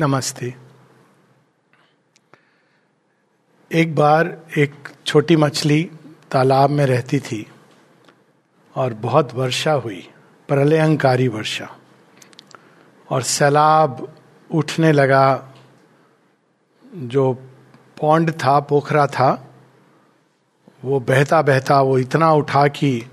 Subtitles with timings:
[0.00, 0.54] नमस्ते।
[3.72, 5.90] एक बार एक छोटी मछली
[6.30, 7.46] तालाब में रहती थी
[8.76, 10.10] और बहुत वर्षा हुई,
[10.48, 11.76] प्रलयंकारी वर्षा।
[13.10, 14.16] और सैलाब
[14.54, 15.52] उठने लगा,
[16.94, 17.32] जो
[18.00, 19.54] पौंड था, पोखरा था,
[20.84, 23.06] वो बहता बहता वो इतना उठा कि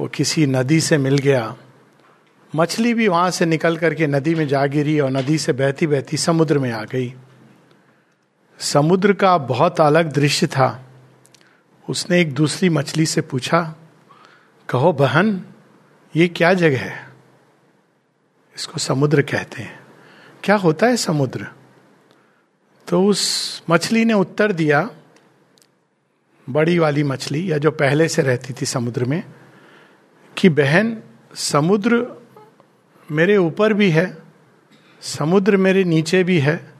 [0.00, 1.56] वो किसी नदी से मिल गया।
[2.56, 6.16] मछली भी वहाँ से निकल करके नदी में जा गिरी और नदी से बहती बहती
[6.16, 7.14] समुद्र में आ गई।
[8.58, 10.84] समुद्र का बहुत अलग दृश्य था।
[11.88, 13.74] उसने एक दूसरी मछली से पूछा,
[14.68, 15.44] कहो बहन,
[16.16, 17.08] ये क्या जगह है?
[18.56, 19.80] इसको समुद्र कहते हैं।
[20.44, 21.46] क्या होता है समुद्र?
[22.88, 24.90] तो उस मछली ने उत्तर दिया,
[26.50, 29.22] बड़ी वाली मछली, या जो पहले से रहती थी समुद्र में,
[30.36, 31.02] कि बहन,
[31.34, 32.15] समुद्र
[33.12, 34.18] मेरे ऊपर भी है,
[35.02, 36.72] समुद्र मेरे नीचे भी है,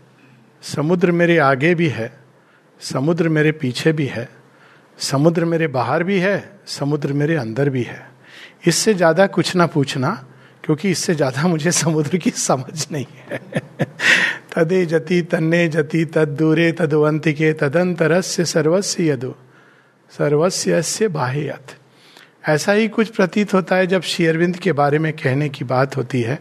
[0.63, 2.21] समुद्र मेरे आगे भी है,
[2.81, 4.29] समुद्र मेरे पीछे भी है,
[4.99, 8.11] समुद्र मेरे बाहर भी है, समुद्र मेरे अंदर भी है।
[8.67, 10.27] इससे ज़्यादा कुछ ना पूछना,
[10.65, 13.41] क्योंकि इससे ज़्यादा मुझे समुद्र की समझ नहीं है।
[14.55, 19.35] तदे जति तन्ने जति तद दूरे तदवंतिके तदंतरस्य सर्वस्व यदु
[20.11, 21.77] सर्वस्व बाह्यत
[22.49, 26.23] ऐसा ही कुछ प्रतीत होता है जब शेयरविंद के बारे में कहने की बात होती
[26.23, 26.37] है।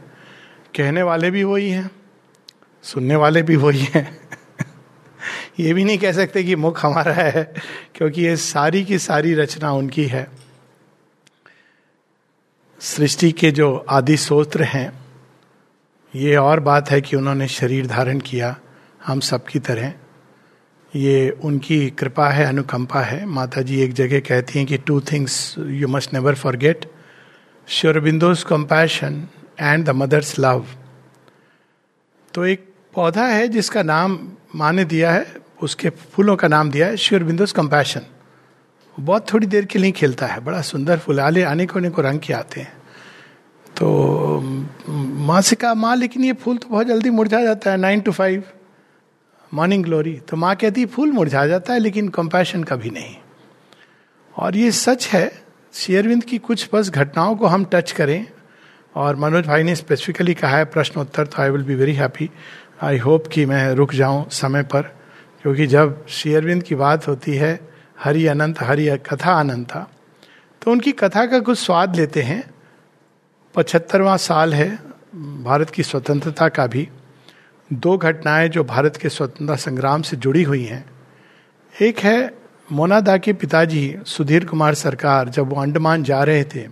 [0.77, 1.91] कहने वाले भी वही हैं,
[2.83, 4.29] सुनने वाले भी वही हैं।
[5.59, 7.53] ये भी नहीं कह सकते कि मुख हमारा है,
[7.95, 10.27] क्योंकि ये सारी की सारी रचना उनकी है।
[12.79, 14.93] सृष्टि के जो आदि सोत्र हैं,
[16.15, 18.57] ये और बात है कि उन्होंने शरीर धारण किया,
[19.05, 19.93] हम सबकी तरह।
[20.95, 25.55] ये उनकी कृपा है, अनुकंपा है। माता जी एक जगह कहती हैं कि two things
[25.59, 26.85] you must never forget
[27.67, 29.21] Sri Aurobindo's compassion
[29.59, 30.65] and the mother's love
[32.33, 34.19] तो एक पौधा है जिसका नाम
[34.55, 35.25] माने दिया है,
[35.63, 38.01] उसके फूलों का नाम दिया है श्योर बिंदोज कंपैशन
[38.95, 42.19] बहुत थोड़ी देर के लिए खिलता है, बड़ा सुंदर फूल, आले आने को को रंग
[42.19, 42.73] के आते हैं।
[43.75, 44.39] तो
[44.89, 48.11] माँ से कहा माँ, लेकिन ये फूल तो बहुत जल्दी मुरझा जाता है nine to
[48.11, 48.43] five
[49.55, 53.15] morning glory तो माँ कहती, फूल मुरझा जाता है, लेकिन कंपैशन कभी नहीं.
[54.35, 55.31] और ये सच है,
[55.73, 58.25] शेयरविंद की कुछ बस घटनाओं को हम टच करें।
[58.95, 62.29] और मनोज भाई ने स्पेसिफिकली कहा है प्रश्न उत्तर तो I will be very happy
[62.83, 64.81] I hope कि मैं रुक जाऊँ समय पर,
[65.43, 67.59] क्योंकि जब शेयरविंद की बात होती है,
[67.99, 69.87] हरि अनंत, हरि कथा अनंता
[70.61, 72.43] तो उनकी कथा का कुछ स्वाद लेते हैं।
[73.55, 74.69] पचहत्तरवा साल है,
[75.43, 76.87] भारत की स्वतंत्रता का भी।
[77.73, 80.85] दो घटनाएँ जो भारत के स्वतंत्रता संग्राम से जुड़ी हुई हैं।
[81.81, 82.37] एक है
[82.71, 86.67] मोनादा के पिताजी सुधीर कुमार सरकार, जब वो अंडमान जा रहे थे।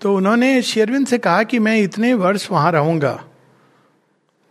[0.00, 3.24] तो उन्होंने शेरविन से कहा कि मैं इतने वर्ष वहाँ रहूँगा।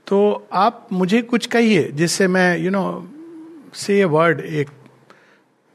[0.07, 3.11] तो आप मुझे कुछ कहिए जिससे मैं यू नो
[3.73, 4.69] से वर्ड एक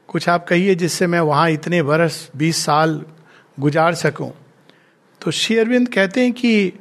[0.07, 3.05] कुछ आप कहिए जिससे मैं वहाँ इतने वर्ष, बीस साल
[3.59, 4.31] गुजार सकूँ।
[5.21, 6.73] तो शेयरविंद कहते हैं कि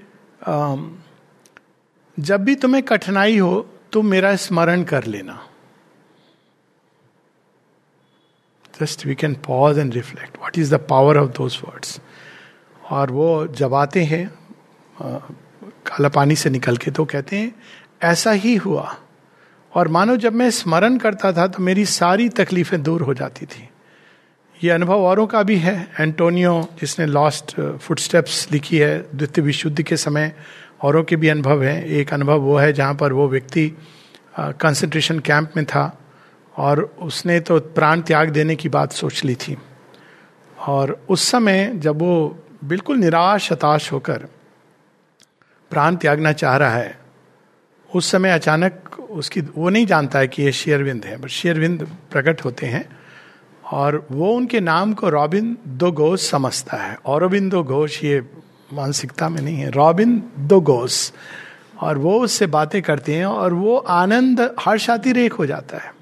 [2.18, 5.38] जब भी तुम्हें कठिनाई हो तो मेरा स्मरण कर लेना।
[8.74, 12.00] Just we can pause and reflect what is the power of those words
[12.90, 14.26] और वो जब आते हैं
[14.96, 17.54] काला पानी से निकल के तो कहते हैं,
[18.02, 18.96] ऐसा ही हुआ।
[19.72, 23.68] और मानो जब मैं स्मरण करता था तो मेरी सारी तकलीफें दूर हो जाती थी।
[24.60, 29.96] ये अनुभव औरों का भी है। एंटोनियो जिसने लॉस्ट फुटस्टेप्स लिखी है, द्वितीय विशुद्ध के
[29.96, 30.32] समय
[30.80, 33.68] औरों के भी अनुभव हैं। एक अनुभव वो है जहाँ पर वो व्यक्ति
[34.38, 35.84] कंसंट्रेशन कैंप में था
[36.54, 39.56] और उसने तो प्राण त्याग देने की बात सोच ली थी।
[40.58, 44.26] और उस समय जब वो बिल्कुल निराश हताश होकर
[45.70, 46.98] प्राण त्यागना चाह रहा है,
[47.90, 52.44] उस समय अचानक उसकी, वो नहीं जानता है कि ये शेयरविंद है, बट शेयरविंद प्रकट
[52.44, 52.88] होते हैं
[53.64, 58.20] और वो उनके नाम को रॉबिन दो घोष समझता है। औरबिन दो घोष ये
[58.74, 61.10] मानसिकता में नहीं है। रॉबिन दो घोष
[61.80, 65.94] और वो उससे बातें करते हैं और वो आनंद हर्षातिरेक हो जाता है।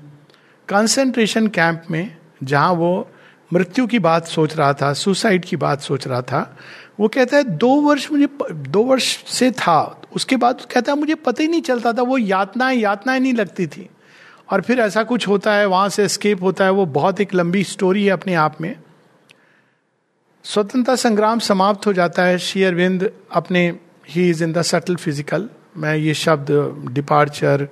[0.69, 3.09] कंसंट्रेशन कैंप में जहाँ वो
[3.53, 6.57] मृत्यु की बात सोच रहा था सुसाइड की बात सोच रहा था,
[7.01, 11.15] वो कहता है, दो वर्ष मुझे दो वर्ष से था। उसके बाद कहता है, मुझे
[11.15, 13.89] पता ही नहीं चलता था, वो यातनाएँ यातनाएँ नहीं लगती थी।
[14.51, 17.65] और फिर ऐसा कुछ होता है, वहाँ से स्केप होता है, वो बहुत एक लंबी
[17.65, 18.77] स्टोरी है अपने आप में।
[20.45, 23.61] स्वतंत्रता संग्राम समाप्त हो जाता है। शेयरविंद अपने
[24.09, 26.51] he is in the subtle physical मैं ये शब्द
[26.93, 27.69] डिपार्चर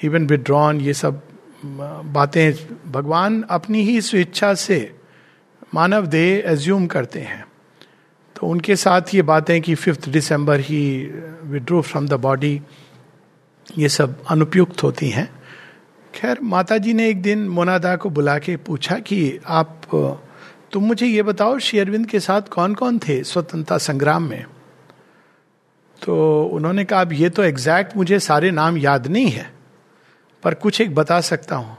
[0.00, 1.20] इवन विड्रॉन ये सब
[1.64, 2.52] बातें
[2.92, 4.78] भगवान अपनी ही स्वेच्छा से
[5.74, 7.44] मानव देह एज्यूम करते हैं।
[8.36, 10.82] तो उनके साथ ये बातें कि fifth December he
[11.44, 12.60] withdrew from the body
[13.78, 15.28] ये सब अनुपयुक्त होती हैं।
[16.14, 19.80] खैर माता जी ने एक दिन मोनादा को बुला के पूछा कि आप
[20.72, 24.44] तुम मुझे ये बताओ शेयरविंद के साथ कौन कौन थे स्वतंत्रता संग्राम में?
[25.98, 29.50] तो उन्होंने कहा, अब ये तो एग्जैक्ट मुझे सारे नाम याद नहीं है,
[30.42, 31.76] पर कुछ एक बता सकता हूँ।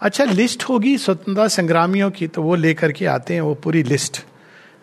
[0.00, 4.22] अच्छा लिस्ट होगी स्वतंत्रता संग्रामियों की तो वो लेकर के आते हैं, वो पूरी लिस्ट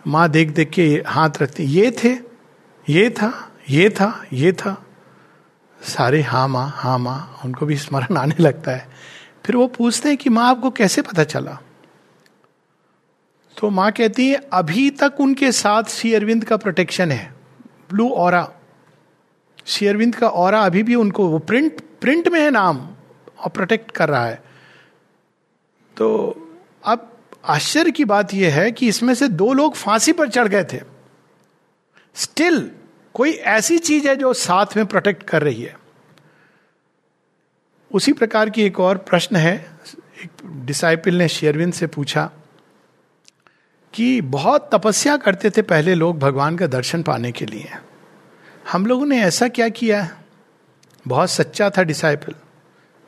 [0.07, 2.13] माँ देख देख के हाथ रखते, ये थे,
[2.87, 3.31] ये था
[3.69, 4.75] ये था ये था।
[5.79, 8.87] सारे हाँ माँ हाँ माँ, उनको भी स्मरण आने लगता है।
[9.45, 11.57] फिर वो पूछते हैं कि माँ, आपको कैसे पता चला?
[13.59, 17.33] तो माँ कहती है, अभी तक उनके साथ श्री अरविंद का प्रोटेक्शन है।
[17.89, 18.61] ब्लू और
[19.65, 22.77] श्री अरविंद का और अभी भी उनको, वो प्रिंट प्रिंट में है नाम,
[23.39, 24.44] और प्रोटेक्ट कर रहा है।
[25.97, 26.35] तो
[26.85, 30.63] अब आश्चर्य की बात यह है कि इसमें से दो लोग फांसी पर चढ़ गए
[30.63, 30.79] थे।
[32.15, 32.71] स्टिल
[33.13, 35.77] कोई ऐसी चीज़ है जो साथ में प्रोटेक्ट कर रही है।
[37.91, 39.71] उसी प्रकार की एक और प्रश्न है।
[40.23, 42.31] एक डिसाइपल ने शेयरविंद से पूछा
[43.94, 47.69] कि बहुत तपस्या करते थे पहले लोग भगवान का दर्शन पाने के लिए।
[48.71, 50.03] हम लोगों ने ऐसा क्या किया?
[50.03, 50.12] है
[51.07, 52.36] बहुत सच्चा था डिसाइपल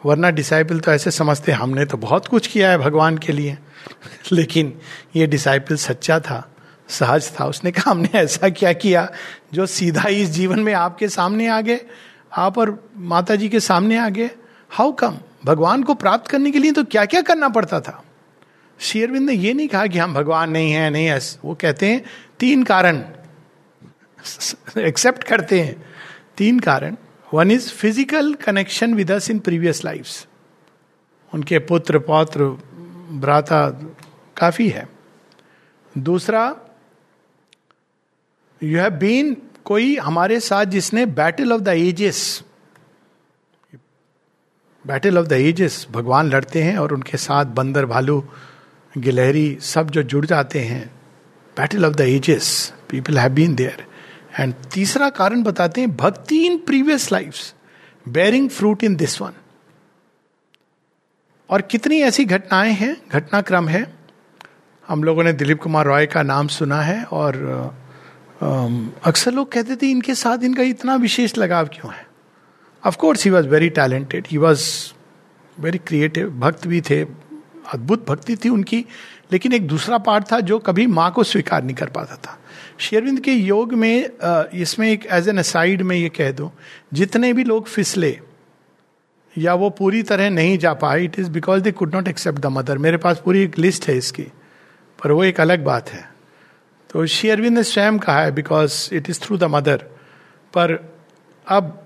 [0.05, 3.57] वरना डिसाइपल तो ऐसे समझते, हमने तो बहुत कुछ किया है भगवान के लिए।
[4.31, 4.79] लेकिन
[5.15, 6.55] ये डिसाइपल सच्चा था,
[6.87, 9.11] सहज था। उसने कहा, हमने ऐसा क्या किया
[9.53, 11.79] जो सीधा इस जीवन में आपके सामने आ गए?
[12.33, 14.29] आप और माता जी के सामने आ गए?
[14.69, 18.03] हाउ कम भगवान को प्राप्त करने के लिए तो क्या क्या करना पड़ता था?
[18.81, 22.03] शेयरविंद ने यह नहीं कहा कि हम भगवान नहीं है नहीं है। वो कहते हैं,
[22.39, 23.03] तीन कारण
[24.79, 25.75] एक्सेप्ट करते हैं।
[26.37, 26.95] तीन कारण।
[27.33, 30.07] One is physical connection with us in previous life
[31.33, 32.43] उनके पुत्र, पौत्र,
[33.21, 33.67] भ्राता
[34.37, 34.87] काफ़ी है।
[35.95, 36.43] दूसरा
[38.61, 39.35] यू हैव बीन
[39.65, 42.43] कोई हमारे साथ जिसने battle of the ages
[44.85, 48.23] battle of the ages भगवान लड़ते हैं और उनके साथ बंदर भालू
[48.97, 50.85] गिलहरी सब जो जुड़ जाते हैं
[51.57, 53.85] battle of the ages people have been there
[54.39, 57.35] and तीसरा कारण बताते हैं, bhakti in previous life
[58.05, 59.31] bearing fruit in this one
[61.49, 63.85] और कितनी ऐसी घटनाएँ हैं, घटनाक्रम है?
[64.87, 67.35] हम लोगों ने दिलीप कुमार रॉय का नाम सुना है और
[69.03, 72.05] अक्सर लोग कहते थे, इनके साथ इनका इतना विशेष लगाव क्यों है?
[72.83, 74.67] Of course he was very talented he was
[75.57, 77.03] very creative भक्त भी थे
[77.73, 78.85] अद्भुत भक्ति थी उनकी,
[79.31, 82.37] लेकिन एक दूसरा पार्ट था जो कभी माँ को स्वीकार नहीं कर पाता था।
[82.79, 84.09] शेरविंद के योग में
[84.53, 86.51] इसमें एक एज एन असाइड में ये कह दो,
[86.93, 88.17] जितने भी लोग फिसले,
[89.35, 92.45] या वो पूरी तरह नहीं जा पाए it is because they could not accept the
[92.51, 94.27] mother मेरे पास पूरी एक लिस्ट है इसकी,
[94.99, 96.09] पर वो एक अलग बात है।
[96.89, 99.85] तो श्री अरविंद ने स्वयं कहा है because it is through the mother
[100.53, 100.73] पर
[101.47, 101.77] अब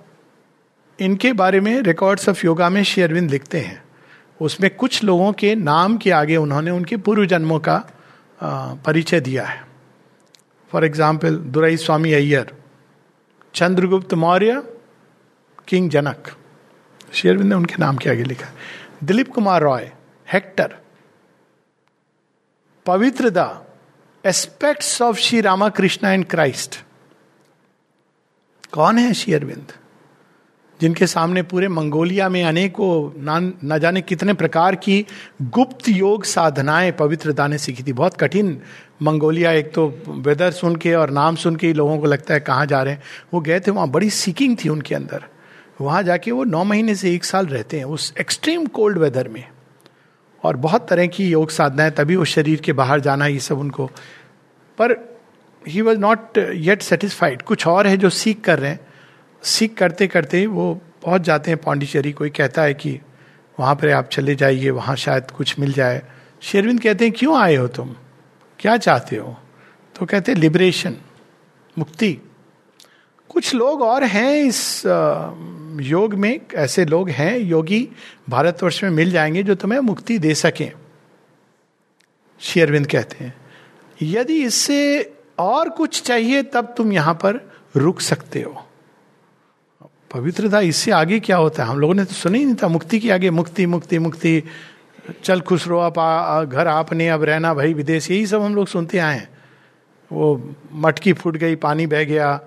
[0.99, 3.83] इनके बारे में रिकॉर्ड्स ऑफ़ योगा में श्री अरविंद लिखते हैं।
[4.39, 7.77] उसमें कुछ लोगों के नाम के आगे उन्होंने उनके पूर्व जन्मों का
[8.85, 9.63] परिचय दिया है।
[10.71, 12.53] For example Durai Swami Iyer,
[13.53, 14.61] Chandragupta Maurya,
[15.67, 16.35] king जनक।
[17.13, 18.47] शेरविंद ने उनके नाम के आगे लिखा
[19.03, 19.91] Dilip Kumar Roy,
[20.27, 20.75] Hector.
[22.85, 23.65] Pavitra da,
[24.23, 26.79] aspects of Shri Ramakrishna and Christ.
[28.73, 29.71] कौन है श्री अरविंद
[30.81, 33.11] जिनके सामने पूरे मंगोलिया में अनेकों
[33.63, 35.05] न जाने कितने प्रकार की
[35.41, 38.61] गुप्त योग साधनाएँ पवित्रता ने सीखी थी। बहुत कठिन
[39.01, 42.39] मंगोलिया, एक तो वेदर सुन के और नाम सुन के ही लोगों को लगता है
[42.39, 43.03] कहाँ जा रहे हैं।
[43.33, 45.23] वो गए थे, वहाँ बड़ी सीकिंग थी उनके अंदर।
[45.81, 49.43] वहाँ जाके वो नौ महीने से एक साल रहते हैं उस एक्सट्रीम कोल्ड वेदर में।
[50.43, 53.85] और बहुत तरह की योग साधनाएँ, तभी वो शरीर के बाहर जाना, ये सब उनको।
[54.77, 55.19] पर
[55.67, 58.84] he was not yet satisfied कुछ और है जो सीख कर रहे हैं।
[59.45, 60.73] सीख करते करते वो
[61.05, 62.99] पहुँच जाते हैं पाण्डिचेरी कोई कहता है कि
[63.59, 66.01] वहाँ पर आप चले जाइए, वहाँ शायद कुछ मिल जाए।
[66.41, 67.95] शेरविंद कहते हैं, क्यों आए हो तुम?
[68.59, 69.37] क्या चाहते हो?
[69.95, 70.95] तो कहते हैं लिबरेशन
[71.77, 72.17] मुक्ति।
[73.29, 74.83] कुछ लोग और हैं इस
[75.81, 77.87] योग में, ऐसे लोग हैं, योगी
[78.29, 80.71] भारतवर्ष में मिल जाएँगे जो तुम्हें मुक्ति दे सकें।
[82.39, 83.33] शेरविंद कहते हैं,
[84.01, 88.67] यदि इससे और कुछ चाहिए, तब तुम यहाँ पर रुक सकते हो।
[90.15, 91.69] पवित्रता इससे आगे क्या होता है?
[91.69, 94.43] हम लोगों ने तो सुना ही नहीं था, मुक्ति के आगे मुक्ति मुक्ति मुक्ति।
[95.23, 98.97] चल खुश रहो आप घर आपने अब रहना भाई, विदेश, यही सब हम लोग सुनते
[98.97, 99.27] आए हैं।
[100.11, 102.39] वो मटकी फूट गई, पानी बह गया।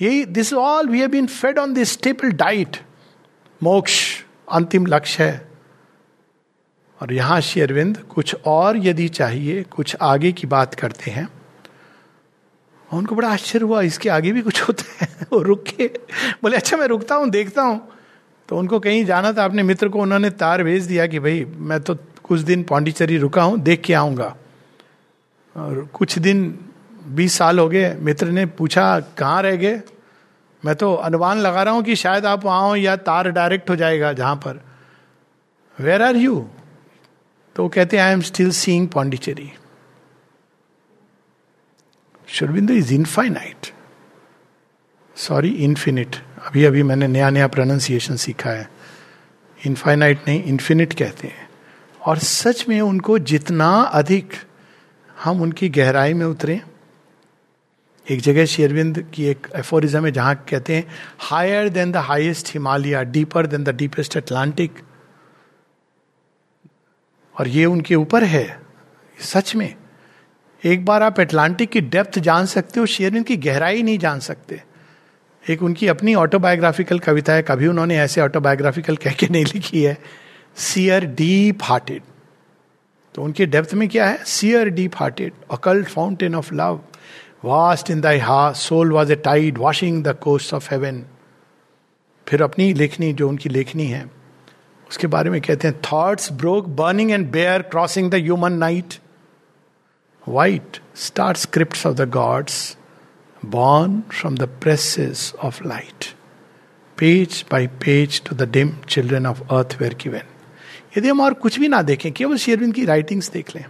[0.00, 2.76] यही this all we have been fed on this staple diet
[3.62, 5.48] moksha, अंतिम लक्ष्य है।
[7.00, 11.28] और यहाँ श्री अरविंद, कुछ और यदि चाहिए, कुछ आगे की बात करते हैं।
[12.96, 15.90] उनको बड़ा आश्चर्य हुआ, इसके आगे भी कुछ होता है। वो रुक। के
[16.42, 17.88] बोले अच्छा मैं रुकता हूँ, देखता हूँ।
[18.48, 21.80] तो उनको कहीं जाना था, अपने मित्र को उन्होंने तार भेज दिया कि, भाई, मैं
[21.80, 21.94] तो
[22.24, 24.36] कुछ दिन पाण्डिचेरी रुका हूँ, देख के आऊँगा।
[25.56, 26.58] और कुछ दिन,
[27.08, 29.82] बीस साल हो गए, मित्र ने पूछा, कहाँ रह गए?
[30.64, 34.12] मैं तो अनुमान लगा रहा हूँ कि शायद आप हो या तार डायरेक्ट हो जाएगा
[34.12, 34.60] जहाँ पर।
[35.80, 36.48] वेर आर यू
[37.56, 39.52] तो कहते I am still seeing Pondicherry
[42.30, 43.72] Shurbindu is infinite
[45.16, 48.70] sorry infinite अभी अभी मैंने नया नया प्रोनाउंसिएशन सीखा है।
[49.66, 51.48] इनफाइनाइट नहीं इन्फिनिट कहते हैं।
[52.02, 54.32] और सच में उनको जितना अधिक
[55.24, 56.60] हम उनकी गहराई में उतरे,
[58.10, 60.86] एक जगह शेरविंद की एक एफोरिज्म है जहाँ कहते हैं
[61.18, 64.78] higher than the highest Himalaya deeper than the deepest Atlantic
[67.38, 68.60] और ये उनके ऊपर है,
[69.18, 69.74] सच में।
[70.62, 74.60] एक बार आप अटलांटिक की डेप्थ जान सकते हो शेरविंद की गहराई नहीं जान सकते।
[75.44, 79.96] एक उनकी अपनी ऑटोबायोग्राफिकल कविता है, कभी उन्होंने ऐसे ऑटोबायोग्राफिकल कह के नहीं लिखी है
[80.56, 82.02] सियर डीप हार्टेड
[83.14, 84.22] तो उनके डेप्थ में क्या है?
[84.24, 86.80] Seer deep hearted occult fountain of love
[87.44, 91.04] vast in thy हा soul was a tide washing the coast of heaven
[92.26, 94.04] फिर अपनी लेखनी, जो उनकी लेखनी है,
[94.90, 98.94] उसके बारे में कहते हैं thoughts broke burning and bare crossing the human night
[100.30, 102.76] white start script of the gods
[103.42, 106.08] born from the presses of light.
[106.98, 110.26] Page by page to the dim children of earth were given.
[110.98, 113.64] यदि हम और कुछ भी ना देखें, केवल शेरविंद की राइटिंग्स देख लें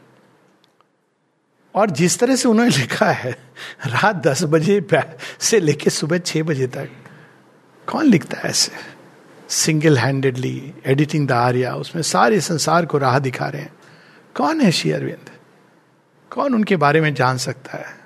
[1.75, 3.33] और जिस तरह से उन्होंने लिखा है,
[3.87, 4.81] रात दस बजे
[5.41, 6.89] से लेके सुबह छह बजे तक,
[7.89, 8.73] कौन लिखता है ऐसे
[9.49, 13.73] single handedly editing the Arya उसमें सारे संसार को राह दिखा रहे हैं
[14.37, 15.31] कौन है शेयरविंद
[16.31, 18.01] कौन उनके बारे में जान सकता है?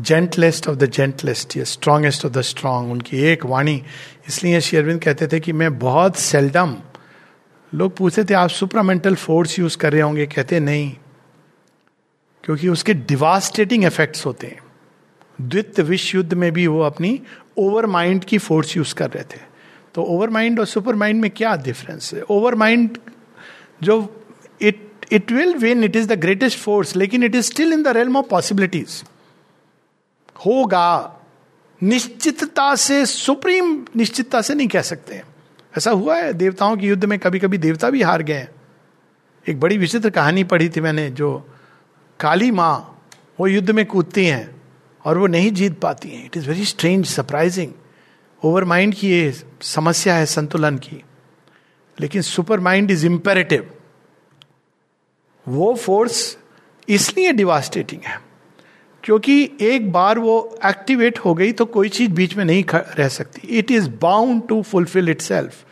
[0.00, 3.82] जेंटलेस्ट ऑफ़ द जेंटलेस्ट या स्ट्रांगेस्ट ऑफ़ द स्ट्रांग उनकी एक वाणी।
[4.28, 6.76] इसलिए श्री अरविंद कहते थे कि मैं बहुत सेल्डम
[7.74, 10.26] लोग पूछते थे, आप सुपरामेंटल फोर्स यूज़ कर रहे होंगे?
[10.26, 10.96] कहते, नहीं,
[12.44, 14.60] क्योंकि उसके डिवास्टेटिंग इफेक्ट्स होते हैं।
[15.40, 17.22] द्वित विश्व युद्ध में भी वो अपनी
[17.58, 19.40] ओवर माइंड की फोर्स यूज़ कर रहे थे।
[19.94, 22.22] तो ओवर माइंड और सुपर माइंड में क्या डिफरेंस है?
[22.22, 22.98] ओवर माइंड
[23.82, 24.26] जो
[24.62, 27.88] it it will win it is the greatest force लेकिन it is still in the
[27.88, 29.02] realm of possibilities
[30.46, 31.20] होगा।
[31.82, 35.22] निश्चितता से, सुप्रीम निश्चितता से नहीं कह सकते
[35.78, 38.48] ऐसा हुआ है, देवताओं के युद्ध में कभी कभी देवता भी हार गए
[39.48, 41.48] एक बड़ी विचित्र कहानी पढ़ी थी मैंने, जो
[42.20, 43.06] काली माँ,
[43.40, 44.62] वो युद्ध में कूदती हैं,
[45.04, 47.72] और वो नहीं जीत पाती हैं। It is very strange surprising
[48.44, 49.32] over mind की ये
[49.62, 51.02] समस्या है संतुलन की।
[52.00, 53.70] लेकिन सुपर माइंड इज़ इंपेरेटिव
[55.46, 56.36] वो फोर्स
[56.88, 58.18] इसलिए डिवास्टेटिंग है,
[59.04, 63.48] क्योंकि एक बार वो एक्टिवेट हो गई तो कोई चीज़ बीच में नहीं रह सकती।
[63.48, 65.64] It is bound to fulfil itself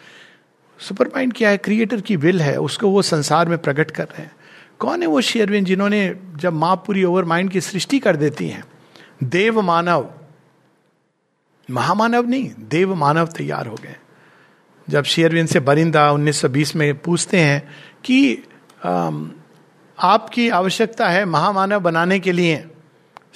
[1.08, 1.56] supermind क्या है?
[1.58, 4.32] क्रिएटर की विल है, उसको वो संसार में प्रकट कर रहे हैं।
[4.80, 8.64] कौन है वो शेयरविन जिन्होंने जब माँ पूरी ओवर माइंड की सृष्टि कर देती हैं?
[9.24, 10.08] देव मानव।
[11.68, 13.96] महामानव नहीं, देव मानव तैयार हो गए।
[14.88, 17.62] जब शेयरविन से बरिंदा 1920 में पूछते हैं
[18.04, 18.34] कि
[20.02, 22.68] आपकी आवश्यकता है महामानव बनाने के लिए।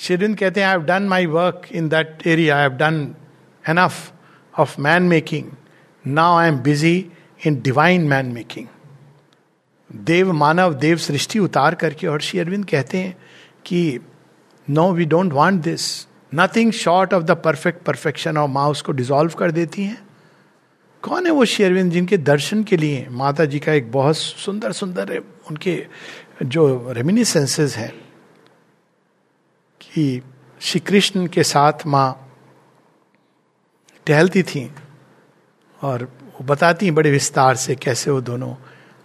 [0.00, 3.14] Shrivind कहते हैं I have done my work in that area I have done
[3.68, 4.12] enough
[4.58, 5.44] of man making
[6.06, 7.10] now I am busy
[7.46, 8.66] in divine man making
[9.92, 13.16] देव, मानव, देव सृष्टि उतार करके, और श्री अरविंद कहते हैं
[13.66, 13.98] कि
[14.70, 19.30] no we don't want this nothing short of the perfect perfection और माँ उसको डिजोल्व
[19.30, 20.06] कर देती हैं.
[21.02, 23.06] कौन है वो शेरविंद जिनके दर्शन के लिए?
[23.10, 25.74] माता जी का एक बहुत सुंदर सुंदर उनके
[26.44, 27.92] जो रेमिनिसेंसेस हैं
[29.80, 30.22] कि
[30.60, 32.08] श्री कृष्ण के साथ माँ
[34.06, 34.70] टहलती थी
[35.80, 38.54] और वो बताती बड़े विस्तार से कैसे वो दोनों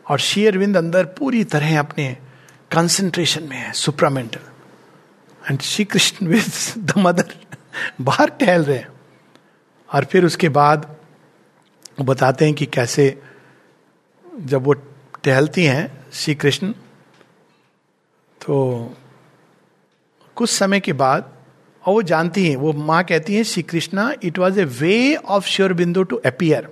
[0.06, 2.16] और शेयरविंद अंदर पूरी तरह अपने
[2.72, 4.50] कंसंट्रेशन में है supramental
[5.42, 6.52] and Shri Krishna with
[6.86, 7.34] the mother
[8.02, 8.90] बाहर टहल रहे हैं
[9.90, 10.86] और फिर उसके बाद
[12.00, 13.06] वो बताते हैं कि कैसे
[14.26, 14.74] जब वो
[15.24, 16.72] टहलती हैं, श्री कृष्ण।
[18.42, 18.96] तो
[20.36, 21.32] कुछ समय के बाद,
[21.84, 25.48] और वो जानती हैं, वो माँ कहती हैं, Shri Krishna it was a way of
[25.48, 26.70] Sri Aurobindo to appear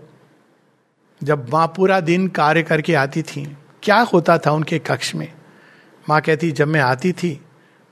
[1.21, 3.45] जब माँ पूरा दिन कार्य करके आती थी,
[3.83, 5.31] क्या होता था उनके कक्ष में?
[6.09, 7.39] माँ कहती, जब मैं आती थी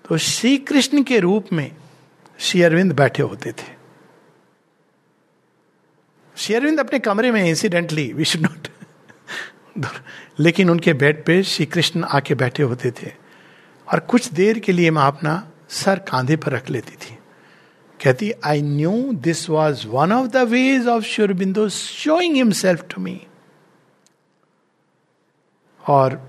[0.05, 1.71] तो श्री कृष्ण के रूप में
[2.39, 3.75] श्री अरविंद बैठे होते थे।
[6.37, 8.67] श्री अरविंद अपने कमरे में इंसिडेंटली वी शुड नॉट
[10.39, 13.11] लेकिन उनके बेड पे श्री कृष्ण आके बैठे होते थे
[13.87, 17.17] और कुछ देर के लिए माँ अपना सर कांधे पर रख लेती थी।
[18.03, 23.19] कहती I knew this was one of the ways of Sri Aurobindo showing himself to me
[25.87, 26.21] और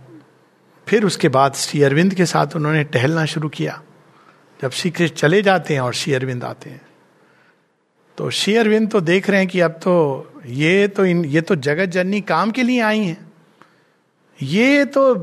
[0.87, 3.83] फिर उसके बाद श्री अरविंद के साथ उन्होंने टहलना शुरू किया।
[4.63, 6.81] जब श्री कृष्ण चले जाते हैं और श्री अरविंद आते हैं
[8.19, 11.57] तो श्री अरविंद तो देख रहे हैं कि अब तो ये तो इन, ये तो
[11.57, 13.28] जगत जननी काम के लिए आई हैं।
[14.43, 15.15] ये तो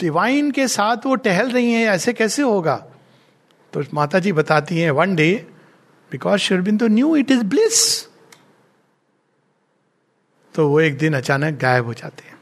[0.00, 2.76] डिवाइन के साथ वो टहल रही हैं, ऐसे कैसे होगा?
[3.72, 5.32] तो माता जी बताती हैं one day
[6.10, 8.08] because शेरबिंदो knew it is bliss
[10.54, 12.38] तो वो एक दिन अचानक गायब हो जाते हैं।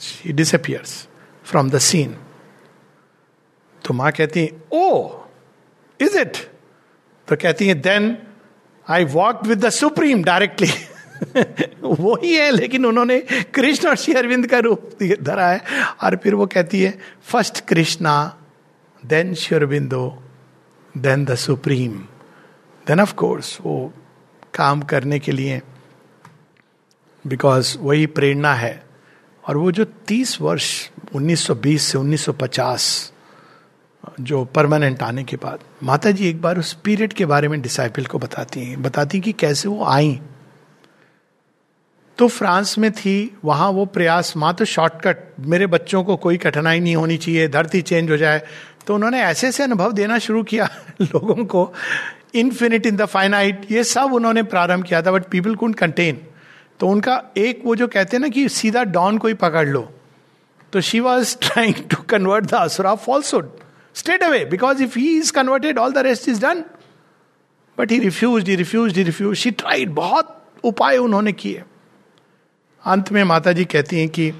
[0.00, 0.96] She disappears
[1.44, 2.16] from the scene
[3.84, 5.10] तो माँ कहती है ओ
[6.00, 6.36] इज़ इट
[7.28, 8.16] तो कहती है then
[8.86, 10.72] I walk with the supreme directly
[11.82, 13.20] वो ही है लेकिन उन्होंने
[13.54, 14.90] कृष्ण और श्री अरविंद का रूप
[15.22, 15.62] धरा है
[16.02, 18.36] और फिर वो कहती है, first Krishna
[19.06, 20.22] then Shri Aurobindo
[20.98, 21.92] then the supreme
[22.86, 23.92] then of course वो
[24.54, 25.62] काम करने के लिए
[27.26, 28.84] बिकॉज़ वही प्रेरणा है।
[29.48, 33.12] और वो जो तीस वर्ष 1920 से 1950
[34.20, 38.04] जो परमानेंट आने के बाद माता जी एक बार उस पीरियड के बारे में डिसाइपल
[38.04, 40.20] को बताती हैं, बताती कि कैसे वो आई।
[42.18, 46.80] तो फ्रांस में थी, वहाँ वो प्रयास माँ तो शॉर्टकट मेरे बच्चों को कोई कठिनाई
[46.80, 48.42] नहीं होनी चाहिए, धरती चेंज हो जाए।
[48.86, 50.68] तो उन्होंने ऐसे ऐसे अनुभव देना शुरू किया
[51.02, 51.72] लोगों को।
[52.34, 56.20] इन्फिनिट इन द फाइनाइट ये सब उन्होंने प्रारंभ किया था बट पीपल कुंड कंटेन
[56.80, 59.88] तो उनका एक वो जो कहते हैं ना कि सीधा डॉन कोई पकड़ लो।
[60.72, 63.50] तो she was trying to convert the asura falsehood
[63.94, 66.64] straight away because if he is converted all the rest is done
[67.78, 71.62] but he refuse he refuse he refuse she tried बहुत उपाय उन्होंने किए।
[72.84, 74.32] अंत में माता जी कहती हैं कि,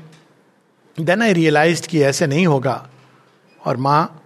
[1.00, 2.90] देन आई रियलाइज़ कि ऐसे नहीं होगा।
[3.66, 4.22] और माँ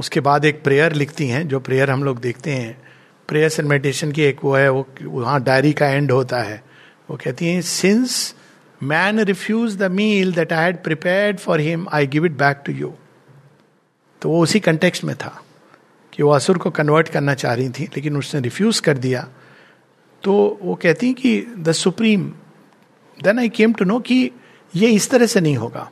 [0.00, 2.82] उसके बाद एक प्रेयर लिखती हैं, जो प्रेयर हम लोग देखते हैं।
[3.28, 6.64] प्रेयर्स एंड मेडिटेशन की एक वो है, वो वहाँ डायरी का एंड होता है।
[7.10, 8.34] वो कहती हैं, since
[8.82, 12.72] man refuse the meal that I had prepared for him, I give it back to
[12.72, 12.94] you.
[14.22, 15.44] तो वो उसी कंटेक्स्ट में था
[16.12, 19.28] कि वो असुर को कन्वर्ट करना चाह रही थी, लेकिन उसने रिफ्यूज कर दिया।
[20.22, 22.32] तो वो कहती हैं कि the supreme
[23.24, 24.30] then I came to know कि
[24.74, 25.90] ये इस तरह से नहीं होगा।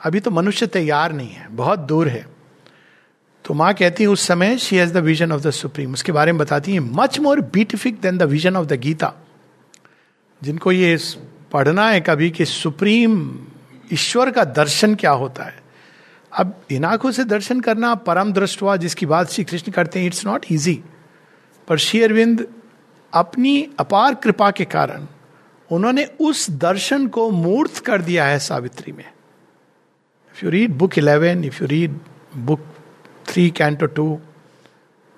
[0.00, 2.26] अभी तो मनुष्य तैयार नहीं है, बहुत दूर है।
[3.44, 6.32] तो माँ कहती है, उस समय she has the vision of the supreme उसके बारे
[6.32, 9.12] में बताती है much more beatific than the vision of the Gita
[10.42, 10.96] जिनको ये
[11.52, 13.38] पढ़ना है कभी कि सुप्रीम
[13.92, 15.62] ईश्वर का दर्शन क्या होता है।
[16.32, 20.06] अब इन आँखों से दर्शन करना परम दृष्ट हुआ जिसकी बात श्री कृष्ण करते हैं
[20.06, 20.82] इट्स नॉट ईजी
[21.68, 22.46] पर श्री अरविंद
[23.12, 25.06] अपनी अपार कृपा के कारण
[25.74, 31.44] उन्होंने उस दर्शन को मूर्त कर दिया है सावित्री में। If you read book eleven
[31.44, 31.98] if you read
[32.36, 32.60] book
[33.26, 34.18] three canto two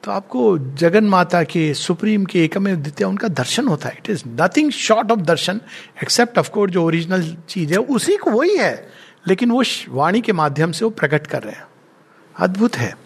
[0.05, 4.23] तो आपको जगन माता के, सुप्रीम के एकम द्वितीय, उनका दर्शन होता है। It is
[4.27, 5.61] nothing short of darshan
[6.03, 8.89] except of course जो ओरिजिनल चीज़ है, उसी को वही है।
[9.29, 11.67] लेकिन वो वाणी के माध्यम से वो प्रकट कर रहे हैं।
[12.41, 12.99] अद्भुत है।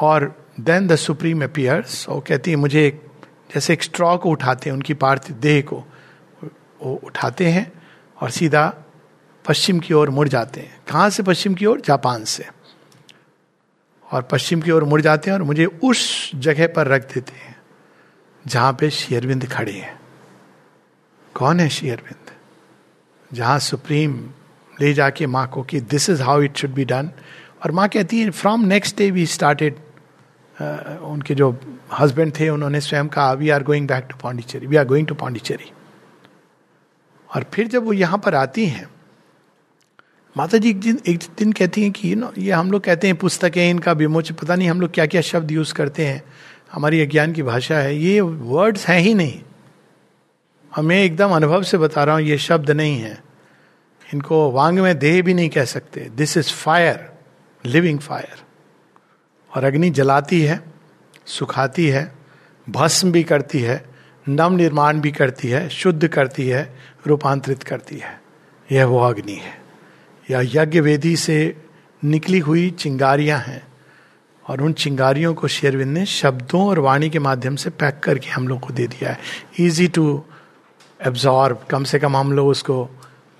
[0.00, 3.06] और देन द सुप्रीम अपियर्स वो कहती है, मुझे
[3.54, 5.91] जैसे एक स्ट्रॉ को उठाते हैं, उनकी पार्थिव देह को
[6.82, 7.70] वो उठाते हैं
[8.18, 8.72] और सीधा
[9.44, 11.80] पश्चिम की ओर मुड़ जाते हैं। कहाँ से पश्चिम की ओर?
[11.80, 12.46] जापान से।
[14.06, 17.56] और पश्चिम की ओर मुड़ जाते हैं और मुझे उस जगह पर रख देते हैं,
[18.44, 19.98] जहाँ पे शेयरविंद खड़े हैं।
[21.34, 22.30] कौन है शेयरविंद
[23.30, 24.14] जहाँ सुप्रीम
[24.80, 27.10] ले जाके माँ को कि this is how it should be done
[27.64, 29.76] और माँ कहती है from next day we started
[31.02, 31.56] उनके जो
[31.98, 35.14] हस्बैंड थे, उन्होंने स्वयं कहा we are going back to Pondicherry we are going to
[35.14, 35.72] Pondicherry
[37.34, 38.88] और फिर जब वो यहाँ पर आती हैं
[40.36, 43.16] माता जी एक दिन एक दिन कहती हैं कि नो, ये हम लोग कहते हैं
[43.16, 46.22] पुस्तकें, इनका विमोचन पता नहीं हम लोग क्या क्या शब्द यूज़ करते हैं।
[46.72, 49.40] हमारी अज्ञान की भाषा है, ये वर्ड्स हैं ही नहीं।
[50.78, 53.22] और मैं एकदम अनुभव से बता रहा हूँ, ये शब्द नहीं है।
[54.14, 57.12] इनको वांग में देह भी नहीं कह सकते। This is fire
[57.66, 58.42] living fire
[59.56, 60.60] और अग्नि जलाती है,
[61.26, 62.12] सुखाती है,
[62.70, 63.84] भस्म भी करती है,
[64.28, 68.20] नव निर्माण भी करती है, शुद्ध करती है रूपांतरित करती है।
[68.72, 69.62] यह वो अग्नि है।
[70.30, 71.56] या यज्ञ वेदी से
[72.04, 73.62] निकली हुई चिंगारियाँ हैं
[74.44, 78.48] और उन चिंगारियों को शेरविंद ने शब्दों और वाणी के माध्यम से पैक करके हम
[78.48, 79.18] लोग को दे दिया है।
[79.60, 80.24] ईजी टू
[81.06, 82.88] एब्जॉर्ब कम से कम हम लोग उसको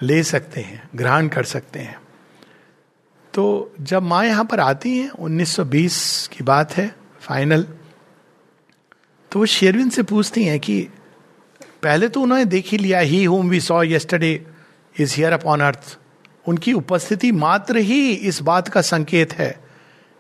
[0.03, 2.01] ले सकते हैं, ग्रहण कर सकते हैं।
[3.35, 7.67] तो जब माँ यहाँ पर आती हैं 1920 की बात है फाइनल
[9.33, 10.89] तो वो शेरविन से पूछती हैं कि
[11.83, 14.47] पहले तो उन्होंने देख ही लिया he whom we saw yesterday
[15.01, 15.99] is here upon earth
[16.49, 19.51] उनकी उपस्थिति मात्र ही इस बात का संकेत है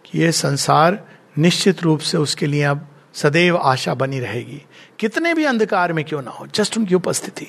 [0.04, 1.02] कि यह संसार
[1.38, 4.62] निश्चित रूप से उसके लिए अब सदैव आशा बनी रहेगी।
[4.98, 7.46] कितने भी अंधकार में क्यों ना हो, जस्ट उनकी उपस्थिति।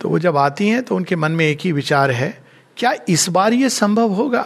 [0.00, 2.42] तो वो जब आती हैं तो उनके मन में एक ही विचार है,
[2.76, 4.42] क्या इस बार ये संभव होगा?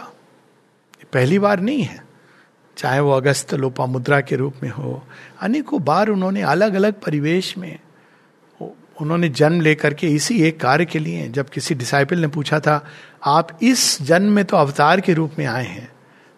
[1.13, 2.03] पहली बार नहीं है।
[2.77, 5.01] चाहे वो अगस्त लोपा मुद्रा के रूप में हो,
[5.41, 7.77] अनेकों बार उन्होंने अलग अलग परिवेश में
[9.01, 12.85] उन्होंने जन्म लेकर के इसी एक कार्य के लिए जब किसी डिसाइपल ने पूछा था
[13.25, 15.91] आप इस जन्म में तो अवतार के रूप में आए हैं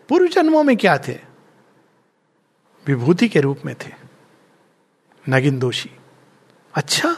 [0.09, 1.17] पूर्व जन्मों में क्या थे?
[2.85, 3.91] विभूति के रूप में थे।
[5.29, 5.89] नगिन दोषी
[6.73, 7.15] अच्छा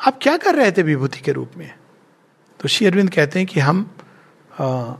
[0.00, 1.74] आप क्या कर रहे थे विभूति के रूप में?
[2.60, 3.90] तो श्री अरविंद कहते हैं कि हम
[4.60, 4.92] आ,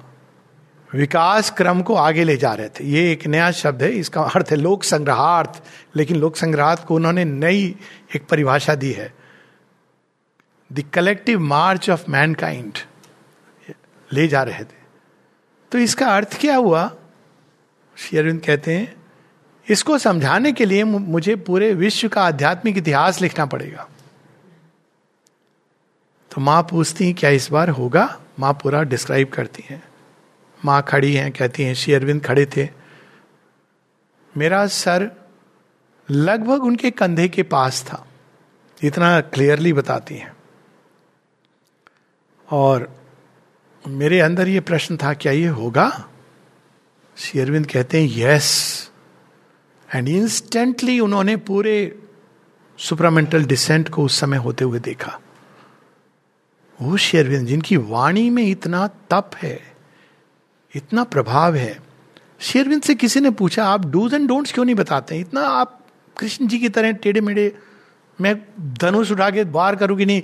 [0.94, 4.50] विकास क्रम को आगे ले जा रहे थे। ये एक नया शब्द है इसका अर्थ
[4.50, 5.62] है लोक संग्रहार्थ
[5.96, 7.76] लेकिन लोक संग्रहार्थ को उन्होंने नई
[8.16, 9.21] एक परिभाषा दी है।
[10.72, 12.78] The collective march of mankind
[14.10, 14.80] ले जा रहे थे।
[15.72, 16.90] तो इसका अर्थ क्या हुआ?
[17.96, 18.94] शेरविंद कहते हैं,
[19.66, 23.88] इसको समझाने के लिए मुझे पूरे विश्व का आध्यात्मिक इतिहास लिखना पड़ेगा।
[26.30, 28.18] तो माँ पूछती हैं, क्या इस बार होगा?
[28.38, 29.82] माँ पूरा डिस्क्राइब करती हैं।
[30.64, 32.68] माँ खड़ी हैं, कहती हैं, श्री अरविंद खड़े थे।
[34.34, 35.10] मेरा सर
[36.08, 38.06] लगभग उनके कंधे के पास था,
[38.80, 40.32] इतना क्लियरली बताती हैं।
[42.52, 42.88] और
[43.84, 45.88] मेरे अंदर ये प्रश्न था, क्या ये होगा?
[47.16, 48.90] श्री अरविंद कहते हैं यस
[49.88, 51.74] एंड इंस्टेंटली उन्होंने पूरे
[52.78, 55.18] सुपरामेंटल डिसेंट को उस समय होते हुए देखा।
[56.78, 59.58] वो श्री अरविंद, जिनकी वाणी में इतना तप है,
[60.74, 61.78] इतना प्रभाव है
[62.40, 65.78] शेरविंद से किसी ने पूछा, आप डूज एंड डोंट्स क्यों नहीं बताते इतना आप
[66.16, 67.52] कृष्ण जी की तरह टेढ़े मेढ़े,
[68.18, 68.34] मैं
[68.74, 70.22] धनुष उठा के बार करूँगी नहीं?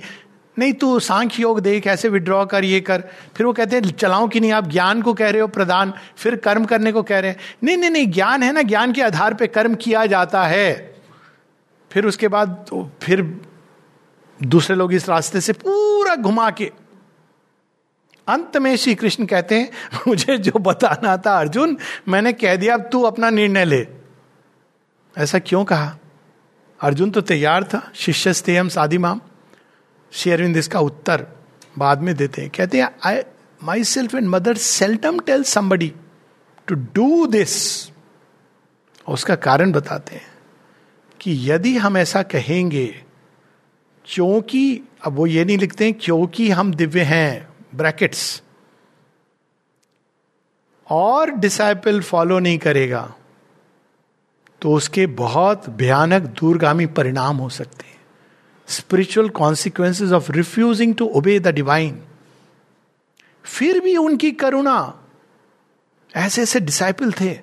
[0.59, 3.03] नहीं, तू सांख्य योग देख, ऐसे विड्रॉ कर, ये कर।
[3.35, 6.35] फिर वो कहते हैं चलाओ कि नहीं, आप ज्ञान को कह रहे हो, प्रदान, फिर
[6.35, 9.33] कर्म करने को कह रहे हैं। नहीं नहीं नहीं, ज्ञान है ना, ज्ञान के आधार
[9.33, 10.95] पे कर्म किया जाता है।
[11.91, 13.41] फिर उसके बाद तो फिर
[14.43, 16.71] दूसरे लोग इस रास्ते से पूरा घुमा के,
[18.27, 19.71] अंत में श्री कृष्ण कहते हैं,
[20.07, 23.87] मुझे जो बताना था, अर्जुन, मैंने कह दिया, अब तू अपना निर्णय ले।
[25.17, 25.97] ऐसा क्यों कहा?
[26.81, 29.21] अर्जुन तो तैयार था शिष्य स्तेयम सादी माम
[30.11, 31.25] श्री अरविंद इसका उत्तर
[31.77, 33.21] बाद में देते हैं। कहते हैं I
[33.83, 35.93] myself and mother seldom tell somebody
[36.67, 37.55] to do this
[39.07, 40.27] उसका कारण बताते हैं
[41.21, 42.85] कि यदि हम ऐसा कहेंगे,
[44.05, 48.41] क्योंकि, अब वो ये नहीं लिखते हैं, क्योंकि हम दिव्य हैं ब्रैकेट्स
[50.87, 53.13] और डिसाइपल फॉलो नहीं करेगा
[54.61, 57.98] तो उसके बहुत भयानक दूरगामी परिणाम हो सकते हैं।
[58.69, 61.99] Spiritual consequences of refusing to obey the divine
[63.45, 64.93] फिर भी उनकी करुणा।
[66.13, 67.39] ऐसे ऐसे डिसाइपल थे,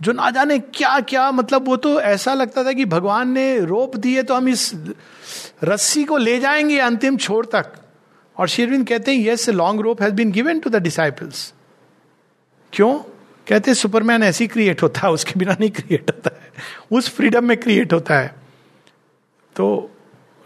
[0.00, 3.96] जो ना जाने क्या क्या मतलब वो तो ऐसा लगता था कि भगवान ने रोप
[3.96, 4.72] दिए तो हम इस
[5.64, 7.72] रस्सी को ले जाएँगे अंतिम छोर तक।
[8.36, 11.52] और शेरविंद कहते हैं yes long rope has been given to the disciples
[12.72, 12.98] क्यों?
[13.46, 16.52] कहते हैं सुपरमैन ऐसी क्रिएट होता है, उसके बिना नहीं क्रिएट होता है।
[16.92, 18.34] उस फ्रीडम में क्रिएट होता है।
[19.56, 19.90] तो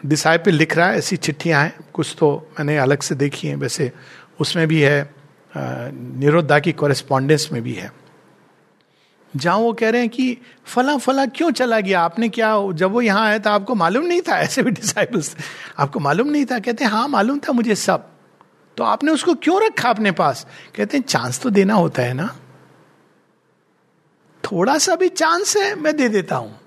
[0.04, 3.90] डिसाइपल लिख रहा है ऐसी चिट्ठियाँ हैं कुछ तो मैंने अलग से देखी हैं वैसे
[4.40, 4.98] उसमें भी है
[5.52, 7.90] निरोधा की कॉरेस्पॉन्डेंस में भी है
[9.34, 10.36] जहाँ वो कह रहे हैं कि
[10.66, 14.20] फला फला क्यों चला गया आपने क्या जब वो यहाँ आया था आपको मालूम नहीं
[14.20, 15.34] था ऐसे भी डिसाइबल्स
[15.78, 18.10] आपको मालूम नहीं था कहते हाँ मालूम था मुझे सब
[18.76, 22.34] तो आपने उसको क्यों रखा अपने पास कहते हैं चांस तो देना होता है ना
[24.44, 26.58] थोड़ा सा भी चांस है मैं दे देता हूँ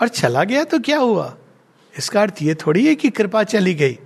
[0.00, 1.34] और चला गया तो क्या हुआ
[1.98, 3.98] इसका अर्थ ये थोड़ी है कि कृपा चली गई।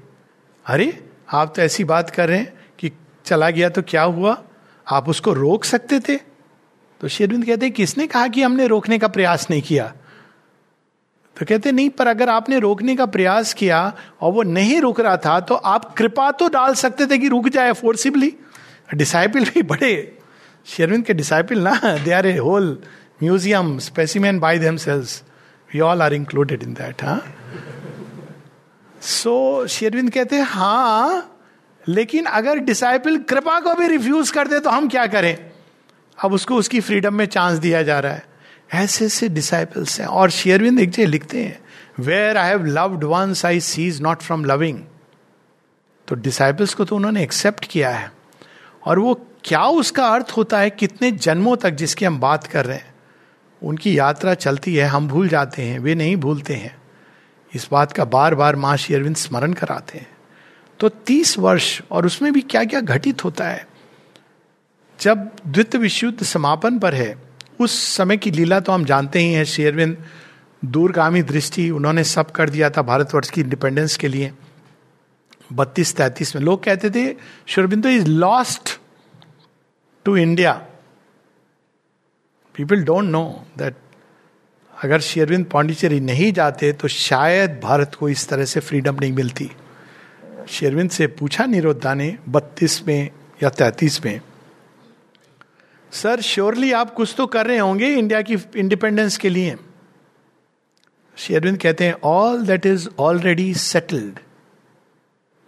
[0.66, 2.90] अरे, आप तो ऐसी बात कर रहे हैं कि
[3.24, 4.42] चला गया तो क्या हुआ?
[4.86, 6.16] आप उसको रोक सकते थे?
[7.00, 9.92] तो शेरविंद कहते किसने कहा कि हमने रोकने का प्रयास नहीं किया?
[11.36, 13.80] तो कहते, नहीं, पर अगर आपने रोकने का प्रयास किया
[14.20, 17.48] और वो नहीं रुक रहा था तो आप कृपा तो डाल सकते थे कि रुक
[17.48, 18.34] जाए फोर्सिबली
[18.94, 20.18] डिसाइपल भी बड़े,
[20.66, 22.78] शेरविंद के डिसाइपल ना they are a whole
[23.22, 25.22] museum specimen bye them sales
[25.70, 27.22] we all are included in that हाँ?
[29.00, 31.34] सो शेरविंद कहते हैं हाँ
[31.88, 35.50] लेकिन अगर डिसाइपल कृपा को भी रिफ्यूज कर दे तो हम क्या करें?
[36.18, 38.26] अब उसको उसकी फ्रीडम में चांस दिया जा रहा है।
[38.74, 41.58] ऐसे ऐसे डिसाइपल्स हैं। और शेयरविंद एक जगह लिखते हैं
[42.00, 44.80] where I have loved once I cease not from loving
[46.08, 48.12] तो डिसाइपल्स को तो उन्होंने एक्सेप्ट किया है।
[48.84, 52.76] और वो क्या उसका अर्थ होता है, कितने जन्मों तक जिसकी हम बात कर रहे
[52.76, 52.94] हैं?
[53.62, 56.76] उनकी यात्रा चलती है, हम भूल जाते हैं, वे नहीं भूलते हैं।
[57.54, 60.06] इस बात का बार बार माँ श्री अरविंद स्मरण कराते हैं।
[60.80, 63.66] तो तीस वर्ष और उसमें भी क्या क्या घटित होता है?
[65.00, 67.16] जब द्वितीय विश्व युद्ध समापन पर है,
[67.60, 70.04] उस समय की लीला तो हम जानते ही हैं शेरविंद
[70.64, 74.32] दूरगामी दृष्टि, उन्होंने सब कर दिया था भारतवर्ष की इंडिपेंडेंस के लिए।
[75.52, 78.78] बत्तीस तैतीस में लोग कहते थे Sri Aurobindo is lost
[80.04, 80.52] to India
[82.54, 83.74] people don't know that
[84.82, 89.50] अगर शेरविंद पांडिचेरी नहीं जाते तो शायद भारत को इस तरह से फ्रीडम नहीं मिलती।
[90.48, 93.10] शेरविंद से पूछा निरोधा ने बत्तीस में
[93.42, 94.20] या तैतीस में,
[95.92, 99.56] सर श्योरली आप कुछ तो कर रहे होंगे इंडिया की इंडिपेंडेंस के लिए?
[101.16, 104.18] शेरविंद कहते हैं all that is already settled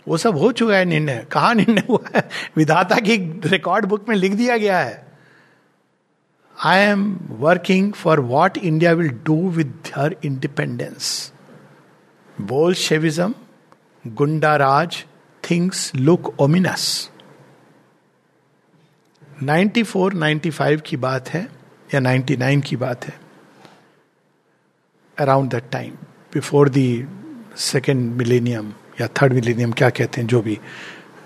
[0.08, 2.28] वो सब हो चुका है निर्णय। कहा निर्णय हुआ है?
[2.56, 3.16] विधाता की
[3.46, 5.09] रिकॉर्ड बुक में लिख दिया गया है।
[6.64, 11.32] I am working for what India will do with her independence
[12.74, 13.34] bolshevism
[14.06, 15.04] गुंडा राज
[15.50, 17.10] थिंग्स लुक ओमिनस
[19.44, 21.48] 94 95 की बात है
[21.94, 23.20] या 99 की बात है?
[25.18, 25.92] Around that time
[26.34, 27.08] before the
[27.56, 30.58] second millennium या थर्ड मिलेनियम क्या कहते हैं, जो भी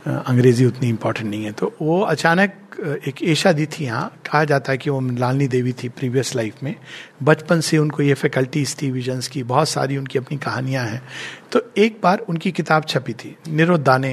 [0.07, 4.73] अंग्रेज़ी उतनी इंपॉर्टेंट नहीं है तो वो अचानक एक ऐशा दी थी यहाँ। कहा जाता
[4.73, 6.75] है कि वो लालनी देवी थी प्रीवियस लाइफ में।
[7.23, 11.03] बचपन से उनको ये फैकल्टीज थी विजन्स की, बहुत सारी उनकी अपनी कहानियाँ हैं।
[11.53, 14.13] तो एक बार उनकी किताब छपी थी निरोदाने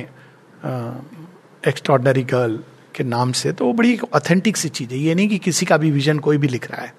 [1.64, 2.60] एक्स्ट्रॉडनरी गर्ल
[2.96, 5.78] के नाम से। तो वो बड़ी ऑथेंटिक सी चीज़ है। ये नहीं कि किसी का
[5.78, 6.94] भी विजन कोई भी लिख रहा है।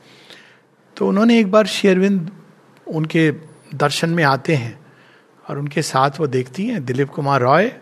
[0.97, 2.31] तो उन्होंने एक बार शेरविंद
[2.87, 3.31] उनके
[3.75, 4.79] दर्शन में आते हैं
[5.45, 7.73] और उनके साथ वो देखती हैं, दिलीप कुमार रॉय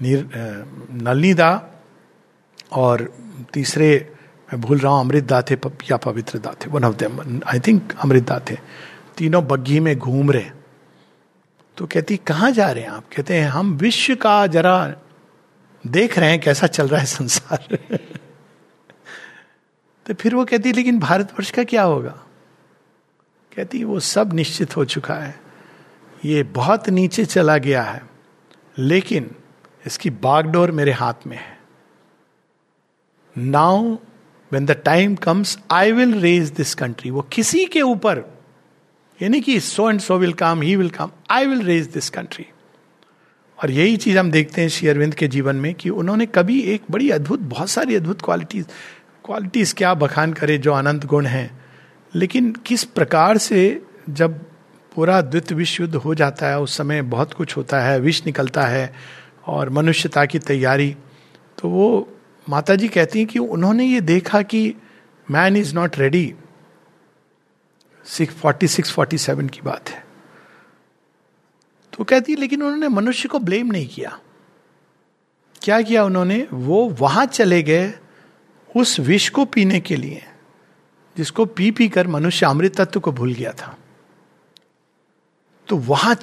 [0.00, 1.68] नलनी दा
[2.72, 3.16] और
[3.54, 4.12] तीसरे,
[4.52, 5.54] मैं भूल रहा हूँ अमृत दा थे
[5.90, 8.56] या पवित्र दा थे one of them I think Amrit da थे
[9.16, 10.50] तीनों बग्घी में घूम रहे
[11.76, 13.04] तो कहती, कहाँ जा रहे हैं आप?
[13.16, 14.94] कहते हैं, हम विश्व का जरा
[15.86, 17.78] देख रहे हैं कैसा चल रहा है संसार।
[20.06, 22.22] तो फिर वो कहती, लेकिन भारतवर्ष का क्या होगा?
[23.56, 25.40] कहती, वो सब निश्चित हो चुका है।
[26.24, 28.02] ये बहुत नीचे चला गया है,
[28.78, 29.30] लेकिन
[29.86, 31.51] इसकी बागडोर मेरे हाथ में है।
[33.36, 33.96] Now
[34.52, 38.22] when the time comes I will raise this country वो किसी के ऊपर,
[39.20, 42.46] यानी कि so and so will come he will come I will raise this country
[43.58, 46.82] और यही चीज़ हम देखते हैं श्री अरविंद के जीवन में कि उन्होंने कभी एक
[46.90, 48.66] बड़ी अद्भुत, बहुत सारी अद्भुत क्वालिटीज
[49.24, 51.50] क्वालिटीज क्या बखान करे जो अनंत गुण हैं।
[52.14, 54.38] लेकिन किस प्रकार से जब
[54.94, 58.66] पूरा द्वित विश्व युद्ध हो जाता है, उस समय बहुत कुछ होता है, विष निकलता
[58.66, 58.92] है
[59.46, 60.96] और मनुष्यता की तैयारी
[61.58, 62.08] तो वो
[62.48, 64.74] माता जी कहती हैं कि उन्होंने ये देखा कि
[65.30, 66.34] man is not ready
[68.04, 70.04] six forty six forty seven की बात है।
[71.92, 74.20] तो कहती लेकिन उन्होंने मनुष्य को ब्लेम नहीं किया।
[75.62, 76.48] क्या किया उन्होंने?
[76.52, 77.94] वो वहाँ चले गए
[78.76, 80.22] उस विष को पीने के लिए,
[81.16, 83.76] जिसको पी पी कर मनुष्य अमृत तत्व को भूल गया था।
[85.68, 86.14] तो वहाँ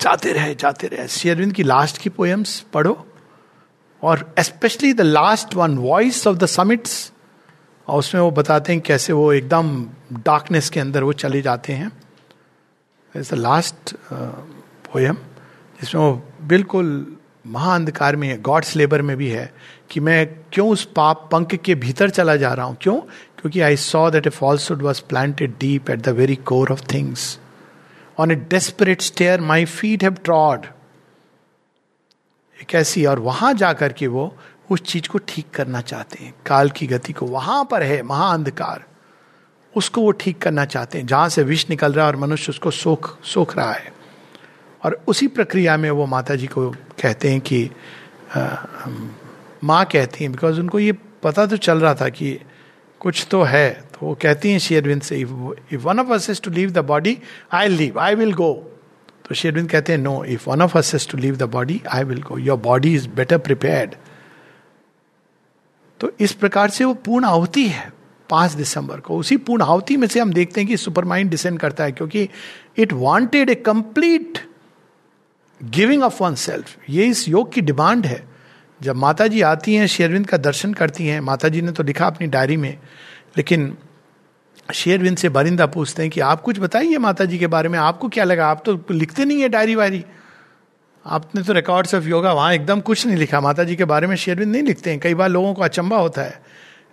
[0.00, 3.11] जाते रहे जाते रहे। शेरविंद की लास्ट की पोएम्स पढ़ो।
[4.02, 7.12] और specially the last one voice of the summits
[7.88, 11.90] और उसमें वो बताते हैं कैसे वो एकदम डार्कनेस के अंदर वो चले जाते हैं।
[13.14, 15.14] इज़ द लास्ट पोएम
[15.80, 19.52] जिसमें वो बिल्कुल महाअंधकार में है गॉड्स लेबर में भी है,
[19.90, 22.76] कि मैं क्यों उस पाप, पंख के भीतर चला जा रहा हूँ?
[22.80, 22.96] क्यों?
[23.40, 27.38] क्योंकि I saw that a falsehood was planted deep at the very core of things
[28.18, 30.66] on a desperate stair my feet have trod
[32.62, 34.34] एक ऐसी और वहाँ जाकर के वो
[34.70, 38.84] उस चीज़ को ठीक करना चाहते हैं। काल की गति को वहाँ पर है महाअंधकार
[39.74, 42.70] उसको वो ठीक करना चाहते हैं। जहाँ से विष निकल रहा है और मनुष्य उसको
[42.70, 43.92] सोख सोख रहा है।
[44.82, 47.70] और उसी प्रक्रिया में वो माता जी को कहते हैं कि
[49.64, 52.38] माँ कहती हैं बिकॉज़ उनको ये पता तो चल रहा था कि
[53.00, 56.70] कुछ तो है। तो वो कहती हैं शेयरविंद से one of us is to leave
[56.70, 57.18] the body
[57.52, 58.52] I leave I will go
[59.32, 62.38] तो कहते हैं no if one of us to leave the body I will go
[62.38, 63.94] your body is better prepared
[66.00, 67.92] तो इस प्रकार से वो पूर्ण आहुति है
[68.30, 71.58] पाँच दिसंबर को। उसी पूर्ण आहुति में से हम देखते हैं कि सुपर माइंड डिसेंड
[71.58, 72.28] करता है क्योंकि
[72.76, 74.38] it wanted a complete
[75.64, 78.24] giving of oneself ये इस योग की डिमांड है।
[78.80, 82.06] जब माता जी आती हैं, शेरविंद का दर्शन करती हैं माता जी ने तो लिखा
[82.06, 82.78] अपनी डायरी में,
[83.36, 83.76] लेकिन
[84.72, 88.08] शेरविंद से बारिंदा पूछते हैं कि आप कुछ बताइए माता जी के बारे में, आपको
[88.08, 88.46] क्या लगा?
[88.46, 90.04] आप तो लिखते नहीं है डायरी वायरी।
[91.06, 94.16] आपने तो रिकॉर्ड्स ऑफ़ योगा वहाँ एकदम कुछ नहीं लिखा। माता जी के बारे में
[94.16, 96.42] शेरविंद नहीं लिखते हैं। कई बार लोगों को अचंबा होता है।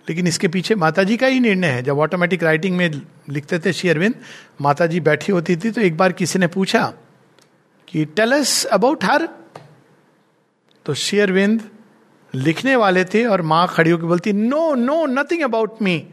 [0.08, 3.72] लेकिन इसके पीछे माता जी का ही निर्णय है। जब ऑटोमेटिक राइटिंग में लिखते थे
[3.72, 4.14] शेयरविंद
[4.60, 6.92] माता जी बैठी होती थी तो एक बार किसी ने पूछा
[7.88, 9.28] कि टेलस अबाउट हर
[10.86, 11.62] तो शेयरविंद
[12.34, 16.06] लिखने वाले थे और माँ खड़ी होकर बोलती no no nothing about me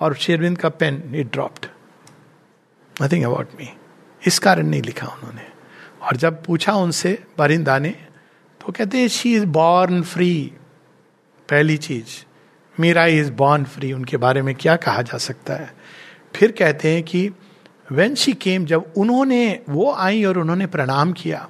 [0.00, 1.66] और शेरविंद का pen it dropped
[3.02, 3.68] nothing about me
[4.26, 5.46] इस कारण नहीं लिखा उन्होंने।
[6.02, 7.90] और जब पूछा उनसे, बारिंदा ने
[8.60, 10.52] तो कहते हैं शी इज़ बॉर्न फ्री
[11.50, 12.24] पहली चीज़
[12.80, 15.74] मीरा इज़ बॉर्न फ्री उनके बारे में क्या कहा जा सकता है?
[16.34, 17.30] फिर कहते हैं कि
[17.92, 21.48] वेन शी केम जब उन्होंने वो आई और उन्होंने प्रणाम किया।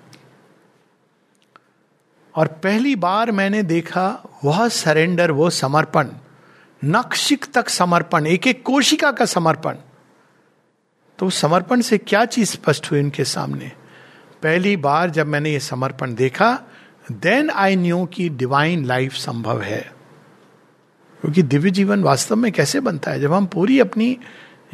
[2.37, 6.09] और पहली बार मैंने देखा, वह सरेंडर वो समर्पण.
[6.85, 9.77] नक्षिक तक समर्पण एक एक कोशिका का समर्पण।
[11.19, 13.73] तो समर्पण से क्या चीज़ स्पष्ट हुई उनके सामने?
[14.43, 16.63] पहली बार जब मैंने ये समर्पण देखा
[17.13, 19.93] देन आई न्यू कि डिवाइन लाइफ संभव है।
[21.21, 23.21] क्योंकि दिव्य जीवन वास्तव में कैसे बनता है?
[23.21, 24.19] जब हम पूरी अपनी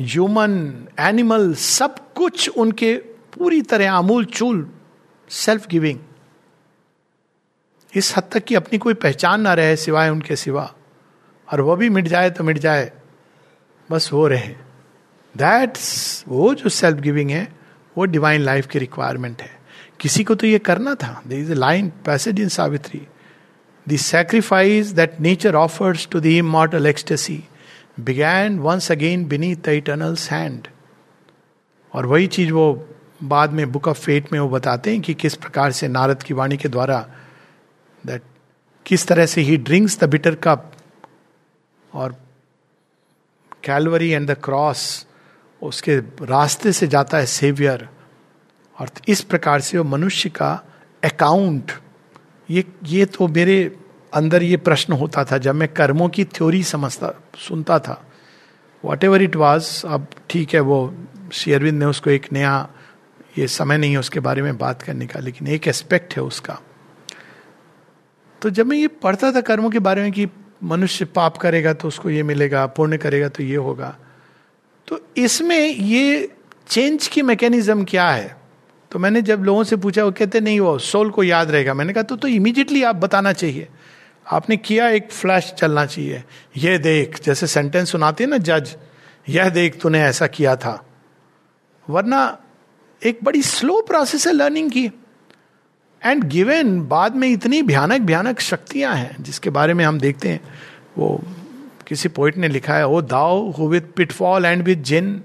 [0.00, 2.96] ह्यूमन एनिमल सब कुछ उनके
[3.34, 4.70] पूरी तरह आमूल चूल
[5.28, 5.98] सेल्फ गिविंग
[7.96, 10.74] इस हद तक कि अपनी कोई पहचान ना रहे सिवाय उनके सिवा।
[11.52, 12.92] और वो भी मिट जाए तो मिट जाए।
[13.90, 14.54] बस वो रहे।
[15.36, 17.48] दैट्स वो जो सेल्फ गिविंग है,
[17.98, 19.58] वो डिवाइन लाइफ की रिक्वायरमेंट है।
[20.00, 23.06] किसी को तो ये करना था। There is a line passage in Savitri
[23.88, 27.44] the sacrifice that nature offers to the immortal ecstasy
[28.00, 30.68] began once again beneath the eternal's hand
[31.92, 32.88] और वही चीज़ वो
[33.22, 36.34] बाद में बुक ऑफ़ फेट में वो बताते हैं कि किस प्रकार से नारद की
[36.34, 37.08] वाणी के द्वारा
[38.06, 38.22] दैट
[38.86, 40.72] किस तरह से ही ड्रिंक्स द बिटर कप
[41.94, 42.16] और
[43.64, 45.06] कैलवरी एंड द क्रॉस
[45.62, 47.88] उसके रास्ते से जाता है सेवियर
[48.78, 50.52] और इस प्रकार से वो मनुष्य का
[51.02, 51.72] अकाउंट
[52.48, 53.56] ये ये तो मेरे
[54.12, 58.02] अंदर ये प्रश्न होता था, जब मैं कर्मों की थ्योरी समझता, सुनता था।
[58.84, 60.94] वॉट एवर इट वॉज़ अब ठीक है, वो
[61.32, 62.68] शेयरविंद ने उसको एक नया,
[63.38, 66.58] ये समय नहीं है उसके बारे में बात करने का, लेकिन एक एस्पेक्ट है उसका।
[68.42, 70.26] तो जब मैं ये पढ़ता था कर्मों के बारे में कि
[70.64, 73.96] मनुष्य पाप करेगा तो उसको ये मिलेगा, पुण्य करेगा तो ये होगा।
[74.88, 76.32] तो इसमें ये
[76.68, 78.36] चेंज की मैकेनिज्म क्या है?
[78.90, 81.92] तो मैंने जब लोगों से पूछा, वो कहते, नहीं, वो सोल को याद रहेगा। मैंने
[81.92, 83.68] कहा तो तो इमीडिएटली आप बताना चाहिए।
[84.30, 86.24] आपने किया एक फ्लैश चलना चाहिए।
[86.56, 88.76] यह देख, जैसे सेंटेंस सुनाते हैं ना जज
[89.28, 90.86] यह देख, तूने ऐसा किया था।
[91.90, 92.38] वरना
[93.04, 94.90] एक बड़ी स्लो प्रोसेस है लर्निंग की।
[96.04, 100.40] एंड गिवन बाद में इतनी भयानक भयानक शक्तियाँ हैं, जिसके बारे में हम देखते हैं,
[100.98, 101.20] वो
[101.86, 105.22] किसी पोइट ने लिखा है, O thou who with pitfall and with gin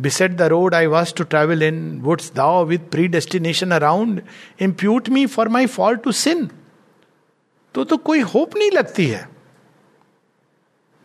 [0.00, 4.22] beset the road I was to travel in wouldst thou with predestination around
[4.60, 6.48] impute me for my fall to sin
[7.74, 9.28] तो तो कोई होप नहीं लगती है।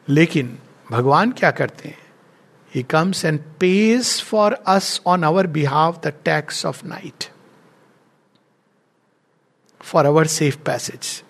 [0.10, 0.58] लेकिन
[0.92, 1.98] भगवान क्या करते हैं?
[2.76, 7.26] He comes and pays for us on our behalf the tax of night
[9.88, 11.24] for our safe passage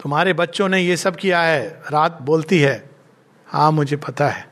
[0.00, 2.90] तुम्हारे बच्चों ने ये सब किया है, रात बोलती है
[3.46, 4.48] हाँ मुझे पता है।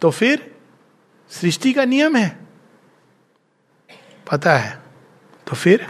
[0.00, 0.54] तो फिर
[1.30, 2.28] सृष्टि का नियम है।
[4.32, 4.78] पता है।
[5.46, 5.86] तो फिर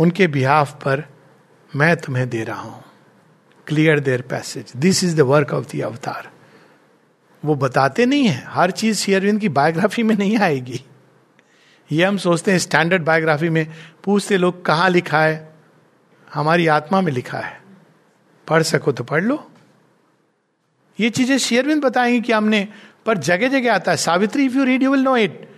[0.00, 1.04] उनके बिहाफ पर
[1.76, 2.82] मैं तुम्हें दे रहा हूँ।
[3.66, 6.30] Clear their passage this is the work of the avatar
[7.44, 10.84] वो बताते नहीं है। हर चीज़ शेयरविंद की बायोग्राफी में नहीं आएगी।
[11.92, 13.66] ये हम सोचते हैं स्टैंडर्ड बायोग्राफी में
[14.04, 15.54] पूछते लोग, कहाँ लिखा है?
[16.34, 17.60] हमारी आत्मा में लिखा है।
[18.48, 19.50] पढ़ सको तो पढ़ लो।
[21.00, 22.68] ये चीज़ें शेयरविंद बताएँगे कि हमने,
[23.06, 25.48] पर जगह जगह आता है। Savitri if you read you will know it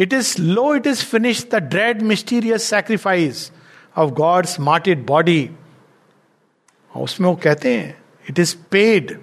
[0.00, 3.52] it is lo it is finish the dread mysterious sacrifice
[3.96, 5.50] of God's martyred body
[6.96, 7.98] उसमें वो कहते हैं
[8.30, 9.18] it is paid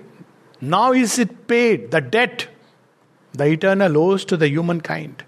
[0.64, 2.50] now is it paid the debt
[3.36, 4.44] the eternal owes to the
[4.80, 5.22] humankind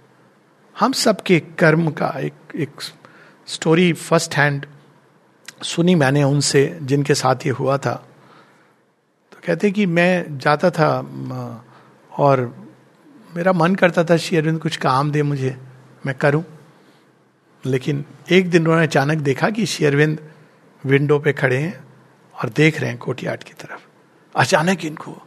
[0.79, 2.81] हम सबके कर्म का एक एक
[3.47, 4.65] स्टोरी फ़र्स्ट हैंड
[5.63, 7.93] सुनी मैंने उनसे, जिनके साथ ये हुआ था।
[9.31, 10.89] तो कहते कि मैं जाता था
[12.11, 12.39] और
[13.35, 15.57] मेरा मन करता था, श्री अरविंद, कुछ काम दे मुझे,
[16.05, 16.43] मैं करूँ।
[17.65, 20.19] लेकिन एक दिन उन्होंने अचानक देखा कि श्री अरविंद
[20.83, 21.83] विंडो पे खड़े हैं
[22.35, 23.81] और देख रहे हैं कोटियाट की तरफ़।
[24.35, 25.17] अचानक इनको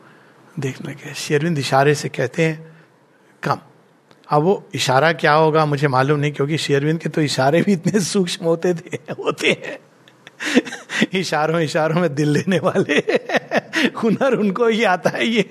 [0.59, 2.77] देखने लगे शेरविंद इशारे से कहते हैं,
[3.42, 3.59] कम
[4.31, 8.00] अब वो इशारा क्या होगा मुझे मालूम नहीं, क्योंकि शेरविंद के तो इशारे भी इतने
[8.00, 9.79] सूक्ष्म होते थे, होते हैं।
[11.14, 12.96] इशारों इशारों में दिल लेने वाले।
[14.02, 15.42] हुनर उनको ही आता है ये।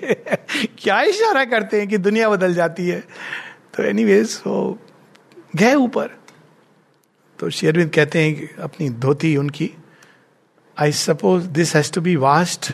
[0.78, 3.00] क्या इशारा करते हैं कि दुनिया बदल जाती है।
[3.74, 4.78] तो एनी वेज वो
[5.56, 6.10] गए ऊपर।
[7.38, 9.70] तो शेरविंद कहते हैं कि अपनी धोती उनकी
[10.76, 12.72] I suppose this has to be washed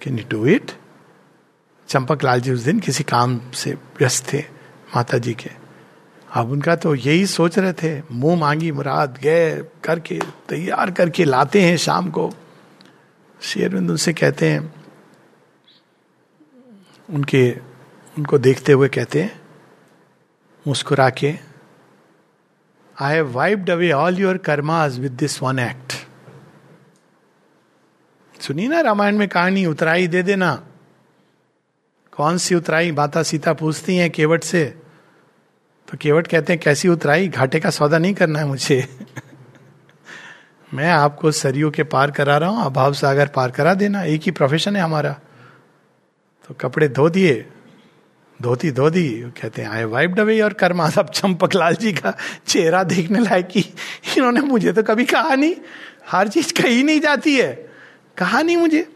[0.00, 0.72] can you do it
[2.24, 4.40] Champaklal ji उस दिन किसी काम से व्यस्त थे
[4.96, 5.50] माता जी के।
[6.30, 10.18] अब उनका तो यही सोच रहे थे, मुँह मांगी मुराद गए करके,
[10.48, 12.32] तैयार करके लाते हैं शाम को।
[13.40, 14.72] शेरविंद उनसे कहते हैं,
[17.08, 17.50] उनके,
[18.16, 19.40] उनको देखते हुए कहते हैं
[20.66, 21.34] मुस्कुरा के
[22.96, 25.92] I have wiped away all your karmas with this one act
[28.40, 30.50] सुनी ना रामायण में कहानी, उतराई दे देना।
[32.16, 32.92] कौन सी उतराई?
[32.92, 34.64] माता सीता पूछती हैं केवट से।
[35.88, 37.28] तो केवट कहते हैं, कैसी उतराई?
[37.28, 38.88] घाटे का सौदा नहीं करना है मुझे।
[40.74, 44.30] मैं आपको सरियों के पार करा रहा हूँ अभाव सागर पार करा देना। एक ही
[44.30, 45.20] प्रोफेशन है हमारा।
[46.48, 47.46] तो कपड़े धो दिए।
[48.42, 49.08] धोती धो दी।
[49.42, 53.56] कहते हैं आई वाइप डवे और कर्मा अब चंपक लाल जी का चेहरा देखने लायक
[53.56, 55.54] इन्होंने मुझे तो कभी कहा नहीं।
[56.10, 57.70] हर चीज़ कही नहीं जाती है।
[58.16, 58.93] कहा नहीं मुझे।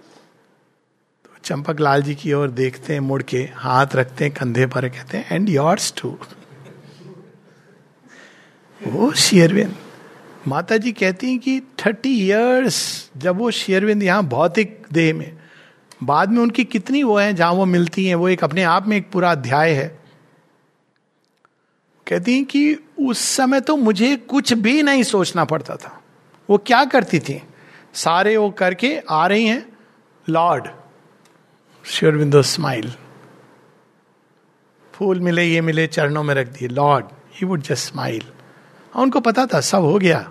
[1.45, 5.19] चंपक लाल जी की ओर देखते हैं, मुड़ के हाथ रखते हैं कंधे पर कहते
[5.19, 6.17] हैं एंड योर्स टू
[8.81, 9.75] वो शेयरविंद
[10.49, 15.39] माता जी कहती हैं कि थर्टी इयर्स जब वो शेयरविंद यहाँ भौतिक देह में,
[16.03, 18.97] बाद में उनकी कितनी वो है, जहाँ वो मिलती हैं, वो एक अपने आप में
[18.97, 19.89] एक पूरा अध्याय है।
[22.07, 26.01] कहती हैं कि उस समय तो मुझे कुछ भी नहीं सोचना पड़ता था।
[26.49, 27.43] वो क्या करती थी?
[27.95, 29.65] सारे वो करके आ रही हैं,
[30.27, 30.69] लॉर्ड
[31.89, 32.91] श्योरविंदो स्माइल
[34.95, 38.23] फूल मिले, ये मिले, चरणों में रख दिए। Lord he would just smile
[38.93, 40.29] और उनको पता था, सब हो गया।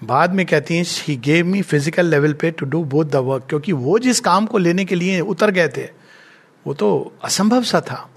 [0.00, 3.46] बाद में कहती हैं he gave me physical level पे to do both the work
[3.48, 5.84] क्योंकि वो जिस काम को लेने के लिए उतर गए थे,
[6.66, 8.08] वो तो असंभव सा था।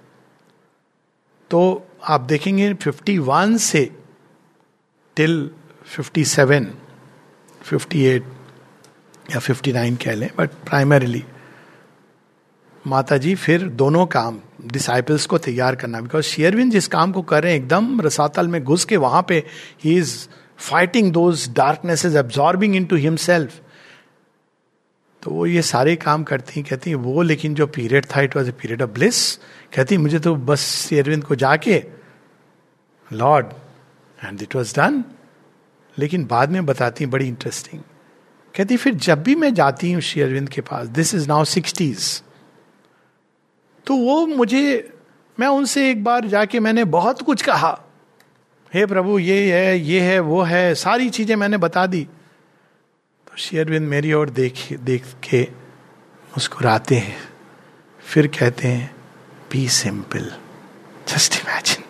[1.51, 3.89] तो आप देखेंगे 51 से
[5.17, 5.49] टिल
[5.97, 6.67] 57
[7.61, 8.23] 58
[9.31, 11.23] या 59 कह लें बट प्राइमरीली
[12.85, 17.43] माता जी फिर दोनों काम डिसाइपल्स को तैयार करना। बिकॉज़ शेयरविन जिस काम को कर
[17.43, 19.43] रहे हैं, एकदम रसातल में घुस के वहाँ पे
[19.83, 20.15] he is
[20.59, 23.59] fighting those darkness is absorbing into himself
[25.23, 28.35] तो वो ये सारे काम करती हैं, कहती हैं, वो लेकिन जो पीरियड था it
[28.35, 29.35] was a period of bliss
[29.75, 31.83] कहती मुझे तो बस शेयरविंद को जाके
[33.11, 33.53] lord
[34.19, 35.03] and it was done
[35.97, 37.81] लेकिन बाद में बताती बड़ी इंटरेस्टिंग
[38.55, 42.21] कहती फिर जब भी मैं जाती हूँ श्री अरविंद के पास दिस इज़ नाउ सिक्सटीज
[43.85, 44.93] तो वो मुझे,
[45.39, 47.81] मैं उनसे एक बार जाके मैंने बहुत कुछ कहा।
[48.73, 52.03] हे hey प्रभु, ये है ये है, वो है, सारी चीज़ें मैंने बता दी।
[53.27, 55.41] तो शेयरविंद मेरी ओर देख देख के
[56.31, 57.17] मुस्कुराते हैं।
[57.99, 58.95] फिर कहते हैं
[59.51, 60.31] be simple
[61.07, 61.83] just imagine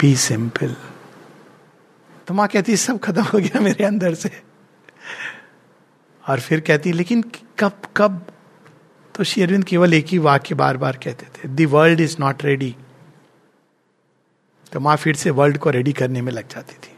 [0.00, 0.76] be simple
[2.28, 4.30] तो माँ कहती सब खत्म हो गया मेरे अंदर से.
[6.28, 7.22] और फिर कहती लेकिन
[7.58, 8.26] कब कब
[9.16, 12.74] तो शेरविंद केवल एक ही वाक्य बार बार कहते थे the world is not ready
[14.72, 16.92] तो माँ फिर से वर्ल्ड को रेडी करने में लग जाती थी।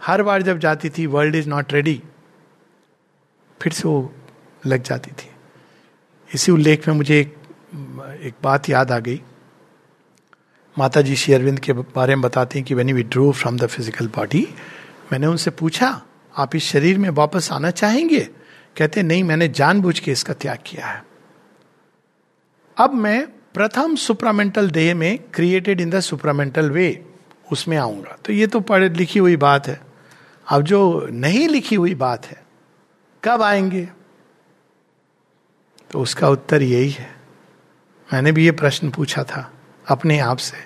[0.00, 2.00] हर बार जब जाती थी वर्ल्ड इज़ नॉट रेडी
[3.60, 4.12] फिर से वो
[4.66, 5.30] लग जाती थी।
[6.30, 7.36] इसी उल्लेख में मुझे एक,
[8.20, 9.20] एक बात याद आ गई।
[10.76, 14.08] माता जी श्री अरविंद के बारे में बताती हैं कि when drew from the physical
[14.16, 14.46] body
[15.12, 16.00] मैंने उनसे पूछा
[16.34, 18.20] आप इस शरीर में वापस आना चाहेंगे?
[18.76, 21.11] कहते नहीं मैंने जानबूझ के इसका त्याग किया है।
[22.76, 27.06] अब मैं प्रथम सुप्रामेंटल देह में created in the supramental way
[27.52, 29.80] उसमें आऊँगा। तो ये तो पढ़, लिखी हुई बात है।
[30.48, 32.42] अब जो नहीं लिखी हुई बात है,
[33.24, 33.88] कब आएँगे?
[35.90, 37.16] तो उसका उत्तर यही है।
[38.12, 39.52] मैंने भी ये प्रश्न पूछा था,
[39.88, 40.56] अपने आप से।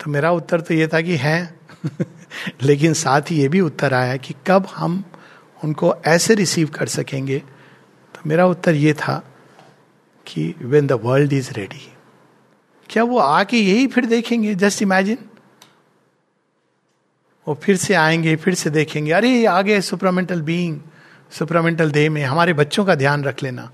[0.00, 1.58] तो मेरा उत्तर तो ये था कि है।
[2.62, 5.04] लेकिन साथ ही ये भी उत्तर आया कि कब हम
[5.64, 7.38] उनको ऐसे रिसीव कर सकेंगे।
[8.14, 9.29] तो मेरा उत्तर ये था
[10.26, 11.92] कि when the world is ready
[12.90, 14.54] क्या वो आके यही फिर देखेंगे?
[14.54, 15.18] जस्ट इमेजिन
[17.48, 20.80] वो फिर से आएँगे, फिर से देखेंगे। अरे आ गए सुपरामेंटल बीइंग
[21.30, 23.70] सुपरामेंटल देह में। हमारे बच्चों का ध्यान रख लेना।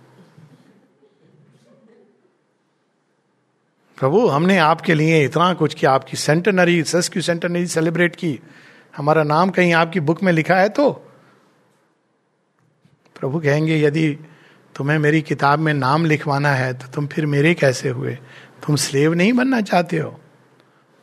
[3.96, 8.40] प्रभु, हमने आपके लिए इतना कुछ किया। आपकी सेंटनरी सस्क्यू सेंटनरी सेलिब्रेट की।
[8.96, 10.92] हमारा नाम कहीं आपकी बुक में लिखा है तो?
[13.20, 14.18] प्रभु कहेंगे, यदि
[14.76, 18.14] तुम्हें मेरी किताब में नाम लिखवाना है तो तुम फिर मेरे कैसे हुए?
[18.66, 20.20] तुम स्लेव नहीं बनना चाहते हो?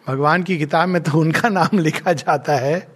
[0.07, 2.87] भगवान की किताब में तो उनका नाम लिखा जाता है,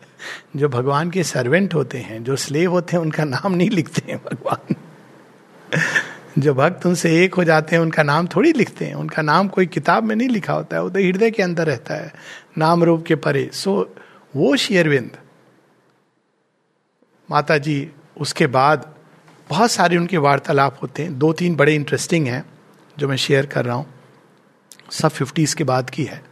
[0.56, 4.22] जो भगवान के सर्वेंट होते हैं, जो स्लेव होते हैं, उनका नाम नहीं लिखते हैं
[4.26, 4.76] भगवान।
[6.40, 9.66] जो भक्त उनसे एक हो जाते हैं, उनका नाम थोड़ी लिखते हैं। उनका नाम कोई
[9.66, 12.14] किताब में नहीं लिखा होता है, वो तो हृदय के अंदर रहता है,
[12.58, 13.96] नाम रूप के परे। सो
[14.36, 15.18] वो शेयरविंद
[17.30, 18.97] माता जी उसके बाद
[19.50, 22.46] बहुत सारे उनके वार्तालाप होते हैं। दो तीन बड़े इंटरेस्टिंग हैं,
[23.00, 23.94] जो मैं शेयर कर रहा हूँ।
[24.92, 26.24] सब फिफ्टीज के बाद की है।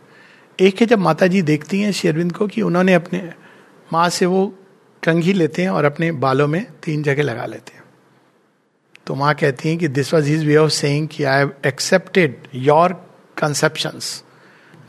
[0.60, 3.34] एक है जब माता जी देखती हैं शेरविंद को कि उन्होंने अपने
[3.94, 4.56] माँ से वो
[5.04, 7.84] कंघी लेते हैं और अपने बालों में तीन जगह लगा लेते हैं।
[9.08, 12.48] तो माँ कहती हैं कि this was his way of saying कि I have accepted
[12.56, 12.94] your
[13.38, 14.24] conceptions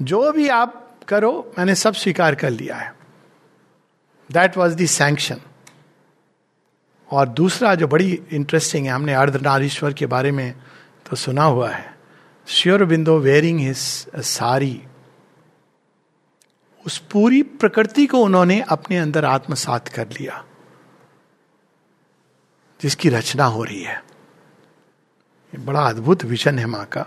[0.02, 2.94] जो भी आप करो, मैंने सब स्वीकार कर लिया है।
[4.32, 5.40] दैट वॉज़ दी सैंक्शन
[7.10, 10.54] और दूसरा जो बड़ी इंटरेस्टिंग है, हमने अर्धनारीश्वर के बारे में
[11.10, 11.94] तो सुना हुआ है।
[12.48, 13.76] श्योर बिंदो वेयरिंग हिज
[14.16, 14.82] सारी
[16.86, 20.44] उस पूरी प्रकृति को उन्होंने अपने अंदर आत्मसात कर लिया,
[22.80, 24.02] जिसकी रचना हो रही है।
[25.52, 27.06] बड़ा अद्भुत विजन है माँ का।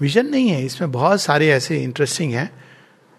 [0.00, 2.64] विजन नहीं है, इसमें बहुत सारे ऐसे इंटरेस्टिंग हैं।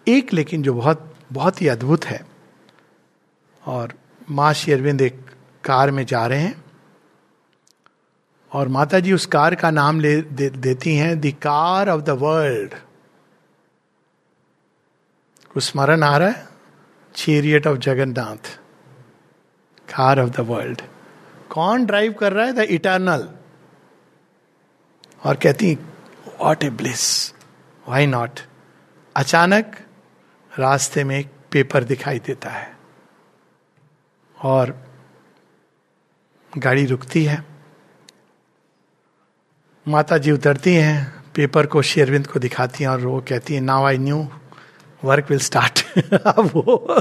[0.06, 2.24] एक लेकिन जो बहुत बहुत ही अद्भुत है।
[3.66, 3.94] और
[4.30, 5.25] माँ श्री अरविंद एक
[5.66, 6.64] कार में जा रहे हैं
[8.52, 12.10] और माता जी उस कार का नाम ले दे, देती हैं the car of the
[12.10, 12.74] world
[15.54, 16.46] कुछ स्मरण आ रहा है?
[17.14, 18.60] Chariot of Jagannath
[19.88, 20.82] car of the world
[21.50, 22.52] कौन ड्राइव कर रहा है?
[22.52, 23.28] द इटर्नल
[25.24, 25.74] और कहती
[26.40, 27.32] what a bliss
[27.88, 28.40] why not
[29.16, 29.76] अचानक
[30.58, 32.76] रास्ते में एक पेपर दिखाई देता है।
[34.42, 34.85] और
[36.58, 37.44] गाड़ी रुकती है।
[39.86, 43.84] माता जी उतरती हैं, पेपर को शेरविंद को दिखाती हैं और वो कहती है now
[43.84, 44.28] a new
[45.04, 45.84] work will start
[46.26, 46.96] अब वो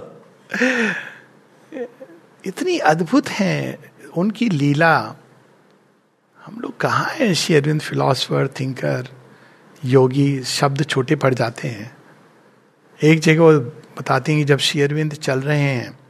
[2.46, 3.80] इतनी अद्भुत है,
[4.18, 5.16] उनकी लीला।
[6.38, 9.08] हम लोग कहाँ हैं, शेरविंद फिलोसफर थिंकर
[9.86, 11.98] योगी, शब्द छोटे पड़ जाते हैं।
[13.00, 13.60] एक जगह वो
[13.98, 16.05] बताती हैं कि जब शेरविंद चल रहे हैं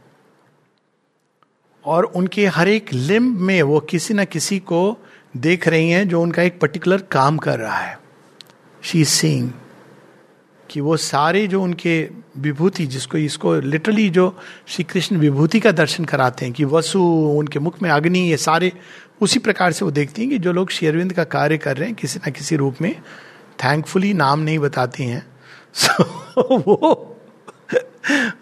[1.86, 4.98] और उनके हर एक लिम्ब में वो किसी न किसी को
[5.36, 8.00] देख रही हैं जो उनका एक पर्टिकुलर काम कर रहा है।
[8.82, 9.50] शी सिंग
[10.70, 12.08] कि वो सारे जो उनके
[12.38, 17.02] विभूति जिसको इसको लिटरली जो श्री कृष्ण विभूति का दर्शन कराते हैं कि वसु
[17.38, 18.72] उनके मुख में अग्नि ये सारे
[19.20, 21.96] उसी प्रकार से वो देखती हैं कि जो लोग शेरविंद का कार्य कर रहे हैं
[21.96, 23.00] किसी ना किसी रूप में
[23.64, 25.26] थैंकफुली नाम नहीं बताती हैं।
[25.76, 26.04] So,
[26.50, 27.12] वो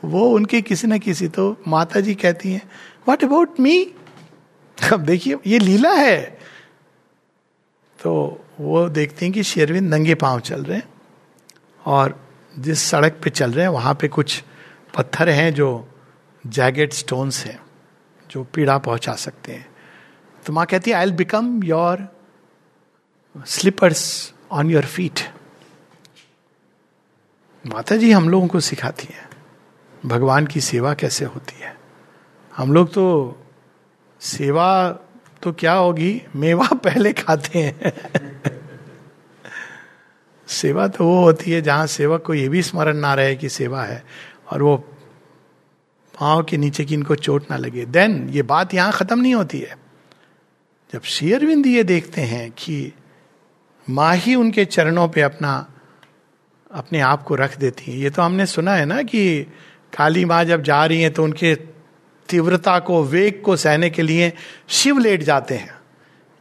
[0.05, 2.63] वो उनके किसी ना किसी तो माता जी कहती हैं
[3.07, 3.77] वट अबाउट मी
[4.79, 6.23] अब देखिए, ये लीला है।
[7.99, 10.89] तो वो देखते हैं कि शेरविंद नंगे पाँव चल रहे हैं
[11.81, 12.19] और
[12.55, 14.43] जिस सड़क पे चल रहे हैं, वहाँ पे कुछ
[14.95, 15.69] पत्थर हैं जो
[16.45, 17.59] जैगेट स्टोन्स हैं,
[18.31, 19.67] जो पीड़ा पहुँचा सकते हैं।
[20.43, 22.09] तो माँ कहती है I will become your
[23.37, 25.21] slippers on your feet
[27.65, 29.29] माता जी हम लोगों को सिखाती है,
[30.07, 31.74] भगवान की सेवा कैसे होती है?
[32.57, 33.37] हम लोग तो
[34.21, 34.91] सेवा
[35.43, 36.23] तो क्या होगी?
[36.37, 37.93] मेवा पहले खाते हैं।
[40.47, 43.83] सेवा तो वो होती है जहाँ सेवक को ये भी स्मरण ना रहे कि सेवा
[43.85, 44.05] है
[44.51, 44.77] और वो
[46.21, 49.59] पाँव के नीचे की इनको चोट ना लगे। देन ये बात यहाँ खत्म नहीं होती
[49.59, 49.77] है।
[50.93, 52.93] जब शेयरविंद ये देखते हैं कि
[53.91, 55.73] माँ ही उनके चरणों पे अपना,
[56.73, 59.43] अपने आप को रख देती है। ये तो हमने सुना है ना कि
[59.97, 61.74] काली माँ जब जा रही है तो उनके
[62.29, 64.33] तीव्रता को, वेग को सहने के लिए
[64.69, 65.75] शिव लेट जाते हैं।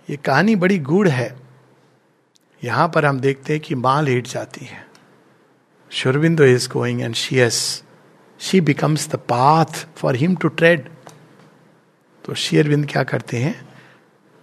[0.10, 1.36] ये कहानी बड़ी गूढ़ है।
[2.64, 4.86] यहाँ पर हम देखते हैं कि माँ लेट जाती है।
[5.92, 7.84] Sri Aurobindo is going and she as
[8.40, 9.66] she becomes the path
[9.96, 10.90] for him to tread
[12.26, 13.70] तो शेयरविंद क्या करते हैं?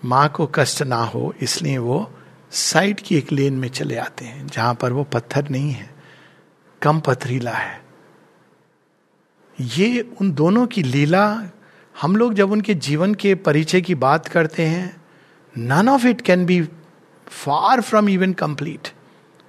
[0.04, 2.10] माँ को कष्ट ना हो, इसलिए वो
[2.50, 5.90] साइड की एक लेन में चले आते हैं, जहाँ पर वो पत्थर नहीं है।
[6.82, 7.80] कम पथरीला है।
[9.60, 11.42] ये उन दोनों की लीला,
[11.94, 15.02] हम लोग जब उनके जीवन के परिचय की बात करते हैं
[15.54, 16.62] none of it can be
[17.26, 18.88] far from even complete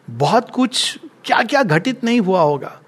[0.07, 2.79] बहुत कुछ क्या क्या घटित नहीं हुआ होगा।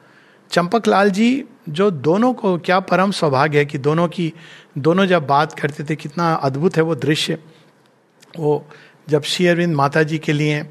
[0.52, 4.32] चंपक लाल जी, जो दोनों को क्या परम सौभाग्य है कि दोनों की,
[4.78, 7.38] दोनों जब बात करते थे, कितना अद्भुत है वो दृश्य।
[8.40, 8.66] वो
[9.10, 10.62] जब श्री अरविंद माता जी के लिए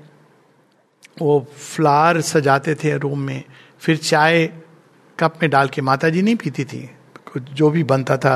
[1.21, 3.43] वो फ्लावर सजाते थे रूम में,
[3.81, 4.47] फिर चाय
[5.23, 6.91] कप में डाल के माता जी नहीं पीती थी।
[7.33, 8.35] कुछ जो भी बनता था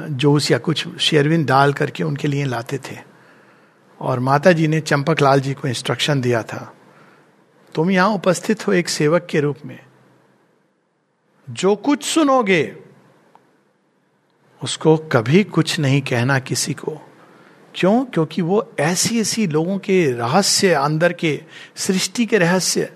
[0.00, 2.96] जूस या कुछ शेरविन डाल करके उनके लिए लाते थे।
[4.00, 6.74] और माता जी ने चंपक लाल जी को इंस्ट्रक्शन दिया था,
[7.74, 9.78] तुम यहाँ उपस्थित हो एक सेवक के रूप में।
[11.48, 12.76] जो कुछ सुनोगे,
[14.62, 16.98] उसको कभी कुछ नहीं कहना किसी को।
[17.74, 18.04] क्यों?
[18.04, 21.40] क्योंकि वो ऐसी ऐसी लोगों के रहस्य अंदर के,
[21.76, 22.92] सृष्टि के रहस्य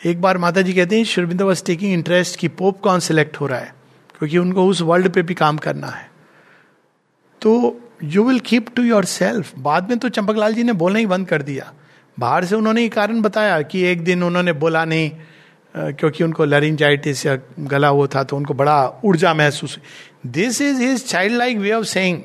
[0.00, 3.46] एक बार माता जी कहते हैं शुरबिंदो वॉज़ टेकिंग इंटरेस्ट कि पोप कौन सिलेक्ट हो
[3.46, 3.74] रहा है?
[4.18, 6.08] क्योंकि उनको उस वर्ल्ड पे भी काम करना है.
[7.42, 11.28] तो you will keep to yourself बाद में तो चंपकलाल जी ने बोलना ही बंद
[11.28, 11.72] कर दिया।
[12.18, 15.10] बाहर से उन्होंने ये कारण बताया कि एक दिन उन्होंने बोला नहीं
[15.74, 19.78] क्योंकि उनको लरिंजाइटिस या गला वो था तो उनको बड़ा ऊर्जा महसूस
[20.26, 21.04] this is his
[21.36, 22.22] childlike way of saying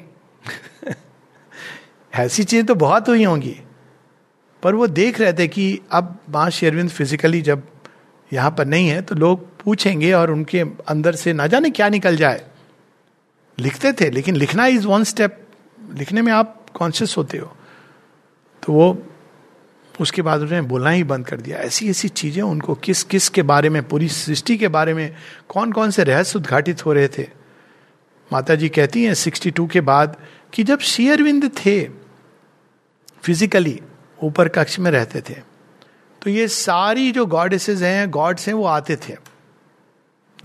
[2.14, 3.56] ऐसी चीज़ें तो बहुत हुई होंगी।
[4.66, 7.64] पर वो देख रहे थे कि अब माँ शेरविंद फिजिकली जब
[8.32, 12.16] यहाँ पर नहीं है तो लोग पूछेंगे और उनके अंदर से ना जाने क्या निकल
[12.18, 12.42] जाए।
[13.58, 15.38] लिखते थे, लेकिन लिखना इज़ वन स्टेप
[15.94, 17.56] लिखने में आप कॉन्शियस होते हो।
[18.64, 19.06] तो वो
[20.02, 23.42] उसके बाद उन्होंने बोलना ही बंद कर दिया। ऐसी ऐसी चीज़ें उनको किस किस के
[23.44, 25.16] बारे में, पूरी सृष्टि के बारे में
[25.50, 27.30] कौन कौन से रहस्य उद्घाटित हो रहे थे?
[28.32, 30.18] माता जी कहती हैं सिक्सटी टू के बाद
[30.54, 31.84] कि जब शेयरविंद थे
[33.24, 33.80] फिजिकली
[34.24, 35.36] ऊपर कक्ष में रहते थे।
[36.22, 39.16] तो ये सारी जो गॉडेसेस हैं गॉड्स हैं, वो आते थे।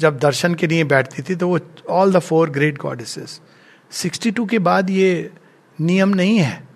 [0.00, 1.58] जब दर्शन के लिए बैठती थी तो वो
[1.88, 3.40] all the four great goddesses
[3.90, 5.30] sixty two के बाद ये
[5.80, 6.68] नियम नहीं है।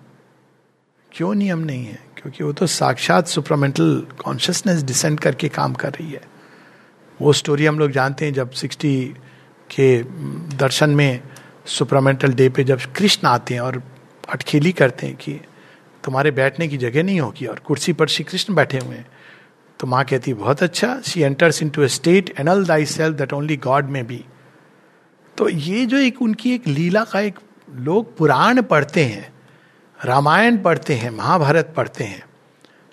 [1.11, 1.99] क्यों नियम नहीं है?
[2.17, 6.21] क्योंकि वो तो साक्षात सुपरमेंटल कॉन्शियसनेस डिसेंड करके काम कर रही है।
[7.21, 9.05] वो स्टोरी हम लोग जानते हैं, जब सिक्सटी
[9.69, 10.03] के
[10.57, 11.21] दर्शन में
[11.65, 13.83] सुपरमेंटल डे पे जब कृष्ण आते हैं और
[14.29, 15.39] अटखेली करते हैं कि
[16.05, 19.07] तुम्हारे बैठने की जगह नहीं होगी और कुर्सी पर श्री कृष्ण बैठे हुए हैं।
[19.79, 23.89] तो माँ कहती, बहुत अच्छा। She enters into a state annul thyself that only God
[23.89, 24.23] may be
[25.37, 27.39] तो ये जो एक उनकी एक लीला का एक
[27.75, 29.33] लोग पुराण पढ़ते हैं,
[29.99, 32.23] रामायण पढ़ते हैं, महाभारत पढ़ते हैं।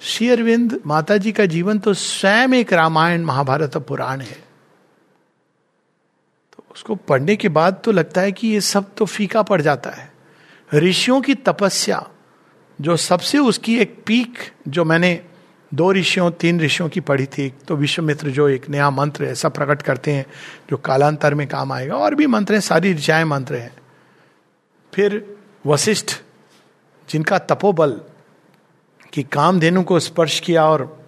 [0.02, 4.36] श्री अरविंद माता जी का जीवन तो स्वयं एक रामायण, महाभारत और पुराण है।
[6.52, 9.90] तो उसको पढ़ने के बाद तो लगता है कि ये सब तो फीका पड़ जाता
[9.90, 10.10] है।
[10.70, 12.06] ऋषियों की तपस्या
[12.82, 15.20] जो सबसे उसकी एक पीक जो मैंने
[15.74, 19.82] दो ऋषियों, तीन ऋषियों की पढ़ी थी तो विश्वमित्र जो एक नया मंत्र ऐसा प्रकट
[19.82, 20.26] करते हैं
[20.70, 23.74] जो कालांतर में काम आएगा, और भी मंत्र हैं, सारी ऋचाएँ मंत्र हैं।
[24.94, 26.16] फिर वशिष्ठ,
[27.10, 28.00] जिनका तपोबल
[29.12, 31.06] कि कामधेनु को स्पर्श किया और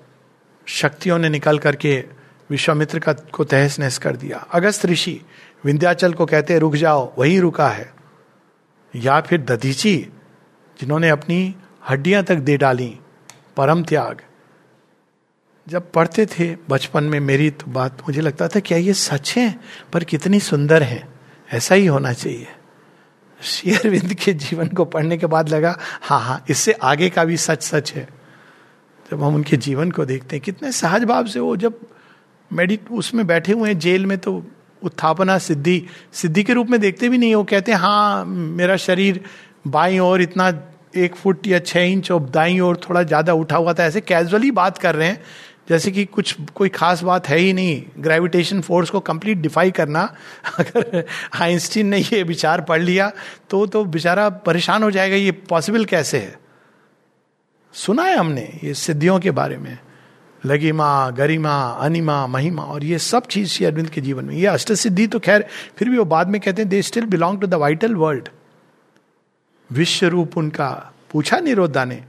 [0.67, 2.05] शक्तियों ने निकल करके
[2.51, 5.21] विश्वामित्र का, को तहस नहस कर दिया। अगस्त ऋषि
[5.65, 7.95] विंध्याचल को कहते रुक जाओ, वही रुका है।
[8.97, 10.09] या फिर दधीची,
[10.81, 11.55] जिन्होंने अपनी
[11.85, 12.99] हड्डियाँ तक दे डाली,
[13.57, 14.23] परम त्याग।
[15.67, 19.61] जब पढ़ते थे बचपन में मेरी तो बात, मुझे लगता था क्या ये सच है?
[19.93, 21.07] पर कितनी सुंदर है।
[21.53, 22.47] ऐसा ही होना चाहिए।
[23.41, 27.63] शेयरविंद के जीवन को पढ़ने के बाद लगा हाँ हाँ इससे आगे का भी सच
[27.63, 28.09] सच है।
[29.11, 31.81] जब हम उनके जीवन को देखते हैं, कितने सहज भाव से वो जब
[32.51, 34.43] मेडि, उसमें बैठे हुए हैं जेल में तो
[34.83, 35.83] उत्थापना सिद्धि
[36.13, 39.21] सिद्धि के रूप में देखते भी नहीं, वो कहते हाँ मेरा शरीर
[39.67, 40.51] बाई और इतना
[40.97, 44.51] एक फुट या छः इंच और दाई और थोड़ा ज़्यादा उठा हुआ था। ऐसे कैजुअली
[44.51, 45.21] बात कर रहे हैं,
[45.69, 50.03] जैसे कि कुछ, कोई खास बात है ही नहीं। ग्रेविटेशन फोर्स को कंप्लीट डिफाई करना।
[50.59, 51.05] अगर
[51.41, 53.11] आइंस्टीन ने ये विचार पढ़ लिया
[53.51, 56.39] तो तो बेचारा परेशान हो जाएगा, ये पॉसिबल कैसे है?
[57.75, 59.79] सुना है हमने ये सिद्धियों के बारे में।
[60.43, 64.73] लगिमा गरिमा, अनिमा, महिमा, और ये सब चीज़ श्री अरविंद के जीवन में। ये अष्ट
[64.73, 65.45] सिद्धि तो खैर,
[65.77, 68.29] फिर भी वो बाद में कहते हैं they still belong to the vital world
[69.75, 72.05] विश्व रूप उनका। पूछा निरोधा ने,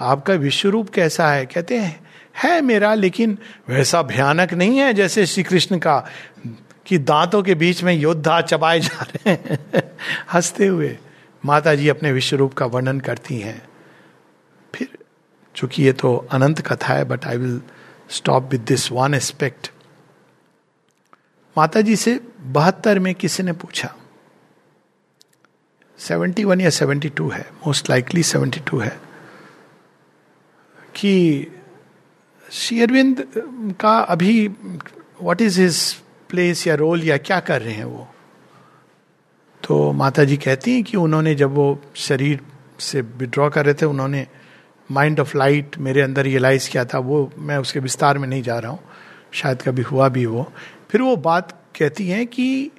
[0.00, 1.46] आपका विश्व रूप कैसा है?
[1.46, 2.10] कहते हैं,
[2.42, 3.38] है मेरा, लेकिन
[3.68, 6.06] वैसा भयानक नहीं है जैसे श्री कृष्ण का,
[6.86, 9.58] कि दांतों के बीच में योद्धा चबाए जा रहे हैं।
[10.32, 10.98] हँसते हुए
[11.44, 13.68] माता जी अपने विश्व रूप का वर्णन करती हैं।
[14.74, 14.88] फिर,
[15.54, 17.60] चूँकि ये तो अनंत कथा है but I will
[18.10, 19.72] stop with this one aspect
[21.58, 23.94] माता जी से बहत्तर में किसी ने पूछा
[26.00, 28.96] सेवेंटी वन या सेवेंटी टू है मोस्ट लाइकली सेवेंटी टू है,
[30.94, 31.46] कि
[32.50, 33.24] शेयरविंद
[33.80, 35.82] का अभी व्हाट इज़ हिज
[36.30, 38.08] प्लेस या रोल या क्या कर रहे हैं वो?
[39.62, 42.40] तो माता जी कहती हैं कि उन्होंने जब वो शरीर
[42.80, 44.26] से विड्रॉ कर रहे थे, उन्होंने
[44.90, 48.58] माइंड ऑफ़ लाइट मेरे अंदर रियलाइज़ किया था, वो मैं उसके विस्तार में नहीं जा
[48.58, 48.80] रहा हूँ,
[49.32, 50.52] शायद कभी हुआ भी वो
[50.90, 52.70] फिर वो बात कहती हैं कि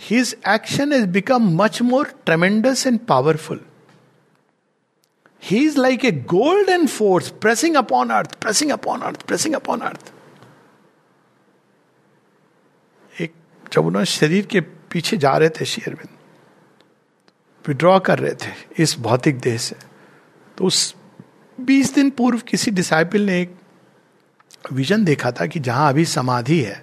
[0.00, 3.60] his action is become much more tremendous and powerful
[5.42, 10.12] he is like a golden force pressing upon earth pressing upon earth pressing upon earth
[13.20, 13.32] एक,
[13.72, 14.60] जब उन्होंने शरीर के
[14.92, 16.16] पीछे जा रहे थे शेयरविंद
[17.64, 19.76] विड्रॉ कर रहे थे इस भौतिक देह से
[20.58, 20.94] तो उस
[21.58, 23.56] बीस दिन पूर्व किसी डिसाइपल ने एक
[24.72, 26.82] विजन देखा था कि जहाँ अभी समाधि है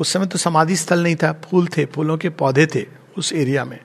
[0.00, 2.86] उस समय तो समाधि स्थल नहीं था, फूल थे, फूलों के पौधे थे
[3.18, 3.78] उस एरिया में।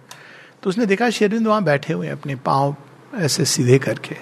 [0.64, 2.76] तो उसने देखा शेरविंद वहाँ बैठे हुए अपने पाँव
[3.16, 4.16] ऐसे सीधे करके।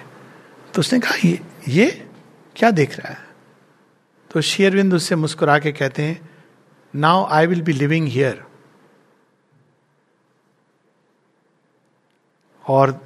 [0.74, 2.06] तो उसने कहा, ये ये
[2.56, 3.26] क्या देख रहा है?
[4.30, 6.30] तो शेरविंद उससे मुस्कुरा के कहते हैं
[6.94, 8.42] now I will be living here
[12.64, 13.00] और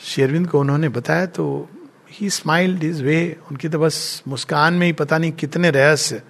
[0.00, 1.68] शेरविंद को उन्होंने बताया तो
[2.10, 6.22] ही स्माइल्ड इज़ वे उनकी तो बस मुस्कान में ही पता नहीं कितने रहस्य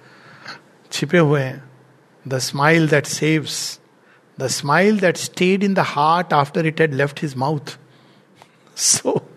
[0.91, 1.66] छिपे हुए हैं।
[2.27, 3.79] The smile that saves
[4.39, 7.77] the smile that stayed in the heart after it had left his mouth
[8.77, 9.29] so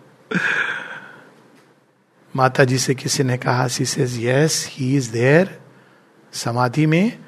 [2.36, 5.60] माता जी से किसी ने कहा she says yes he is there
[6.32, 7.18] समाधि में.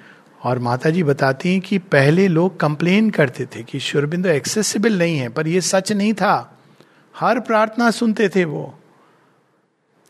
[0.45, 5.19] और माता जी बताती हैं कि पहले लोग कंप्लेन करते थे कि शुरबिंदु एक्सेसिबल नहीं
[5.19, 6.59] है, पर यह सच नहीं था।
[7.17, 8.79] हर प्रार्थना सुनते थे वो।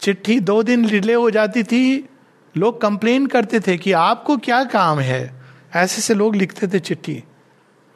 [0.00, 2.09] चिट्ठी दो दिन डिले हो जाती थी।
[2.57, 5.41] लोग कंप्लेन करते थे कि आपको क्या काम है?
[5.76, 7.24] ऐसे से लोग लिखते थे चिट्ठी।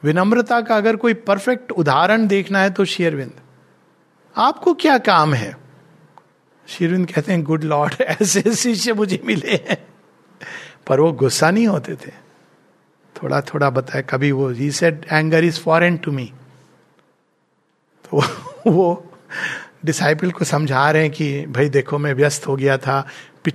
[0.03, 3.31] विनम्रता का अगर कोई परफेक्ट उदाहरण देखना है तो शेरविंद
[4.37, 5.57] आपको क्या काम है?
[6.67, 9.87] शेरविंद कहते हैं, गुड लॉर्ड, ऐसे शिष्य मुझे मिले हैं।
[10.87, 12.11] पर वो गुस्सा नहीं होते थे।
[13.23, 16.33] थोड़ा थोड़ा बताया कभी वो he said anger is foreign to me
[18.05, 18.23] तो
[18.67, 19.11] वो
[19.85, 23.07] डिसाइपल को समझा रहे हैं कि, भाई देखो, मैं व्यस्त हो गया था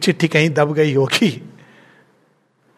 [0.02, 1.51] चिट्ठी कहीं दब गई होगी।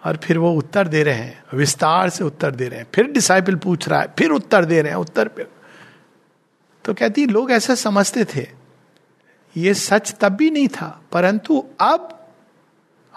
[0.05, 3.55] और फिर वो उत्तर दे रहे हैं, विस्तार से उत्तर दे रहे हैं। फिर डिसाइपल
[3.55, 5.47] पूछ रहा है, फिर उत्तर दे रहे हैं, उत्तर पे।
[6.85, 8.49] तो कहती लोग ऐसा समझते थे।
[9.57, 12.11] ये सच तब भी नहीं था, परंतु अब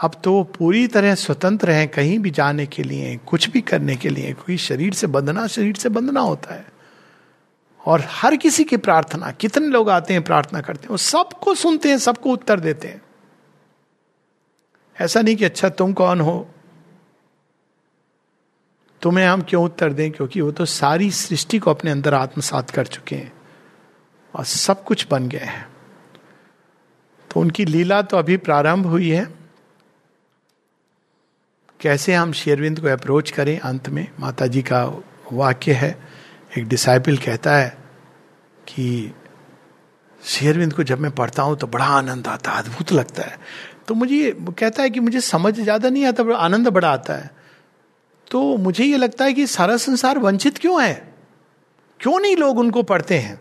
[0.04, 4.10] अब तो पूरी तरह स्वतंत्र हैं कहीं भी जाने के लिए, कुछ भी करने के
[4.10, 6.66] लिए। कोई शरीर से बंधना, शरीर से बंधना होता है।
[7.86, 11.90] और हर किसी की प्रार्थना, कितने लोग आते हैं, प्रार्थना करते हैं, वो सबको सुनते
[11.90, 13.02] हैं, सबको उत्तर देते हैं।
[15.02, 16.50] ऐसा नहीं कि अच्छा तुम कौन हो
[19.02, 20.12] तुम्हें हम क्यों उत्तर दें?
[20.12, 23.32] क्योंकि वो तो सारी सृष्टि को अपने अंदर आत्मसात कर चुके हैं
[24.34, 25.68] और सब कुछ बन गए हैं।
[27.30, 29.26] तो उनकी लीला तो अभी प्रारंभ हुई है।
[31.80, 34.08] कैसे हम शेरविंद को अप्रोच करें अंत में?
[34.20, 34.84] माता जी का
[35.34, 35.98] वाक्य है।
[36.58, 37.70] एक डिसाइपल कहता है
[38.68, 39.14] कि
[40.22, 43.38] शेरविंद को जब मैं पढ़ता हूँ तो बड़ा आनंद आता है, अद्भुत लगता है।
[43.88, 47.30] तो मुझे कहता है कि मुझे समझ ज़्यादा नहीं आता आनंद बड़ा आता है।
[48.32, 51.14] तो मुझे ये लगता है कि सारा संसार वंचित क्यों है?
[52.00, 53.40] क्यों नहीं लोग उनको पढ़ते हैं?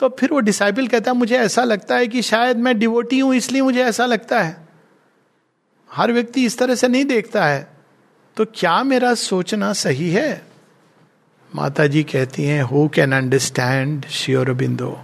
[0.00, 3.34] तो फिर वो डिसाइपल कहता है, मुझे ऐसा लगता है कि शायद मैं डिवोटी हूँ,
[3.34, 4.68] इसलिए मुझे ऐसा लगता है।
[5.92, 7.68] हर व्यक्ति इस तरह से नहीं देखता है।
[8.36, 10.46] तो क्या मेरा सोचना सही है?
[11.54, 15.00] माता जी कहती हैं हु कैन अंडरस्टैंड श्योरबिंदो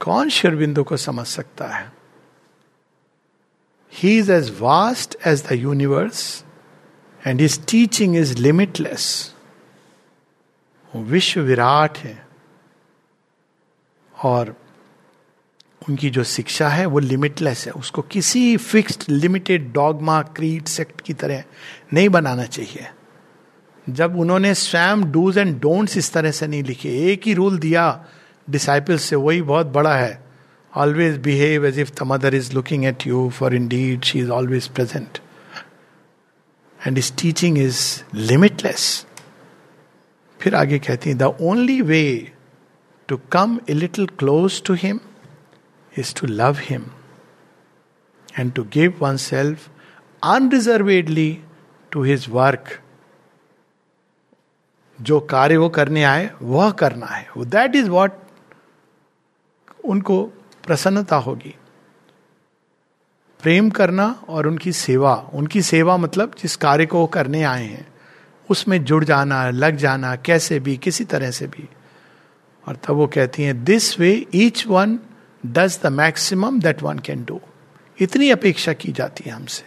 [0.00, 1.97] कौन श्योरबिंदो को समझ सकता है?
[3.92, 6.22] He is as vast as the universe
[7.20, 9.08] and his teaching is limitless
[10.92, 12.18] विश्व विराट है
[14.14, 14.54] और
[15.88, 21.14] उनकी जो शिक्षा है वो लिमिटलेस है उसको किसी fixed limited dogma creed sect की
[21.14, 21.44] तरह
[21.92, 22.88] नहीं बनाना चाहिए
[23.86, 27.84] जब उन्होंने स्वयं डूज एंड डोंट्स इस तरह से नहीं लिखे एक ही रूल दिया
[28.48, 30.27] डिसाइपल से वही बहुत बड़ा है
[30.84, 34.68] always behave as if the mother is looking at you for indeed she is always
[34.78, 35.18] present
[36.86, 37.82] and is teaching is
[38.14, 39.06] limitless
[40.40, 42.32] फिर आगे कहती है the only way
[43.08, 45.00] to come a little close to him
[45.92, 46.90] is to love Him
[48.36, 49.68] and to give oneself
[50.22, 51.30] unreservedly
[51.92, 52.70] to His work.
[54.98, 58.12] जो कार्य वो करने आए, वह करना है। दैट इज़ वॉट
[59.84, 60.16] उनको
[60.68, 61.54] प्रसन्नता होगी।
[63.40, 67.86] प्रेम करना और उनकी सेवा उनकी सेवा मतलब जिस कार्य को करने आए हैं,
[68.50, 71.68] उसमें जुड़ जाना, लग जाना, कैसे भी, किसी तरह से भी।
[72.66, 74.98] और तब वो कहती हैं this way each one
[75.46, 77.40] does the maximum that one can do
[77.98, 79.64] इतनी अपेक्षा की जाती है हमसे।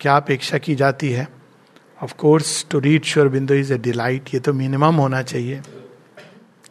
[0.00, 1.28] क्या अपेक्षा की जाती है?
[2.02, 5.62] Of course to read Sri Aurobindo is a delight ये तो मिनिमम होना चाहिए।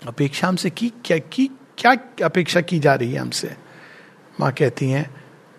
[0.07, 1.91] अपेक्षा हमसे की, क्या, की क्या
[2.25, 3.55] अपेक्षा की जा रही है हमसे?
[4.39, 5.05] माँ कहती हैं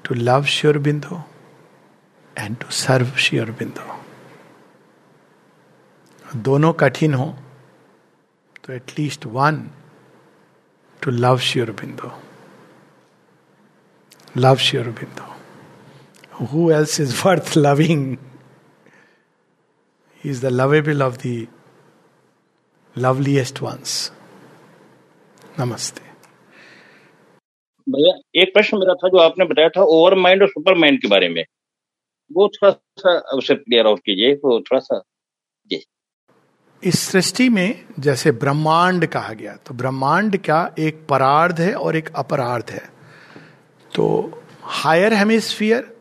[0.05, 1.23] to love Sri Aurobindo
[2.39, 3.93] and to serve Sri Aurobindo.
[6.37, 7.27] दोनों कठिन हो
[8.65, 9.71] तो at least one
[11.03, 12.11] to love Sri Aurobindo.
[14.37, 16.45] Love Sri Aurobindo.
[16.47, 18.17] Who else is worth loving
[20.25, 21.47] is the lovable of the
[22.97, 24.13] loveliest ones
[25.61, 26.04] नमस्ते।
[27.87, 31.09] भैया, एक प्रश्न मेरा था जो आपने बताया था ओवर माइंड और सुपर माइंड के
[31.09, 31.45] बारे में।
[32.31, 35.03] वो थोड़ा सा उसे क्लियर आउट कीजिए वो थोड़ा सा
[35.71, 35.83] जी।
[36.83, 42.09] इस सृष्टि में जैसे ब्रह्मांड कहा गया तो ब्रह्मांड क्या एक परार्ध है और एक
[42.17, 42.83] अपरार्ध है?
[43.91, 45.93] तो हायर हेमिस्फियर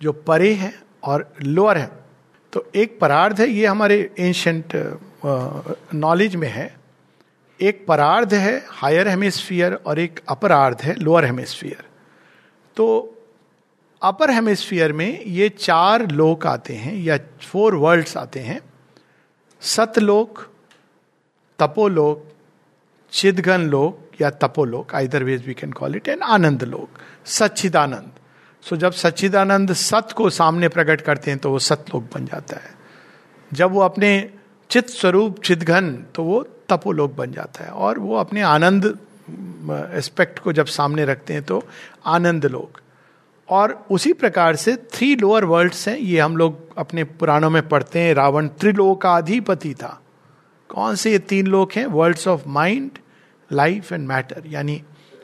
[0.00, 0.72] जो परे है
[1.02, 1.90] और लोअर है
[2.52, 4.72] तो एक परार्ध है, ये हमारे एंशंट
[5.94, 6.66] नॉलेज में है।
[7.62, 11.84] एक परार्ध है हायर हेमिस्फियर और एक अपरार्ध है लोअर हेमिस्फियर
[12.76, 12.86] तो
[14.02, 18.60] अपर हेमिस्फियर में ये चार लोक आते हैं, या फोर वर्ल्ड्स आते हैं.
[19.62, 20.38] सतलोक,
[21.58, 22.24] तपोलोक
[23.12, 26.98] चिदघन लोक या Tapolok either ways we can call it an Anand lok
[27.28, 28.10] Sachchidanand.
[28.62, 32.74] So जब सच्चिदानंद सत को सामने प्रकट करते हैं तो वो सतलोक बन जाता है.
[33.52, 34.30] जब वो अपने
[34.70, 36.42] चित स्वरूप चिदघन तो वो
[36.72, 38.84] तपोलोक बन जाता है। और वो अपने आनंद
[39.94, 41.62] एस्पेक्ट को जब सामने रखते हैं तो
[42.06, 42.80] आनंद लोक
[43.48, 47.98] और उसी प्रकार से थ्री लोअर वर्ल्ड्स हैं, ये हम लोग अपने पुराणों में पढ़ते
[47.98, 49.98] हैं। रावण त्रिलोकाधिपति था।
[50.70, 51.86] कौन से ये तीन लोक हैं?
[51.86, 52.90] Worlds of mind
[53.50, 54.82] life and matter यानी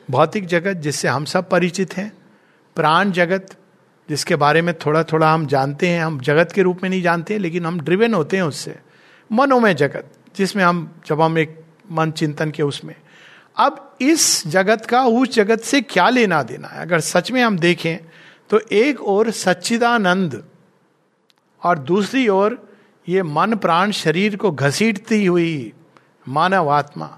[0.09, 2.11] भौतिक जगत जिससे हम सब परिचित हैं,
[2.75, 3.55] प्राण जगत
[4.09, 7.37] जिसके बारे में थोड़ा थोड़ा हम जानते हैं। हम जगत के रूप में नहीं जानते,
[7.37, 8.75] लेकिन हम ड्रिवेन होते हैं उससे।
[9.29, 11.59] मनोमय जगत। जिसमें हम, जब हम एक
[11.91, 12.95] मन चिंतन के उसमें।
[13.57, 16.81] अब इस जगत का, उस जगत से क्या लेना देना है?
[16.81, 17.97] अगर सच में हम देखें
[18.49, 20.43] तो एक और सच्चिदानंद
[21.63, 22.69] और दूसरी ओर
[23.09, 25.73] ये मन प्राण शरीर को घसीटती हुई
[26.27, 27.17] मानव आत्मा।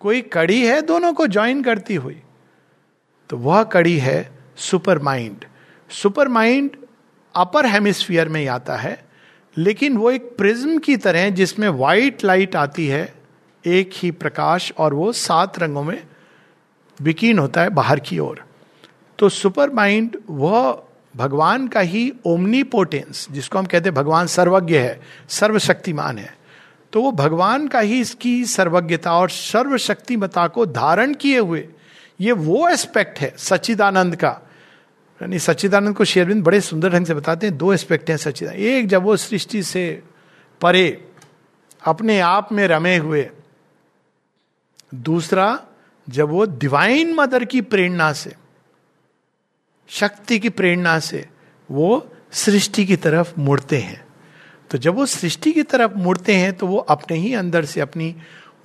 [0.00, 2.22] कोई कड़ी है, दोनों को ज्वाइन करती हुई।
[3.30, 5.44] तो वह कड़ी है super mind
[5.90, 6.76] supermind
[7.36, 9.05] upper hemisphere में आता है
[9.56, 13.14] लेकिन वो एक प्रिज्म की तरह जिसमें व्हाइट लाइट आती है,
[13.64, 16.02] एक ही प्रकाश और वो सात रंगों में
[17.02, 18.44] बिकीन होता है बाहर की ओर।
[19.18, 20.82] तो सुपर माइंड वह
[21.16, 26.34] भगवान का ही ओमनी पोटेंस जिसको हम कहते हैं भगवान सर्वज्ञ है, सर्वशक्तिमान है।
[26.92, 31.68] तो वो भगवान का ही इसकी सर्वज्ञता और सर्वशक्तिमता को धारण किए हुए,
[32.20, 34.40] ये वो एस्पेक्ट है, सच्चिदानंद का।
[35.22, 38.88] यानी सच्चिदानंद को शेरविंद बड़े सुंदर ढंग से बताते हैं, दो एस्पेक्ट हैं सच्चिदानंद। एक
[38.88, 40.02] जब वो सृष्टि से
[40.60, 41.08] परे,
[41.84, 43.30] अपने आप में रमे हुए।
[44.94, 45.62] दूसरा,
[46.08, 48.34] जब वो डिवाइन मदर की प्रेरणा से,
[49.88, 51.28] शक्ति की प्रेरणा से
[51.70, 54.06] वो सृष्टि की तरफ़ मुड़ते हैं।
[54.70, 58.16] तो जब वो सृष्टि की तरफ़ मुड़ते हैं तो वो अपने ही अंदर से अपनी,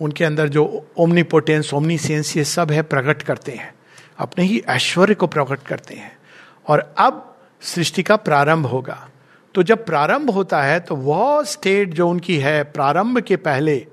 [0.02, 3.74] उनके अंदर जो ओमनी पोटेंस ओमनी सेंस ये सब है, प्रकट करते हैं।
[4.18, 6.21] अपने ही ऐश्वर्य को प्रकट करते हैं।
[6.66, 7.28] और अब
[7.62, 9.08] सृष्टि का प्रारंभ होगा।
[9.56, 13.86] तो जब प्रारंभ होता है तो वह स्टेट जो उनकी है, प्रारंभ के पहले,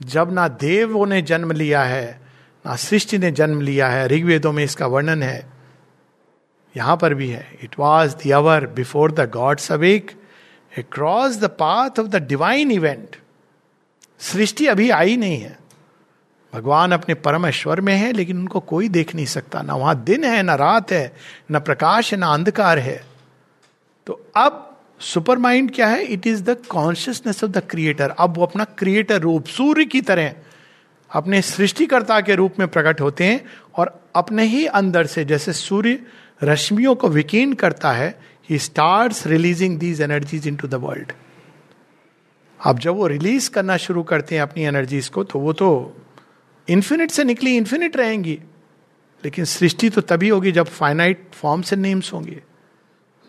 [0.00, 2.20] जब ना देवों ने जन्म लिया है,
[2.64, 5.46] ना सृष्टि ने जन्म लिया है, ऋग्वेदों में इसका वर्णन है,
[6.74, 10.10] यहाँ पर भी है। It was the hour before the gods awake
[10.92, 13.16] across the path of the divine event
[14.20, 15.58] सृष्टि अभी आई नहीं है।
[16.54, 20.24] भगवान अपने परम ऐश्वर में है, लेकिन उनको कोई देख नहीं सकता। ना वहाँ दिन
[20.24, 21.12] है, ना रात है,
[21.50, 23.04] ना प्रकाश है, ना अंधकार है।
[24.06, 26.02] तो अब सुपर माइंड क्या है?
[26.02, 30.34] It is the consciousness of the creator अब वो अपना क्रिएटर रूप, सूर्य की तरह
[31.10, 33.44] अपने सृष्टिकर्ता के रूप में प्रकट होते हैं
[33.74, 35.98] और अपने ही अंदर से जैसे सूर्य
[36.42, 38.08] रश्मियों को विकीर्ण करता है
[38.50, 41.12] he start releasing these energies into the world
[42.60, 45.70] अब जब वो रिलीज़ करना शुरू करते हैं अपनी एनर्जीज को तो वो तो
[46.68, 48.40] इन्फिनिट से निकली इन्फिनिट रहेंगी।
[49.24, 52.42] लेकिन सृष्टि तो तभी होगी जब फाइनाइट फॉर्म से नेम्स होंगे।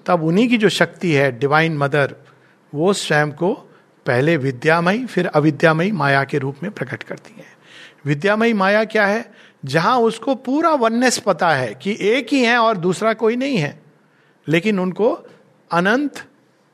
[0.06, 2.16] तब उन्हीं की जो शक्ति है डिवाइन मदर
[2.74, 3.54] वो स्वयं को
[4.06, 7.46] पहले विद्यामयी, फिर अविद्यामयी माया के रूप में प्रकट करती है।
[8.06, 9.32] विद्यामयी माया क्या है?
[9.66, 13.82] जहाँ उसको पूरा वननेस पता है कि एक ही है और दूसरा कोई नहीं है।
[14.48, 15.12] लेकिन उनको
[15.72, 16.26] अनंत,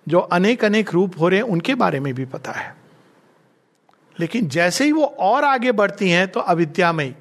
[0.07, 2.80] जो अनेक अनेक रूप हो रहे हैं, उनके बारे में भी पता है।
[4.19, 7.13] लेकिन जैसे ही वो और आगे बढ़ती हैं तो अविद्यामयी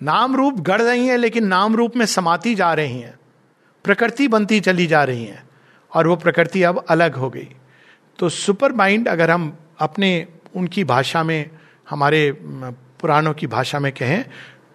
[0.00, 3.18] नाम रूप गढ़ रही हैं, लेकिन नाम रूप में समाती जा रही हैं।
[3.84, 5.42] प्रकृति बनती चली जा रही हैं,
[5.92, 7.48] और वो प्रकृति अब अलग हो गई।
[8.18, 10.26] तो सुपर माइंड अगर हम अपने,
[10.56, 11.50] उनकी भाषा में,
[11.90, 12.30] हमारे
[13.00, 14.24] पुराणों की भाषा में कहें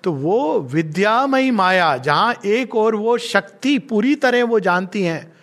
[0.03, 5.33] तो वो विद्यामयी माया, जहाँ एक और वो शक्ति पूरी तरह वो जानती हैं,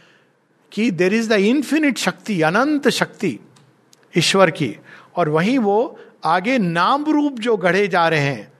[0.72, 3.38] कि देर इज़ द इंफिनिट शक्ति, अनंत शक्ति,
[4.14, 4.76] ईश्वर की।
[5.16, 8.52] और वहीं वो आगे नाम रूप जो गढ़े जा रहे हैं,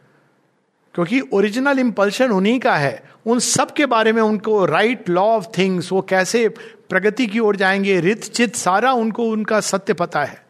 [0.95, 5.47] क्योंकि ओरिजिनल इंपल्शन उन्हीं का है, उन सब के बारे में उनको राइट लॉ ऑफ़
[5.59, 6.49] थिंग्स वो कैसे
[6.89, 10.47] प्रगति की ओर जाएँगे, रित चित सारा उनको उनका सत्य पता है।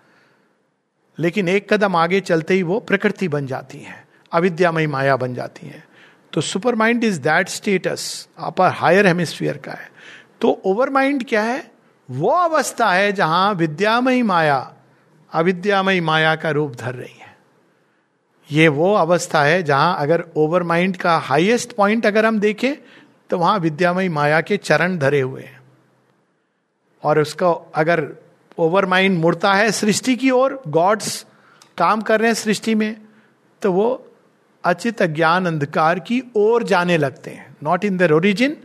[1.18, 5.66] लेकिन एक कदम आगे चलते ही वो प्रकृति बन जाती है, अविद्यामयी माया बन जाती
[5.66, 5.84] है।
[6.32, 6.40] तो
[6.74, 9.92] supermind is that status upper higher hemisphere का है।
[10.40, 11.70] तो ओवर माइंड क्या है?
[12.10, 14.72] वो अवस्था है जहाँ विद्यामयी माया
[15.32, 17.30] अविद्यामयी माया का रूप धर रही है।
[18.50, 22.74] ये वो अवस्था है जहाँ अगर ओवर माइंड का हाईएस्ट पॉइंट अगर हम देखें
[23.30, 25.60] तो वहाँ विद्यामयी माया के चरण धरे हुए हैं।
[27.02, 28.06] और उसका अगर
[28.58, 31.26] ओवर माइंड मुड़ता है सृष्टि की ओर गॉड्स
[31.78, 32.96] काम कर रहे हैं सृष्टि में
[33.62, 34.06] तो वो
[34.64, 38.56] अचित ज्ञान अंधकार की ओर जाने लगते हैं। Not in their origin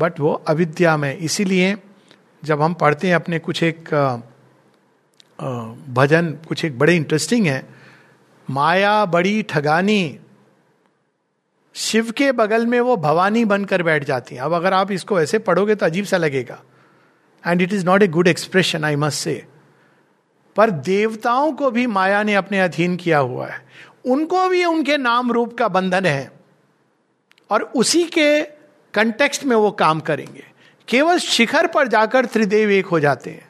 [0.00, 1.76] but वो अविद्या में इसीलिए
[2.44, 3.88] जब हम पढ़ते हैं अपने कुछ एक
[5.94, 7.68] भजन कुछ एक बड़े इंटरेस्टिंग है।
[8.50, 10.18] माया बड़ी ठगानी,
[11.74, 15.38] शिव के बगल में वो भवानी बनकर बैठ जाती है। अब अगर आप इसको ऐसे
[15.38, 16.62] पढ़ोगे तो अजीब सा लगेगा।
[17.46, 19.46] And it is not a good expression I must say
[20.56, 23.66] पर देवताओं को भी माया ने अपने अधीन किया हुआ है।
[24.04, 26.32] उनको भी उनके नाम रूप का बंधन है।
[27.50, 28.42] और उसी के
[28.94, 30.44] कंटेक्स्ट में वो काम करेंगे।
[30.88, 33.45] केवल शिखर पर जाकर त्रिदेव एक हो जाते हैं।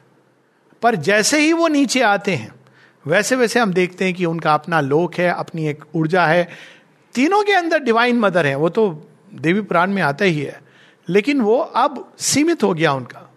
[0.86, 2.54] पर जैसे ही वो नीचे आते हैं,
[3.06, 6.48] वैसे वैसे हम देखते हैं कि उनका अपना लोक है, अपनी एक ऊर्जा है।
[7.14, 10.62] तीनों के अंदर डिवाइन मदर है, वो तो देवी पुराण में आता ही है।
[11.08, 13.34] लेकिन वो अब सीमित हो गया उनका।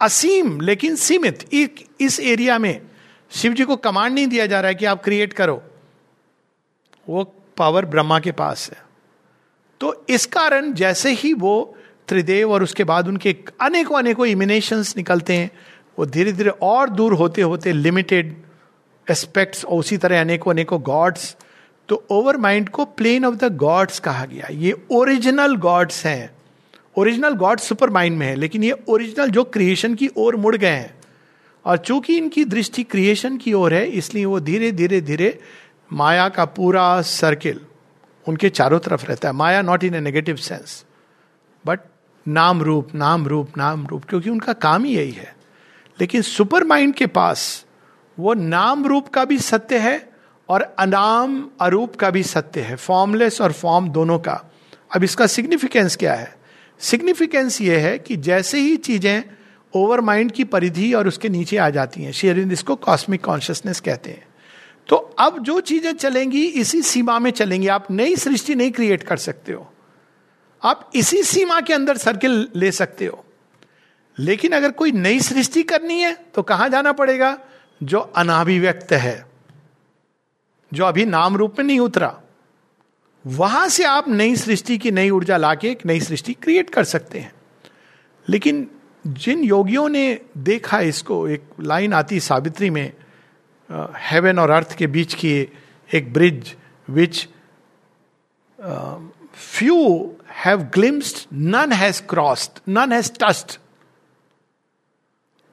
[0.00, 2.82] असीम, लेकिन सीमित। एक, इस एरिया में
[3.30, 5.62] शिव जी को कमांड नहीं दिया जा रहा है कि आप क्रिएट करो।
[7.08, 8.82] वो पावर ब्रह्मा के पास है।
[9.80, 11.76] तो इस कारण जैसे ही वो
[12.08, 15.50] त्रिदेव और उसके बाद उनके अनेकों अनेकों इमिनेशंस निकलते हैं
[15.98, 18.34] वो धीरे धीरे और दूर होते होते लिमिटेड
[19.06, 21.36] एस्पेक्ट्स और उसी तरह अनेकों अनेकों गॉड्स
[21.88, 26.30] तो ओवर माइंड को प्लेन ऑफ़ द गॉड्स कहा गया। ये ओरिजिनल गॉड्स हैं।
[26.98, 30.68] ओरिजिनल गॉड सुपर माइंड में है, लेकिन ये ओरिजिनल जो क्रिएशन की ओर मुड़ गए
[30.68, 30.94] हैं।
[31.64, 35.38] और चूँकि इनकी दृष्टि क्रिएशन की ओर है, इसलिए वो धीरे धीरे धीरे
[35.92, 37.60] माया का पूरा सर्किल
[38.26, 40.84] उनके चारों तरफ़ रहता है। Maya not in a negative sense
[41.64, 41.80] but
[42.26, 45.36] नाम रूप नाम रूप नाम रूप, क्योंकि उनका काम ही यही है।
[46.00, 47.64] लेकिन सुपर माइंड के पास
[48.18, 50.10] वो नाम रूप का भी सत्य है
[50.48, 54.50] और अनाम अरूप का भी सत्य है फॉर्मलेस और फॉर्म दोनों का।
[54.96, 56.36] अब इसका सिग्निफिकेंस क्या है?
[56.78, 59.22] सिग्निफिकेंस ये है कि जैसे ही चीज़ें
[59.74, 64.10] ओवर माइंड की परिधि और उसके नीचे आ जाती हैं शेयरिंद इसको कॉस्मिक कॉन्शियसनेस कहते
[64.10, 64.26] हैं।
[64.88, 69.16] तो अब जो चीज़ें चलेंगी, इसी सीमा में चलेंगी। आप नई सृष्टि नहीं क्रिएट कर
[69.16, 69.72] सकते हो।
[70.62, 73.24] आप इसी सीमा के अंदर सर्किल ले सकते हो।
[74.18, 77.38] लेकिन अगर कोई नई सृष्टि करनी है तो कहाँ जाना पड़ेगा?
[77.82, 79.26] जो अनाभिव्यक्त है,
[80.72, 82.20] जो अभी नाम रूप में नहीं उतरा,
[83.24, 87.18] वहाँ से आप नई सृष्टि की नई ऊर्जा लाके एक नई सृष्टि क्रिएट कर सकते
[87.18, 87.32] हैं।
[88.28, 88.66] लेकिन
[89.06, 92.92] जिन योगियों ने देखा इसको, एक लाइन आती सावित्री में
[94.00, 95.32] हेवन और अर्थ के बीच की
[95.94, 96.54] एक bridge
[96.88, 97.26] which
[99.34, 99.76] few
[100.34, 103.58] have glimpsed none has crossed none has tasted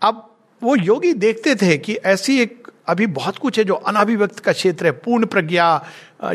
[0.02, 0.32] अब
[0.64, 4.86] वो योगी देखते थे कि ऐसी एक अभी बहुत कुछ है जो अनाभिव्यक्त का क्षेत्र
[4.86, 5.86] है, पूर्ण प्रज्ञा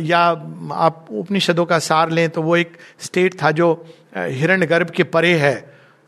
[0.00, 3.72] या आप उपनिषदों का सार लें तो वो एक स्टेट था जो
[4.16, 5.54] हिरण गर्भ के परे है।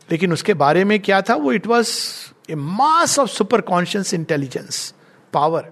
[0.09, 1.35] लेकिन उसके बारे में क्या था?
[1.35, 1.89] वो it was
[2.49, 4.93] a mass of super conscious intelligence
[5.33, 5.71] power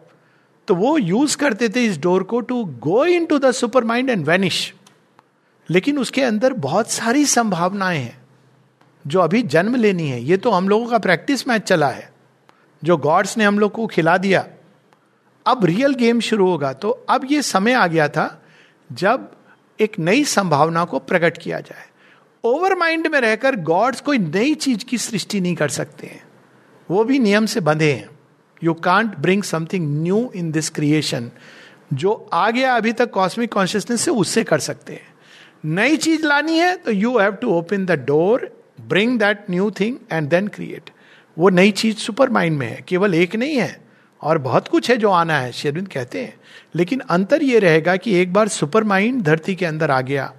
[0.68, 4.26] तो वो यूज़ करते थे इस डोर को to go into the super mind and
[4.26, 4.74] vanish
[5.70, 8.21] लेकिन उसके अंदर बहुत सारी संभावनाएँ हैं।
[9.08, 12.14] जो अभी जन्म लेनी है, ये तो हम लोगों का प्रैक्टिस मैच चला है।
[12.84, 14.48] जो गॉड्स ने हम लोग को खिला दिया।
[15.48, 18.44] अब रियल गेम शुरू होगा। तो अब ये समय आ गया था,
[18.92, 19.32] जब
[19.80, 21.86] एक नई संभावना को प्रकट किया जाए।
[22.44, 26.24] ओवर माइंड में रहकर गॉड्स कोई नई चीज़ की सृष्टि नहीं कर सकते हैं।
[26.92, 28.10] वो भी नियम से बंधे हैं।
[28.64, 31.32] You can't bring something new in this creation
[31.94, 35.14] जो आ गया अभी तक कॉस्मिक कॉन्शियसनेस से, उससे कर सकते हैं।
[35.66, 38.61] नई चीज़ लानी है तो you have to open the door
[38.92, 40.90] bring that new thing and then create
[41.38, 43.82] वो नई चीज़ सुपर माइंड में है, केवल एक नहीं है,
[44.22, 46.34] और बहुत कुछ है जो आना है शेरविंद कहते हैं।
[46.76, 50.32] लेकिन अंतर यह रहेगा कि एक बार सुपर माइंड धरती के अंदर आ गया,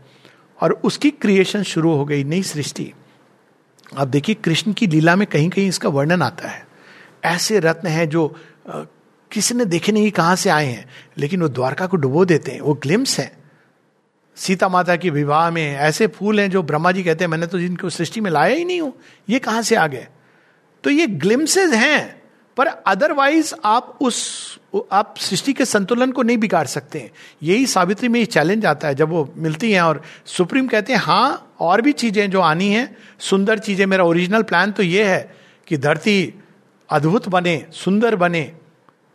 [0.61, 2.93] और उसकी क्रिएशन शुरू हो गई नई सृष्टि।
[3.97, 6.67] अब देखिए, कृष्ण की लीला में कहीं कहीं इसका वर्णन आता है।
[7.25, 8.27] ऐसे रत्न हैं जो
[9.31, 10.89] किसी ने देखे नहीं कहाँ से आए हैं,
[11.19, 13.31] लेकिन वो द्वारका को डुबो देते हैं, वो ग्लिम्स हैं।
[14.37, 17.59] सीता माता के विवाह में ऐसे फूल हैं जो ब्रह्मा जी कहते हैं, मैंने तो
[17.59, 18.93] जिनको सृष्टि में लाया ही नहीं हूँ।
[19.29, 20.07] ये कहाँ से आ गए?
[20.85, 22.23] तो ये ग्लिम्सेज हैं,
[22.57, 24.61] पर अदरवाइज़ आप उस,
[24.93, 27.11] आप सृष्टि के संतुलन को नहीं बिगाड़ सकते हैं।
[27.43, 31.01] यही सावित्री में ये चैलेंज आता है, जब वो मिलती हैं और सुप्रीम कहते हैं
[31.01, 35.35] हाँ और भी चीज़ें जो आनी हैं। सुंदर चीज़ें, मेरा ओरिजिनल प्लान तो ये है
[35.67, 36.35] कि धरती
[36.89, 38.53] अद्भुत बने, सुंदर बने,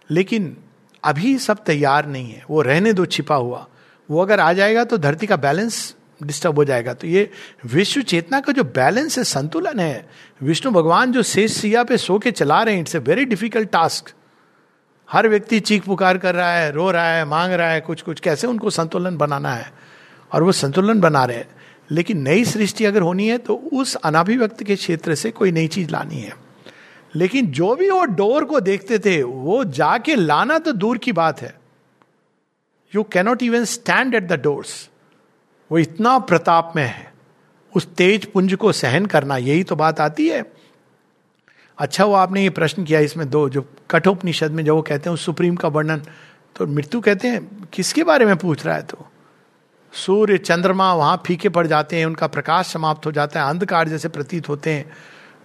[0.10, 0.56] लेकिन
[1.04, 3.68] अभी सब तैयार नहीं है। वो रहने दो, छिपा हुआ।
[4.12, 7.30] वो अगर आ जाएगा तो धरती का बैलेंस डिस्टर्ब हो जाएगा। तो ये
[7.66, 10.10] विश्व चेतना का जो बैलेंस है, संतुलन है,
[10.44, 13.70] विष्णु भगवान जो शेष सिया पे सो के चला रहे हैं it's a very difficult
[13.70, 14.12] task
[15.12, 18.20] हर व्यक्ति चीख पुकार कर रहा है, रो रहा है, मांग रहा है कुछ कुछ
[18.20, 19.72] कैसे उनको संतुलन बनाना है?
[20.34, 21.48] और वो संतुलन बना रहे हैं।
[21.92, 25.90] लेकिन नई सृष्टि अगर होनी है तो उस अनाभिव्यक्त के क्षेत्र से कोई नई चीज़
[25.90, 26.34] लानी है।
[27.16, 31.42] लेकिन जो भी वो डोर को देखते थे, वो जाके लाना तो दूर की बात
[31.42, 31.56] है।
[32.96, 34.90] You cannot even stand at the doors
[35.72, 37.14] वो इतना प्रताप में है।
[37.76, 40.52] उस तेज पुंज को सहन करना, यही तो बात आती है।
[41.78, 45.14] अच्छा वो आपने ये प्रश्न किया इसमें दो, जो कठोपनिषद में जो वो कहते हैं,
[45.14, 46.02] उस सुप्रीम का वर्णन।
[46.56, 49.08] तो मृत्यु कहते हैं, किसके बारे में पूछ रहा है तो?
[49.94, 54.10] सूर्य चंद्रमा वहाँ फीके पड़ जाते हैं, उनका प्रकाश समाप्त हो जाता है, अंधकार जैसे
[54.10, 54.92] प्रतीत होते हैं।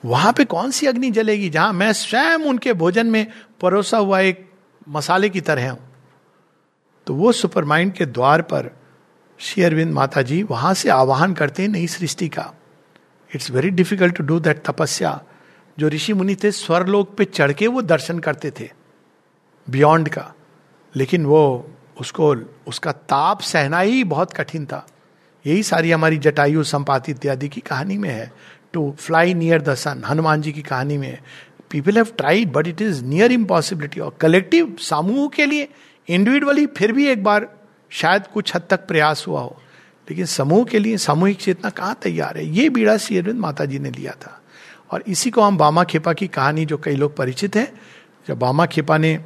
[0.05, 1.51] वहाँ पे कौन सी अग्नि जलेगी?
[1.51, 3.26] जहाँ मैं स्वयं उनके भोजन में
[3.61, 4.51] परोसा हुआ एक
[4.88, 5.91] मसाले की तरह हूँ।
[7.07, 8.70] तो वो सुपर माइंड के द्वार पर
[9.38, 12.53] श्री अरविंद माता जी वहाँ से आवाहन करते हैं नई सृष्टि का।
[13.34, 15.22] It's very difficult to do that तपस्या।
[15.78, 18.70] जो ऋषि मुनि थे, स्वरलोक पे चढ़ के वो दर्शन करते थे
[19.70, 20.32] बियॉन्ड का।
[20.96, 22.36] लेकिन वो, उसको,
[22.66, 24.86] उसका ताप सहना ही बहुत कठिन था।
[25.46, 28.32] यही सारी हमारी जटायु संपाति इत्यादि की कहानी में है।
[28.72, 31.18] To fly near the sun Hanuman ji की कहानी में
[31.70, 35.68] people have tried but it is near impossibility और कलेक्टिव समूह के लिए
[36.09, 37.55] इंडिविजुअली फिर भी एक बार
[37.90, 39.62] शायद कुछ हद तक प्रयास हुआ हो।
[40.11, 42.46] लेकिन समूह के लिए, सामूहिक चेतना कहाँ तैयार है?
[42.46, 44.42] ये बीड़ा श्री अरविंद माता जी ने लिया था।
[44.90, 47.80] और इसी को हम बामा खेपा की कहानी, जो कई लोग परिचित हैं,
[48.28, 49.24] जब बामा खेपा ने,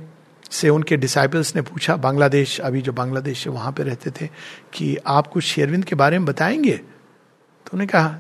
[0.51, 4.29] से उनके डिसाइपल्स ने पूछा, बांग्लादेश, अभी जो बांग्लादेश है, वहाँ पे रहते थे,
[4.73, 6.77] कि आप कुछ शेरविंद के बारे में बताएँगे?
[6.77, 8.19] तो उन्होंने कहा,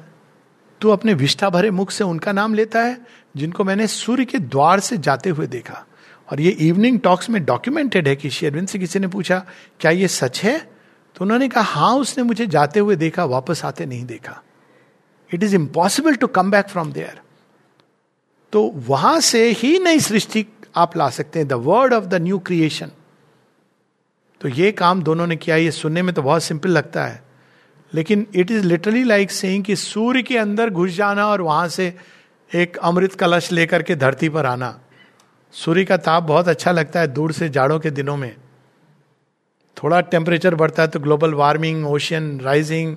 [0.80, 2.98] तू अपने विष्ठा भरे मुख से उनका नाम लेता है,
[3.36, 5.86] जिनको मैंने सूर्य के द्वार से जाते हुए देखा।
[6.28, 9.44] और ये इवनिंग टॉक्स में डॉक्यूमेंटेड है कि शेरविंद से किसी ने पूछा,
[9.80, 10.58] क्या ये सच है?
[11.16, 14.42] तो उन्होंने कहा हाँ उसने मुझे जाते हुए देखा, वापस आते नहीं देखा.
[15.30, 17.20] It is impossible to come back from there
[18.52, 20.46] तो वहाँ से ही नई सृष्टि
[20.76, 22.90] आप ला सकते हैं the word of the new creation
[24.40, 27.22] तो ये काम दोनों ने किया, ये सुनने में तो बहुत सिंपल लगता है।
[27.92, 31.92] लेकिन it is literally like saying कि सूर्य के अंदर घुस जाना और वहाँ से
[32.50, 34.78] एक अमृत कलश लेकर के धरती पर आना।
[35.56, 38.34] सूर्य का ताप बहुत अच्छा लगता है दूर से जाड़ों के दिनों में।
[39.76, 42.96] थोड़ा टेम्परेचर बढ़ता है तो global warming ocean rising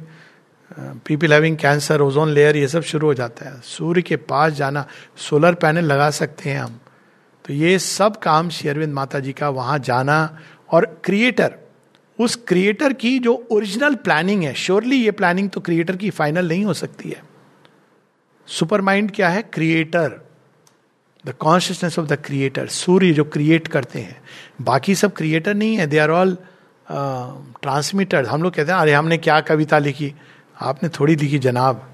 [1.05, 4.85] people having cancer ozone layer ये सब शुरू हो जाता है। सूर्य के पास जाना
[5.19, 6.79] सोलर पैनल लगा सकते हैं हम।
[7.45, 10.37] तो ये सब काम शेरविंद माता जी का वहाँ जाना
[10.69, 11.55] और क्रिएटर
[12.19, 16.65] उस क्रिएटर की जो ओरिजिनल प्लानिंग है श्योरली ये प्लानिंग तो क्रिएटर की फाइनल नहीं
[16.65, 17.21] हो सकती है।
[18.47, 19.41] सुपर माइंड क्या है?
[19.43, 20.19] Creator
[21.25, 24.21] the consciousness of the creator सूर्य जो क्रिएट करते हैं।
[24.61, 26.37] बाकी सब क्रिएटर नहीं है दे आर ऑल
[27.61, 30.15] ट्रांसमीटर हम लोग कहते हैं, अरे, हमने क्या कविता लिखी?
[30.61, 31.91] आपने थोड़ी लिखी, जनाब।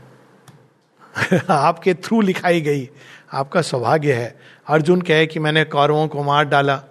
[1.49, 2.89] आपके थ्रू लिखाई गई।
[3.33, 6.83] आपका सौभाग्य है। अर्जुन कहे कि मैंने कौरवों को मार डाला।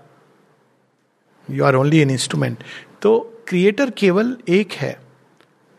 [1.51, 2.59] You are only an instrument
[3.03, 5.01] तो क्रिएटर केवल एक है।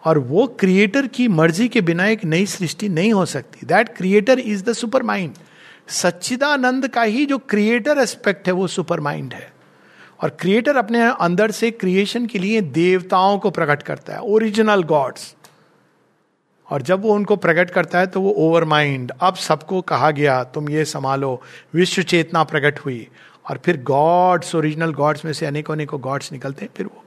[0.06, 4.40] और वो क्रिएटर की मर्ज़ी के बिना एक नई सृष्टि नहीं हो सकती। That creator
[4.40, 5.34] is the super mind
[5.88, 9.54] Sachchidananda का ही जो क्रिएटर एस्पेक्ट है, वो सुपर माइंड है।
[10.24, 15.36] और क्रिएटर अपने अंदर से क्रिएशन के लिए देवताओं को प्रकट करता है ओरिजिनल गॉड्स
[16.68, 20.44] और जब वो उनको प्रकट करता है तो वो ओवर माइंड अब सबको कहा गया,
[20.44, 21.42] तुम ये संभालो,
[21.74, 23.08] विश्व चेतना प्रकट हुई।
[23.46, 27.04] और फिर गॉड्स ओरिजिनल गॉड्स में से अनेकों अनेकों गॉड्स निकलते हैं, फिर वो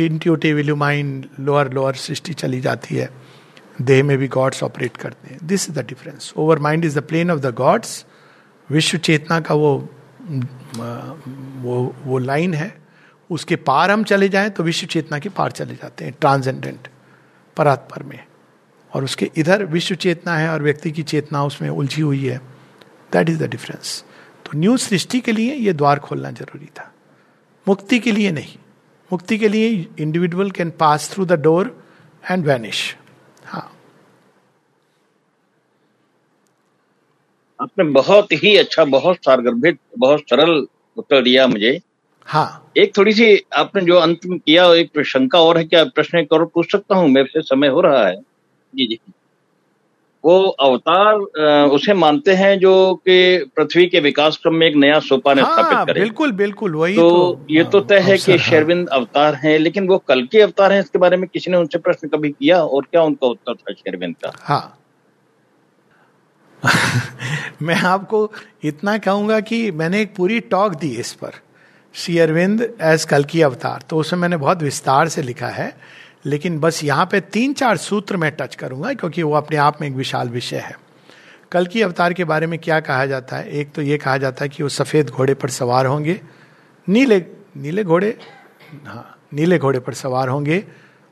[0.00, 3.08] इंट्यूटिव माइंड लोअर लोअर सृष्टि चली जाती है।
[3.84, 5.38] देह में भी गॉड्स ऑपरेट करते हैं.
[5.46, 8.04] This is the difference over mind is the plane of the gods
[8.70, 9.76] विश्व चेतना का वो
[11.62, 12.74] वो वो लाइन है.
[13.30, 16.88] उसके पार हम चले जाएँ तो विश्व चेतना के पार चले जाते हैं ट्रांसेंडेंट
[17.56, 18.18] परात्पर में.
[18.92, 22.38] और उसके इधर विश्व चेतना है और व्यक्ति की चेतना उसमें उलझी हुई है.
[23.12, 24.02] दैट इज़ द डिफरेंस
[24.46, 26.92] तो न्यू सृष्टि के लिए ये द्वार खोलना ज़रूरी था.
[27.66, 28.56] मुक्ति के लिए नहीं.
[29.10, 29.68] मुक्ति के लिए
[30.00, 31.76] individual can pass through the door
[32.30, 32.96] and vanish
[33.44, 33.70] हाँ
[37.62, 40.66] आपने बहुत ही अच्छा बहुत सारगर्भित बहुत सरल
[40.96, 41.80] उत्तर दिया मुझे।
[42.28, 46.18] हाँ। एक थोड़ी सी आपने जो अंत में किया एक शंका और है क्या प्रश्न
[46.18, 48.16] एक और पूछ सकता हूँ मेरे से समय हो रहा है।
[48.72, 48.98] जी जी।
[50.24, 51.14] वो अवतार
[51.68, 55.86] उसे मानते हैं जो कि पृथ्वी के विकास क्रम में एक नया सोपान हाँ, स्थापित
[55.86, 59.58] करे। बिल्कुल बिल्कुल वही तो, तो। ये तो तय है कि हाँ। शेरविंद अवतार हैं
[59.58, 62.62] लेकिन वो कल के अवतार हैं इसके बारे में किसी ने उनसे प्रश्न कभी किया
[62.64, 64.32] और क्या उनका उत्तर था शेरविंद का?
[64.40, 64.78] हाँ।
[67.62, 68.30] मैं आपको
[68.64, 71.32] इतना कहूँगा कि मैंने एक पूरी टॉक दी इस पर,
[71.94, 75.76] श्री अरविंद एज कल की अवतार। तो उसमें मैंने बहुत विस्तार से लिखा है,
[76.26, 79.88] लेकिन बस यहाँ पे तीन चार सूत्र मैं टच करूँगा, क्योंकि वो अपने आप में
[79.88, 80.76] एक विशाल विषय है।
[81.52, 83.48] कल की अवतार के बारे में क्या कहा जाता है?
[83.50, 86.20] एक तो ये कहा जाता है कि वो सफ़ेद घोड़े पर सवार होंगे।
[86.88, 87.18] नीले
[87.56, 88.16] नीले घोड़े?
[88.86, 90.64] हाँ नीले घोड़े पर सवार होंगे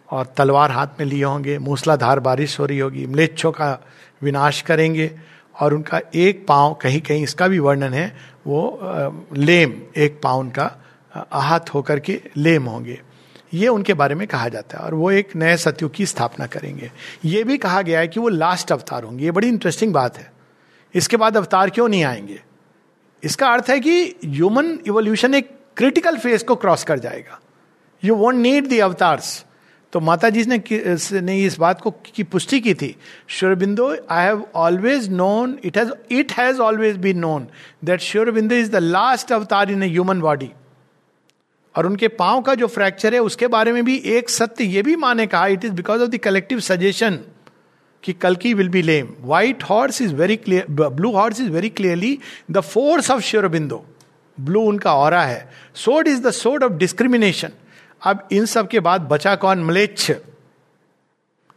[0.09, 3.79] और तलवार हाथ में लिए होंगे। मूसलाधार बारिश हो रही होगी, म्लेच्छों का
[4.23, 5.11] विनाश करेंगे।
[5.61, 8.17] और उनका एक पाँव, कहीं कहीं इसका भी वर्णन है,
[8.47, 8.79] वो
[9.37, 10.77] लेम, एक पाँव उनका
[11.33, 13.01] आहत होकर के लेम होंगे।
[13.55, 16.91] ये उनके बारे में कहा जाता है और वो एक नए सत्युग की स्थापना करेंगे।
[17.25, 20.33] ये भी कहा गया है कि वो लास्ट अवतार होंगे। ये बड़ी इंटरेस्टिंग बात है।
[20.95, 22.41] इसके बाद अवतार क्यों नहीं आएँगे?
[23.23, 27.41] इसका अर्थ है कि ह्यूमन इवोल्यूशन एक क्रिटिकल फ़ेज़ को क्रॉस कर जाएगा।
[28.05, 29.45] You won't need the avatars
[29.93, 30.61] तो माता जी ने
[31.21, 32.95] ने इस बात को की पुष्टि की थी
[33.29, 37.47] Sri Aurobindo I have always known it has it has always been known
[37.85, 40.51] that Sri Aurobindo is the last avatar in human body
[41.75, 44.97] और उनके पाँव का जो फ्रैक्चर है, उसके बारे में भी एक सत्य ये भी
[44.97, 47.19] माने कहा it is because of the collective suggestion
[48.03, 51.69] कि कल की will be lame white horse is very clear blue horse is very
[51.71, 52.19] clearly
[52.51, 53.85] the force of Sri Aurobindo
[54.39, 57.53] blue उनका और है। Sword is the sword of discrimination
[58.03, 59.65] अब इन सब के बाद बचा कौन?
[59.65, 60.11] मलेच्छ।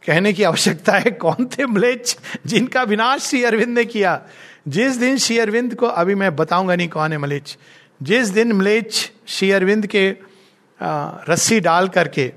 [0.02, 2.16] कहने की आवश्यकता है, कौन थे मलेच्छ
[2.46, 4.20] जिनका विनाश श्री अरविंद ने किया?
[4.68, 7.56] जिस दिन श्री अरविंद को, अभी मैं बताऊँगा नहीं कौन है मलेच्छ,
[8.02, 10.16] जिस दिन मलेच्छ श्री अरविंद के
[11.30, 12.32] रस्सी डाल करके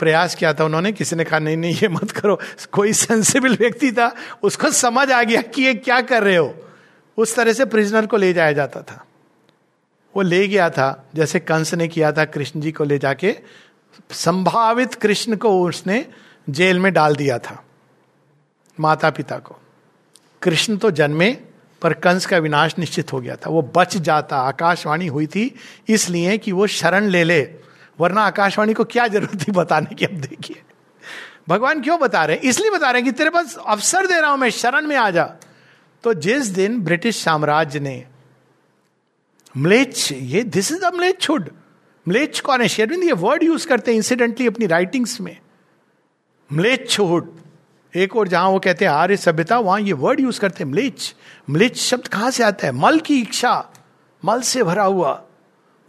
[0.00, 2.40] प्रयास किया था उन्होंने, किसी ने कहा, नहीं नहीं, ये मत करो,
[2.72, 6.54] कोई सेंसिबल व्यक्ति था, उसको समझ आ गया कि ये क्या कर रहे हो।
[7.16, 9.04] उस तरह से प्रिजनर को ले जाया जाता था।
[10.18, 13.36] वो ले गया था, जैसे कंस ने किया था कृष्ण जी को ले जाके,
[14.10, 16.06] संभावित कृष्ण को उसने
[16.50, 17.64] जेल में डाल दिया था
[18.80, 19.56] माता पिता को।
[20.42, 21.36] कृष्ण तो जन्मे,
[21.82, 25.54] पर कंस का विनाश निश्चित हो गया था। वो बच जाता, आकाशवाणी हुई थी,
[25.88, 27.54] इसलिए कि वो शरण ले ले,
[28.00, 30.04] वरना आकाशवाणी को क्या ज़रूरत थी बताने की?
[30.04, 30.62] अब देखिए।
[31.48, 32.42] भगवान क्यों बता रहे हैं?
[32.42, 35.10] इसलिए बता रहे हैं कि तेरे पास अवसर दे रहा हूँ मैं, शरण में आ
[35.10, 35.34] जा।
[36.04, 38.04] तो जिस दिन ब्रिटिश साम्राज्य ने
[39.58, 41.50] म्लेच्छ ये दिस इज़ अ छुड
[42.06, 45.36] म्लेच्छ कौन है शेरविंद ये वर्ड यूज़ करते हैं इंसिडेंटली अपनी राइटिंग्स में
[46.50, 47.32] म्लेच्छुड
[47.94, 51.14] एक और जहाँ वो कहते हैं आर्य सभ्यता वहाँ ये वर्ड यूज़ करते हैं म्लेच्छ
[51.50, 53.54] म्लेच्छ शब्द कहाँ से आता है मल की इच्छा
[54.22, 55.12] मल से भरा हुआ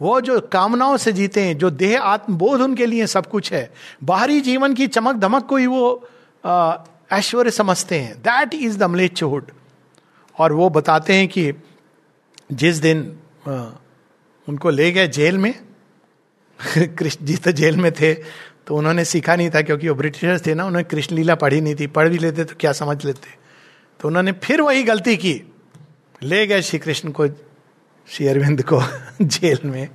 [0.00, 3.70] वो जो कामनाओं से जीते हैं जो देह आत्मबोध उनके लिए सब कुछ है
[4.04, 6.08] बाहरी जीवन की चमक धमक को ही वो
[7.12, 9.50] ऐश्वर्य समझते हैं दैट इज़ द म्लेच्छुड
[10.36, 11.52] और वो बताते हैं कि
[12.52, 13.02] जिस दिन
[14.48, 15.54] उनको ले गए जेल में।
[16.78, 18.14] कृष्ण जी तो जेल में थे
[18.66, 21.74] तो उन्होंने सीखा नहीं था क्योंकि वो ब्रिटिशर्स थे ना, उन्होंने कृष्ण लीला पढ़ी नहीं
[21.74, 23.28] थी, पढ़ भी लेते तो क्या समझ लेते।
[24.00, 25.42] तो उन्होंने फिर वही गलती की।
[26.22, 27.26] ले गए श्री कृष्ण को,
[28.08, 28.82] श्री अरविंद को
[29.22, 29.88] जेल में।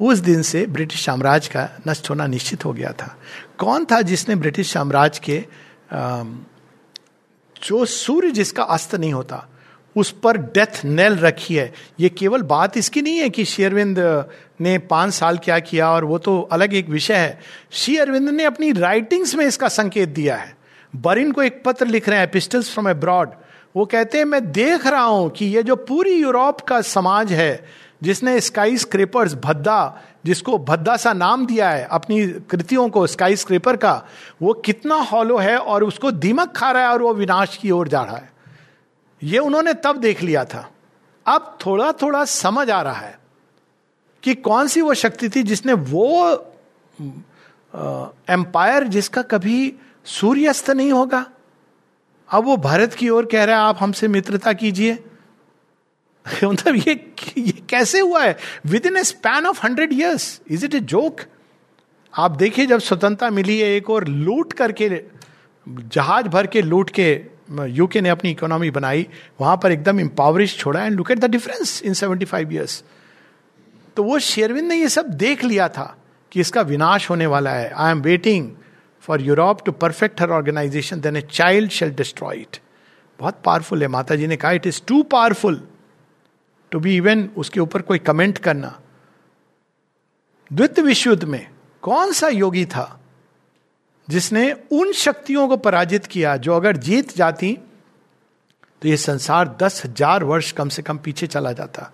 [0.00, 3.18] उस दिन से ब्रिटिश साम्राज्य का नष्ट होना निश्चित हो गया था।
[3.58, 5.46] कौन था जिसने ब्रिटिश साम्राज्य के
[7.64, 9.48] जो सूर्य जिसका अस्त नहीं होता
[9.96, 13.98] उस पर डेथ नेल रखी है। ये केवल बात इसकी नहीं है कि शेरविंद
[14.60, 17.38] ने पाँच साल क्या किया और वो तो अलग एक विषय है।
[17.72, 20.56] श्री अरविंद ने अपनी राइटिंग्स में इसका संकेत दिया है।
[20.94, 23.30] बरिन को एक पत्र लिख रहे हैं पिस्टल्स फ्रॉम अब्रॉड
[23.74, 27.64] वो कहते हैं, मैं देख रहा हूँ कि ये जो पूरी यूरोप का समाज है,
[28.02, 33.76] जिसने स्काई स्क्रेपर्स भद्दा, जिसको भद्दा सा नाम दिया है, अपनी कृतियों को स्काई स्क्रेपर
[33.76, 33.92] का,
[34.42, 37.88] वो कितना हॉलो है और उसको दीमक खा रहा है और वो विनाश की ओर
[37.88, 38.31] जा रहा है।
[39.22, 40.70] ये उन्होंने तब देख लिया था।
[41.26, 43.18] अब थोड़ा थोड़ा समझ आ रहा है
[44.22, 46.32] कि कौन सी वो शक्ति थी जिसने वो
[48.30, 49.72] एम्पायर जिसका कभी
[50.04, 51.26] सूर्यास्त नहीं होगा।
[52.28, 55.04] अब वो भारत की ओर कह रहा है, आप हमसे मित्रता कीजिए।
[56.44, 58.36] मतलब ये ये कैसे हुआ है?
[58.86, 61.20] Within a span of hundred years is it a joke
[62.14, 65.04] आप देखिए, जब स्वतंत्रता मिली है, एक और लूट करके,
[65.68, 69.06] जहाज़ भर के लूट के यूके ने अपनी इकोनॉमी बनाई,
[69.40, 72.82] वहाँ पर एकदम इम्पावरिश छोड़ा and look at the difference in seventy five years
[73.96, 75.84] तो वो शेरविंद ने ये सब देख लिया था
[76.32, 78.50] कि इसका विनाश होने वाला है। I am waiting
[79.02, 82.56] for Europe to perfect her organization then a child shall destroy it
[83.20, 85.62] बहुत पावरफुल है। माता जी ने कहा it is too powerful
[86.72, 88.78] to be even उसके ऊपर कोई कमेंट करना.
[90.50, 91.46] द्वित विश्व युद्ध में
[91.82, 92.98] कौन सा योगी था?
[94.12, 97.52] जिसने उन शक्तियों को पराजित किया जो अगर जीत जाती
[98.82, 101.90] तो ये संसार दस हज़ार वर्ष कम से कम पीछे चला जाता।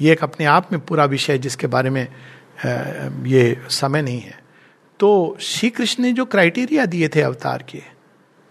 [0.00, 2.06] ये एक अपने आप में पूरा विषय जिसके बारे में
[3.26, 4.38] ये समय नहीं है।
[5.00, 7.82] तो श्री कृष्ण ने जो क्राइटेरिया दिए थे अवतार के,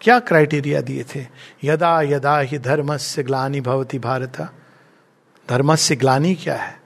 [0.01, 1.25] क्या क्राइटेरिया दिए थे?
[1.63, 4.37] यदा यदा ही धर्म से ग्लानी भवती भारत।
[5.49, 6.79] धर्म से ग्लानी क्या है?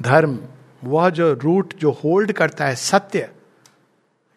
[0.00, 0.38] धर्म,
[0.84, 3.28] वह जो रूट, जो होल्ड करता है सत्य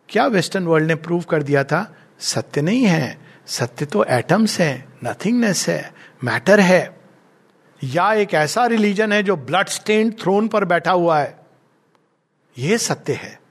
[0.10, 1.96] क्या वेस्टर्न वर्ल्ड ने प्रूव कर दिया था?
[2.20, 3.18] सत्य नहीं है।
[3.48, 5.94] सत्य तो एटम्स है, नथिंगनेस है,
[6.24, 7.00] मैटर है।
[7.84, 11.40] या एक ऐसा रिलीजन है जो ब्लड स्टेन थ्रोन पर बैठा हुआ है।
[12.58, 13.42] यह सत्य है।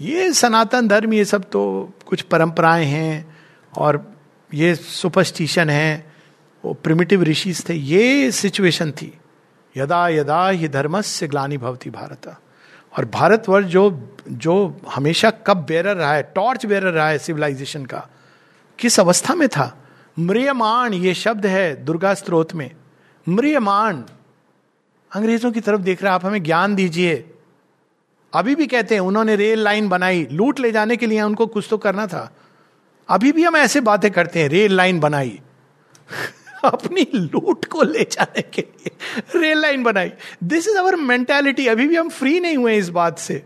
[0.00, 3.36] ये सनातन धर्म, ये सब तो कुछ परंपराएँ हैं
[3.78, 4.16] और
[4.54, 6.12] ये सुपरस्टिशन है,
[6.64, 9.18] वो प्रिमिटिव ऋषिज थे। ये सिचुएशन थी।
[9.76, 12.36] यदा यदा ही धर्मस्य ग्लानी भवती भारत।
[12.98, 18.08] और भारतवर्ष जो जो हमेशा कब बेरर रहा है टॉर्च बेरर रहा है सिविलाइजेशन का,
[18.78, 19.84] किस अवस्था में था?
[20.18, 22.70] म्रियमाण, ये शब्द है दुर्गा स्त्रोत में।
[23.28, 24.02] म्रियमाण,
[25.12, 27.34] अंग्रेज़ों की तरफ़ देख रहे आप हमें ज्ञान दीजिए।
[28.34, 31.66] अभी भी कहते हैं, उन्होंने रेल लाइन बनाई, लूट ले जाने के लिए उनको कुछ
[31.70, 32.30] तो करना था।
[33.08, 35.40] अभी भी हम ऐसे बातें करते हैं रेल लाइन बनाई।
[36.64, 40.12] अपनी लूट को ले जाने के लिए। रेल लाइन बनाई।
[40.44, 43.42] दिस इज़ अवर मेंटेलिटी अभी भी हम फ्री नहीं हुए इस बात से।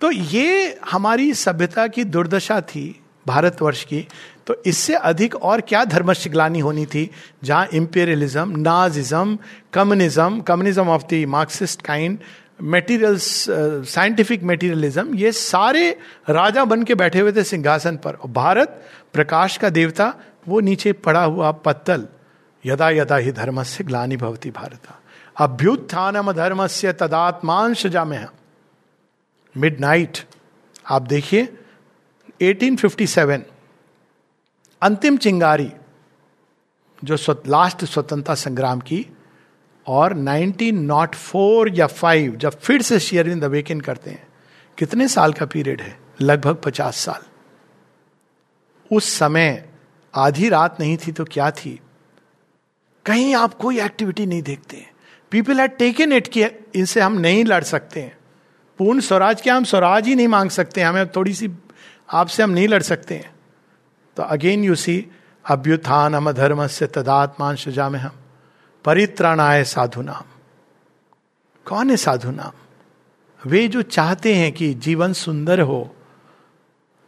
[0.00, 4.06] तो ये हमारी सभ्यता की दुर्दशा थी भारतवर्ष की।
[4.46, 7.10] तो इससे अधिक और क्या धर्मशिग्लानी होनी थी?
[7.44, 9.38] जहाँ imperialism Nazism
[9.72, 12.18] communism communism of the Marxist kind
[12.62, 13.46] materials
[13.90, 15.90] scientific materialism ये सारे
[16.30, 18.82] राजा बन के बैठे हुए थे सिंहासन पर। भारत
[19.12, 20.14] प्रकाश का देवता
[20.48, 22.08] वो नीचे पड़ा हुआ पत्तल
[22.66, 24.88] यदा यदा ही धर्म से ग्लानी भवती भारत।
[25.36, 28.18] अभ्युत्थानम धर्म से तदात्मांश जामे
[29.56, 30.18] मिड नाइट
[30.90, 31.58] आप देखिए
[32.42, 33.42] 1857
[34.82, 35.72] अंतिम चिंगारी,
[37.04, 39.06] जो लास्ट स्वतंत्रता संग्राम की,
[39.86, 44.28] और 1904 या 5 जब फिर से शेयरविंद अवेकन करते हैं,
[44.78, 46.00] कितने साल का पीरियड है?
[46.20, 47.22] लगभग 50 साल।
[48.96, 49.69] उस समय
[50.14, 51.80] आधी रात नहीं थी तो क्या थी?
[53.06, 54.86] कहीं आप कोई एक्टिविटी नहीं देखते
[55.32, 58.16] पीपल हैड टेकन इट कि इनसे हम नहीं लड़ सकते हैं।
[58.78, 61.50] पूर्ण स्वराज क्या हम स्वराज ही नहीं मांग सकते हमें थोड़ी सी
[62.10, 63.34] आपसे हम नहीं लड़ सकते हैं।
[64.16, 65.06] तो अगेन यू सी
[65.44, 68.12] अभ्युत्थान हम धर्म से तदात्मान सजा में हम
[68.84, 70.24] परित्राणाय साधु नाम
[71.66, 72.52] कौन है साधु नाम
[73.46, 75.96] वे जो चाहते हैं कि जीवन सुंदर हो,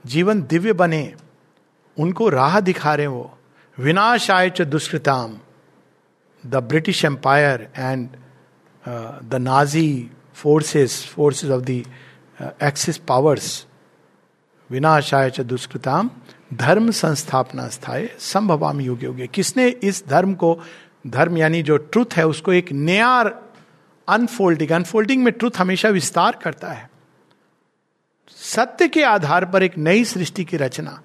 [0.07, 1.15] जीवन दिव्य बने
[1.97, 3.39] उनको राह दिखा रहे हैं वो।
[3.79, 5.39] विनाश आय च दुष्कृताम।
[6.45, 8.09] The British empire and
[9.25, 11.83] the Nazi forces forces of the
[12.63, 13.67] Axis powers
[14.71, 16.11] विनाशाय च दुष्कृताम।
[16.55, 20.59] धर्म संस्थापना स्थाय संभवाम युग युगे किसने इस धर्म को,
[21.07, 23.23] धर्म यानी जो ट्रुथ है, उसको एक नया
[24.09, 26.91] अनफोल्डिंग अनफोल्डिंग में ट्रुथ हमेशा विस्तार करता है।
[28.37, 31.01] सत्य के आधार पर एक नई सृष्टि की रचना।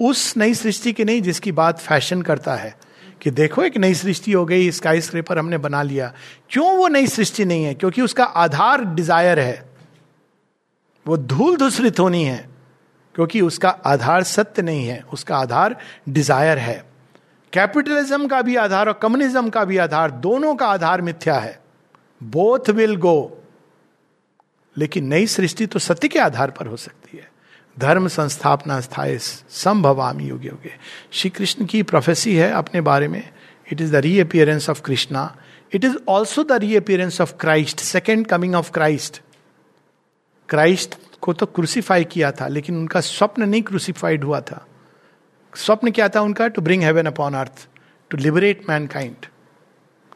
[0.00, 2.74] उस नई सृष्टि की नहीं जिसकी बात फ़ैशन करता है
[3.22, 6.12] कि देखो एक नई सृष्टि हो गई स्काई स्क्रेपर हमने बना लिया।
[6.50, 7.74] क्यों वो नई सृष्टि नहीं है?
[7.74, 9.64] क्योंकि उसका आधार डिज़ायर है।
[11.06, 12.48] वो धूल धूसरित होनी है,
[13.14, 15.76] क्योंकि उसका आधार सत्य नहीं है, उसका आधार
[16.08, 16.84] डिज़ायर है।
[17.52, 21.58] कैपिटलिज्म का भी आधार और कम्युनिज्म का भी आधार, दोनों का आधार मिथ्या है।
[22.20, 23.42] बोथ विल गो
[24.76, 27.28] लेकिन नई सृष्टि तो सत्य के आधार पर हो सकती है।
[27.76, 30.72] धर्म संस्थापना स्थाय संभवामी युग युगे।
[31.12, 33.22] श्री कृष्ण की प्रोफेसी है अपने बारे में।
[33.72, 35.34] It is the reappearance of Krishna
[35.72, 39.20] it is also the reappearance of Christ second coming of Christ
[40.48, 44.66] Christ को तो क्रूसीफाई किया था, लेकिन उनका स्वप्न नहीं क्रूसीफाइड हुआ था।
[45.54, 46.48] स्वप्न क्या था उनका?
[46.48, 47.66] To bring heaven upon earth
[48.10, 49.26] to liberate mankind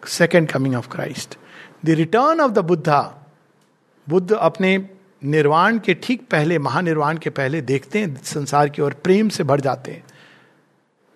[0.09, 1.37] second coming of Christ
[1.85, 3.01] the return of the Buddha
[4.07, 4.77] Buddha अपने
[5.23, 9.61] निर्वाण के ठीक पहले, महानिर्वाण के पहले देखते हैं, संसार की ओर प्रेम से भर
[9.61, 10.05] जाते हैं,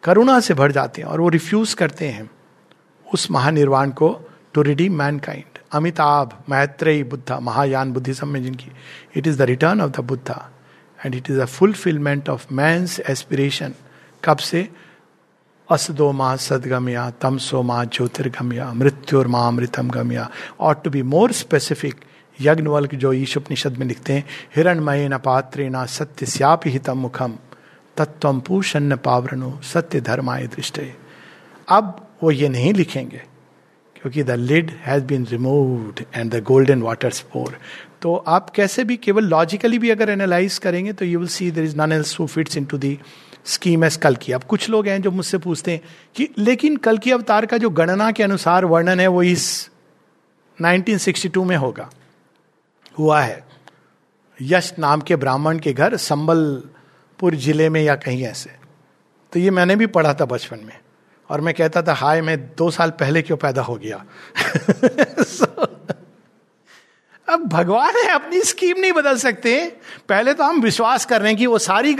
[0.03, 2.31] करुणा से भर जाते हैं और वो रिफ्यूज करते हैं
[3.07, 4.09] उस महानिर्वाण को
[4.55, 8.71] to redeem mankind Amitabha, Maitreya Buddha, Mahayana Buddhism में जिनकी
[9.17, 10.51] it is the return of the Buddha
[11.01, 13.75] and it is a fulfilment of man's aspiration
[14.25, 14.69] कब से?
[15.69, 20.29] असदो माँ सदगम्या तमसो माँ ज्योतिर्गम्या मृत्युर माँ अमृतम गम्या
[20.61, 21.95] और टू बी मोर स्पेसिफिक
[22.41, 24.25] यज्ञवल जो ईश उपनिषद में लिखते हैं
[24.57, 27.37] हिरणमय न पात्रे न सत्य श्याप हितम मुखम
[27.97, 30.93] तत्व पूषण पावरणो सत्य धर्माय दृष्टि।
[31.69, 33.23] अब वो ये नहीं लिखेंगे,
[33.97, 37.59] क्योंकि the lid has been removed and the golden water spore
[38.03, 41.63] तो आप कैसे भी केवल लॉजिकली भी अगर एनालाइज करेंगे तो you will see there
[41.63, 42.99] is none else fits into the
[43.45, 45.81] scheme as कल की अब कुछ लोग हैं जो मुझसे पूछते हैं
[46.15, 49.71] कि, लेकिन कल की अवतार का जो गणना के अनुसार वर्णन है, वो इस
[50.59, 51.91] 1962 में होगा।
[52.99, 53.45] हुआ है।
[54.43, 58.51] यश नाम के ब्राह्मण के घर संबलपुर ज़िले में या कहीं ऐसे।
[59.33, 60.79] तो ये मैंने भी पढ़ा था बचपन में।
[61.31, 64.05] और मैं कहता था हाय मैं दो साल पहले क्यों पैदा हो गया?
[65.21, 65.69] So,
[67.29, 69.77] अब भगवान है अपनी स्कीम नहीं बदल सकते।
[70.09, 71.97] पहले तो हम विश्वास कर रहे हैं कि वो सारी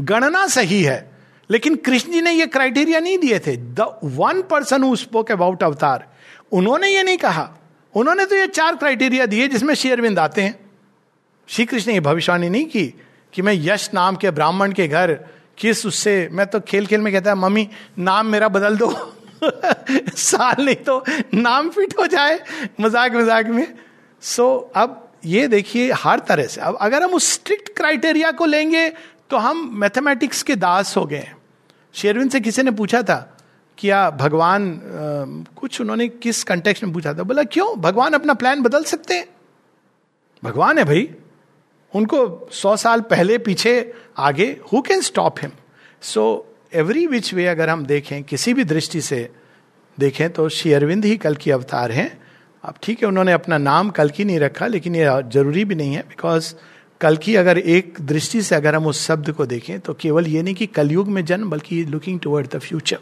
[0.00, 1.10] गणना सही है।
[1.50, 5.62] लेकिन कृष्ण जी ने ये क्राइटेरिया नहीं दिए थे। The one person who spoke about
[5.62, 6.12] avatar
[6.52, 7.54] उन्होंने ये नहीं कहा।
[7.94, 10.58] उन्होंने तो ये चार क्राइटेरिया दिए जिसमें शेयरविंद आते हैं।
[11.48, 12.86] श्री कृष्ण ने भविष्यवाणी नहीं की
[13.32, 15.12] कि मैं यश नाम के ब्राह्मण के घर
[15.58, 17.68] किस उससे मैं तो खेल खेल में कहता है मम्मी
[17.98, 18.90] नाम मेरा बदल दो।
[20.16, 21.04] साल नहीं तो
[21.34, 22.38] नाम फिट हो जाए
[22.80, 23.66] मज़ाक मज़ाक में।
[24.22, 28.44] सो so, अब ये देखिए हर तरह से अब अगर हम उस स्ट्रिक्ट क्राइटेरिया को
[28.44, 28.88] लेंगे
[29.30, 31.28] तो हम मैथमेटिक्स के दास हो गए
[31.94, 33.33] शेरविन से किसी ने पूछा था
[33.78, 34.70] क्या, भगवान
[35.56, 37.22] कुछ उन्होंने किस कंटेक्स में पूछा था?
[37.22, 37.76] बोला, क्यों?
[37.80, 39.26] भगवान अपना प्लान बदल सकते हैं?
[40.42, 41.08] भगवान है भाई।
[41.92, 45.50] उनको सौ साल पहले पीछे आगे who can stop him
[46.02, 46.24] so
[46.74, 49.28] every which way अगर हम देखें, किसी भी दृष्टि से
[49.98, 52.10] देखें तो श्री अरविंद ही कल की अवतार हैं।
[52.64, 55.94] अब ठीक है, उन्होंने अपना नाम कल की नहीं रखा, लेकिन ये ज़रूरी भी नहीं
[55.94, 56.54] है बिकॉज़
[57.00, 60.42] कल की अगर एक दृष्टि से अगर हम उस शब्द को देखें तो केवल ये
[60.42, 62.98] नहीं कि कलयुग में जन्म, बल्कि looking toward the future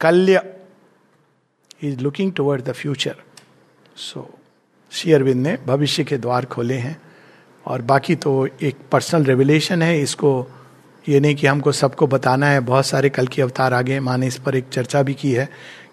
[0.00, 0.42] Kalki
[1.82, 3.16] is looking toward the future
[3.96, 4.28] so
[4.92, 7.00] Shri Arvind ने भविष्य के द्वार खोले हैं
[7.64, 8.32] और बाकी तो
[8.62, 10.30] एक पर्सनल रेवलेशन है इसको
[11.08, 14.16] ये नहीं कि हमको सबको बताना है बहुत सारे कल की अवतार आ गए माँ
[14.18, 15.48] ने इस पर एक चर्चा भी की है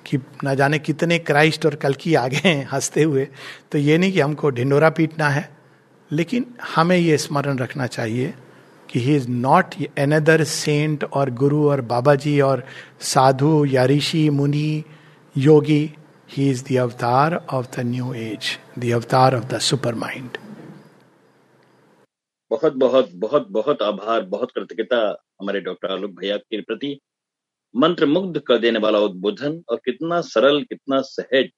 [0.05, 3.27] कि ना जाने कितने क्राइस्ट और कल की आ गए हैं हँसते हुए
[3.71, 5.49] तो ये नहीं कि हमको ढिंडोरा पीटना है
[6.11, 8.34] लेकिन हमें ये स्मरण रखना चाहिए
[8.89, 12.64] कि he is not another saint और गुरु और बाबा जी और
[13.01, 14.84] साधु या ऋषि मुनि
[15.38, 15.93] योगी
[16.30, 20.38] he is the avatar of the new age the avatar of the super mind
[22.51, 24.97] बहुत बहुत बहुत बहुत आभार, बहुत कृतज्ञता
[25.41, 26.99] हमारे डॉक्टर आलोक भैया के प्रति।
[27.76, 31.49] मंत्र मुग्ध कर देने वाला उद्बोधन और कितना सरल, कितना सहज।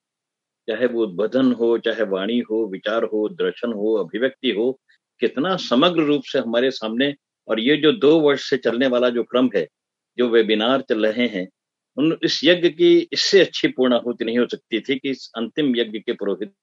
[0.68, 4.80] चाहे वो उद्बोधन हो, चाहे वाणी हो, विचार हो, दर्शन हो, अभिव्यक्ति हो
[5.20, 7.14] कितना समग्र रूप से हमारे सामने
[7.48, 9.68] और ये जो दो वर्ष से चलने वाला जो क्रम है
[10.18, 11.48] जो वेबिनार चल रहे हैं
[11.98, 16.00] उन इस यज्ञ की इससे अच्छी पूर्णाहुति नहीं हो सकती थी कि इस अंतिम यज्ञ
[16.00, 16.54] के पुरोहित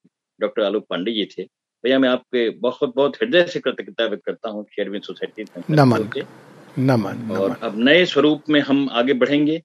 [0.41, 1.43] डॉक्टर आलोक पांडे जी थे।
[1.85, 6.09] भैया मैं आपके बहुत बहुत हृदय से कृतज्ञता व्यक्त करता हूँ शेयरविन सोसाइटी नमन
[6.79, 9.63] नमन और अब नए स्वरूप में हम आगे बढ़ेंगे।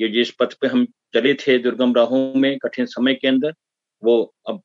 [0.00, 3.54] ये जिस पथ पे हम चले थे दुर्गम राहों में कठिन समय के अंदर
[4.02, 4.60] वो अब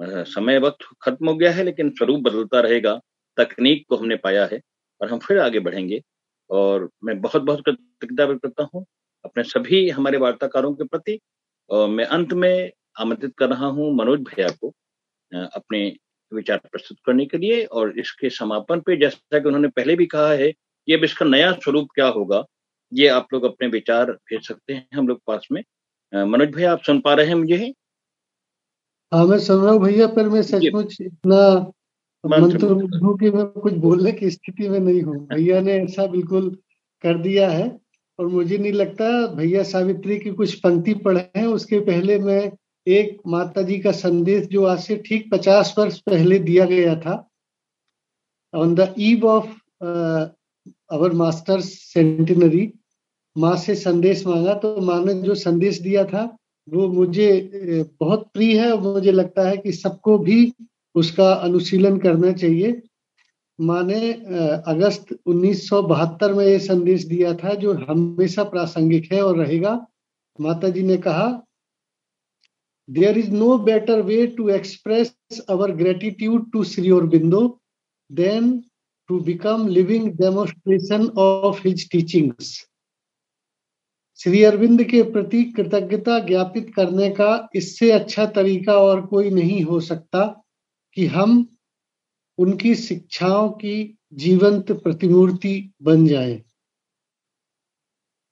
[0.00, 2.94] समय वक्त खत्म हो गया है, लेकिन स्वरूप बदलता रहेगा।
[3.38, 4.60] तकनीक को हमने पाया है
[5.00, 6.00] और हम फिर आगे बढ़ेंगे।
[6.50, 8.84] और मैं बहुत बहुत कृतज्ञता व्यक्त करता हूँ
[9.24, 11.18] अपने सभी हमारे वार्ताकारों के प्रति।
[11.70, 12.70] और मैं अंत में
[13.00, 14.72] आमंत्रित कर रहा हूँ मनोज भैया को
[15.32, 15.80] अपने
[16.32, 20.30] विचार प्रस्तुत करने के लिए। और इसके समापन पे जैसा कि उन्होंने पहले भी कहा
[20.32, 22.44] है कि अब इसका नया स्वरूप क्या होगा,
[22.92, 25.62] ये आप लोग अपने विचार भेज सकते हैं हम लोग पास में।
[26.12, 27.72] मनोज भैया, आप सुन पा रहे हैं मुझे?
[29.12, 31.38] हाँ मैं सुन रहा हूँ भैया पर मैं सचमुच इतना
[32.24, 32.66] मंत्र
[33.02, 36.48] हूँ कि मैं कुछ बोलने की स्थिति में नहीं हूँ। भैया ने ऐसा बिल्कुल
[37.04, 37.68] कर दिया है
[38.18, 42.40] और मुझे नहीं लगता भैया सावित्री की कुछ पंक्ति पढ़े हैं। उसके पहले मैं
[42.86, 47.14] एक माता जी का संदेश जो आज से ठीक पचास वर्ष पहले दिया गया था
[48.54, 49.46] on the eve of
[50.90, 52.72] our master centenary
[53.36, 56.24] माँ से संदेश मांगा। तो माँ ने जो संदेश दिया था
[56.68, 57.28] वो मुझे
[58.00, 60.52] बहुत प्रिय है मुझे लगता है कि सबको भी
[60.94, 62.80] उसका अनुशीलन करना चाहिए।
[63.58, 69.74] माँ ने अगस्त 1972 में ये संदेश दिया था जो हमेशा प्रासंगिक है और रहेगा।
[70.38, 71.26] माता जी ने कहा
[72.88, 77.42] there is no better way to express our gratitude to Sri Aurobindo
[78.10, 78.58] than
[79.10, 82.52] to become living demonstration of his teachings
[84.20, 89.80] Shri Arvind के प्रति कृतज्ञता ज्ञापित करने का इससे अच्छा तरीका और कोई नहीं हो
[89.80, 90.24] सकता
[90.96, 91.46] कि हम
[92.38, 96.42] उनकी शिक्षाओं की जीवंत प्रतिमूर्ति बन जाए।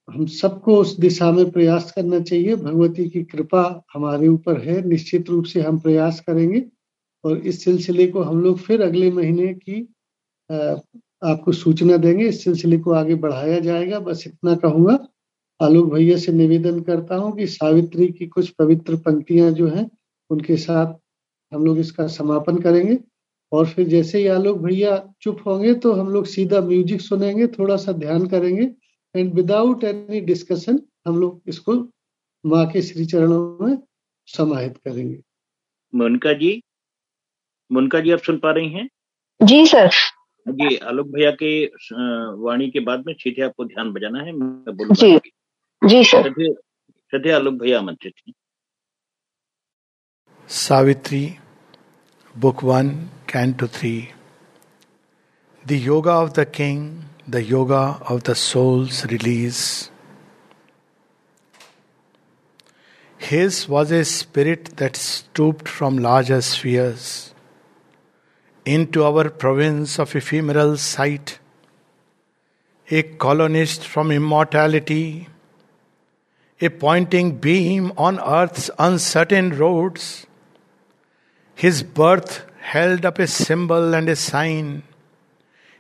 [0.08, 5.30] हम सबको उस दिशा में प्रयास करना चाहिए। भगवती की कृपा हमारे ऊपर है। निश्चित
[5.30, 6.64] रूप से हम प्रयास करेंगे
[7.24, 9.80] और इस सिलसिले को हम लोग फिर अगले महीने की
[10.50, 14.98] आपको सूचना देंगे। इस सिलसिले को आगे बढ़ाया जाएगा। बस इतना कहूँगा।
[15.60, 19.90] आलोक भैया से निवेदन करता हूँ कि सावित्री की कुछ पवित्र पंक्तियाँ जो हैं
[20.30, 20.94] उनके साथ
[21.52, 22.98] हम लोग इसका समापन करेंगे।
[23.52, 27.76] और फिर जैसे ही आलोक भैया चुप होंगे तो हम लोग सीधा म्यूज़िक सुनेंगे थोड़ा
[27.76, 28.70] सा ध्यान करेंगे।
[29.14, 31.74] एंड विदाउट एनी डिस्कशन हम लोग इसको
[32.44, 33.76] माँ के श्री चरणों में
[34.28, 35.18] समाहित करेंगे।
[35.92, 36.60] मुनका जी
[37.70, 38.88] मुनका जी आप सुन पा रही हैं?
[39.40, 39.88] जी सर।
[40.46, 41.64] जी आलोक भैया के
[42.42, 45.18] वाणी के बाद में सीधे आपको ध्यान बजाना है मैं बोलूँगा
[45.83, 48.33] जी जी सर श्रद्धे आलोक भैया आमंत्रित हैं
[50.49, 51.23] Savitri
[52.35, 52.89] book one
[53.29, 53.93] canto three
[55.67, 59.57] the yoga of the king the yoga of the souls release
[63.19, 67.33] His was a spirit that stooped from larger spheres
[68.65, 71.37] into our province of ephemeral sight,
[72.87, 75.27] a colonist from immortality,
[76.64, 80.26] a pointing beam on earth's uncertain roads.
[81.54, 84.82] His birth held up a symbol and a sign.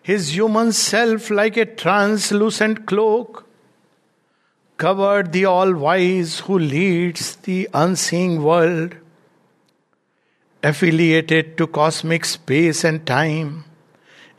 [0.02, 3.48] His human self, like a translucent cloak,
[4.76, 8.96] covered the all wise who leads the unseeing world.
[10.64, 13.64] affiliated to cosmic space and time,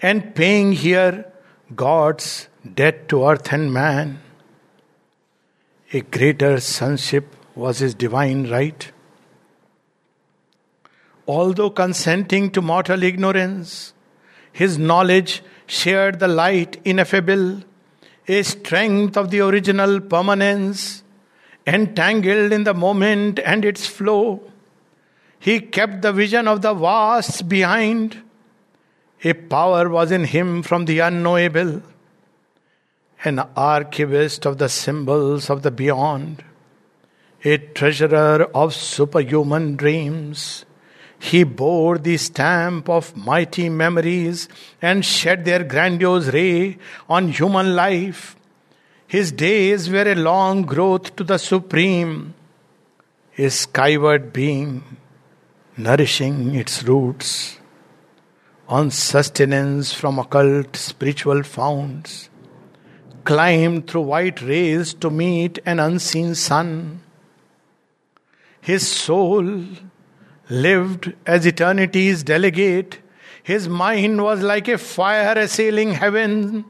[0.01, 1.31] and paying here
[1.75, 4.19] God's debt to earth and man.
[5.95, 8.91] A greater sonship was his divine right.
[11.25, 13.93] Although consenting to mortal ignorance,
[14.51, 17.61] his knowledge shared the light ineffable,
[18.27, 21.01] a strength of the original permanence,
[21.65, 24.41] entangled in the moment and its flow.
[25.39, 28.21] He kept the vision of the vast behind.
[29.23, 31.81] A power was in him from the unknowable,
[33.25, 36.43] an archivist of the symbols of the beyond,
[37.43, 40.65] a treasurer of superhuman dreams
[41.19, 44.47] he bore the stamp of mighty memories
[44.81, 46.77] and shed their grandiose ray
[47.09, 48.35] on human life.
[49.07, 52.33] His days were a long growth to the Supreme,
[53.37, 54.97] a skyward being,
[55.77, 57.59] nourishing its roots
[58.67, 62.29] on sustenance from occult spiritual founts,
[63.25, 67.01] climbed through white rays to meet an unseen sun.
[68.61, 69.65] His soul
[70.49, 72.99] lived as eternity's delegate.
[73.43, 76.65] His mind was like a fire assailing heaven,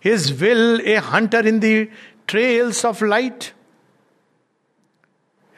[0.00, 1.90] his will a hunter in the
[2.26, 3.52] trails of light.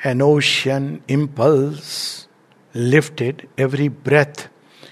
[0.05, 2.29] An ocean impulse
[2.75, 4.49] lifted every breath.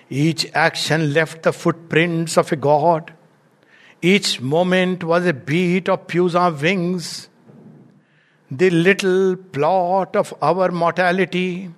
[0.08, 3.12] Each action left the footprints of a god.
[4.12, 7.30] Each moment was a beat of puissant wings.
[8.50, 11.70] The little plot of our mortality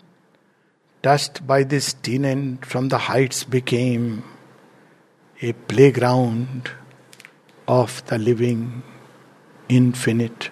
[1.05, 4.25] touched by this tenant from the heights became
[5.41, 6.69] a playground
[7.69, 8.83] of the living
[9.69, 10.51] infinite.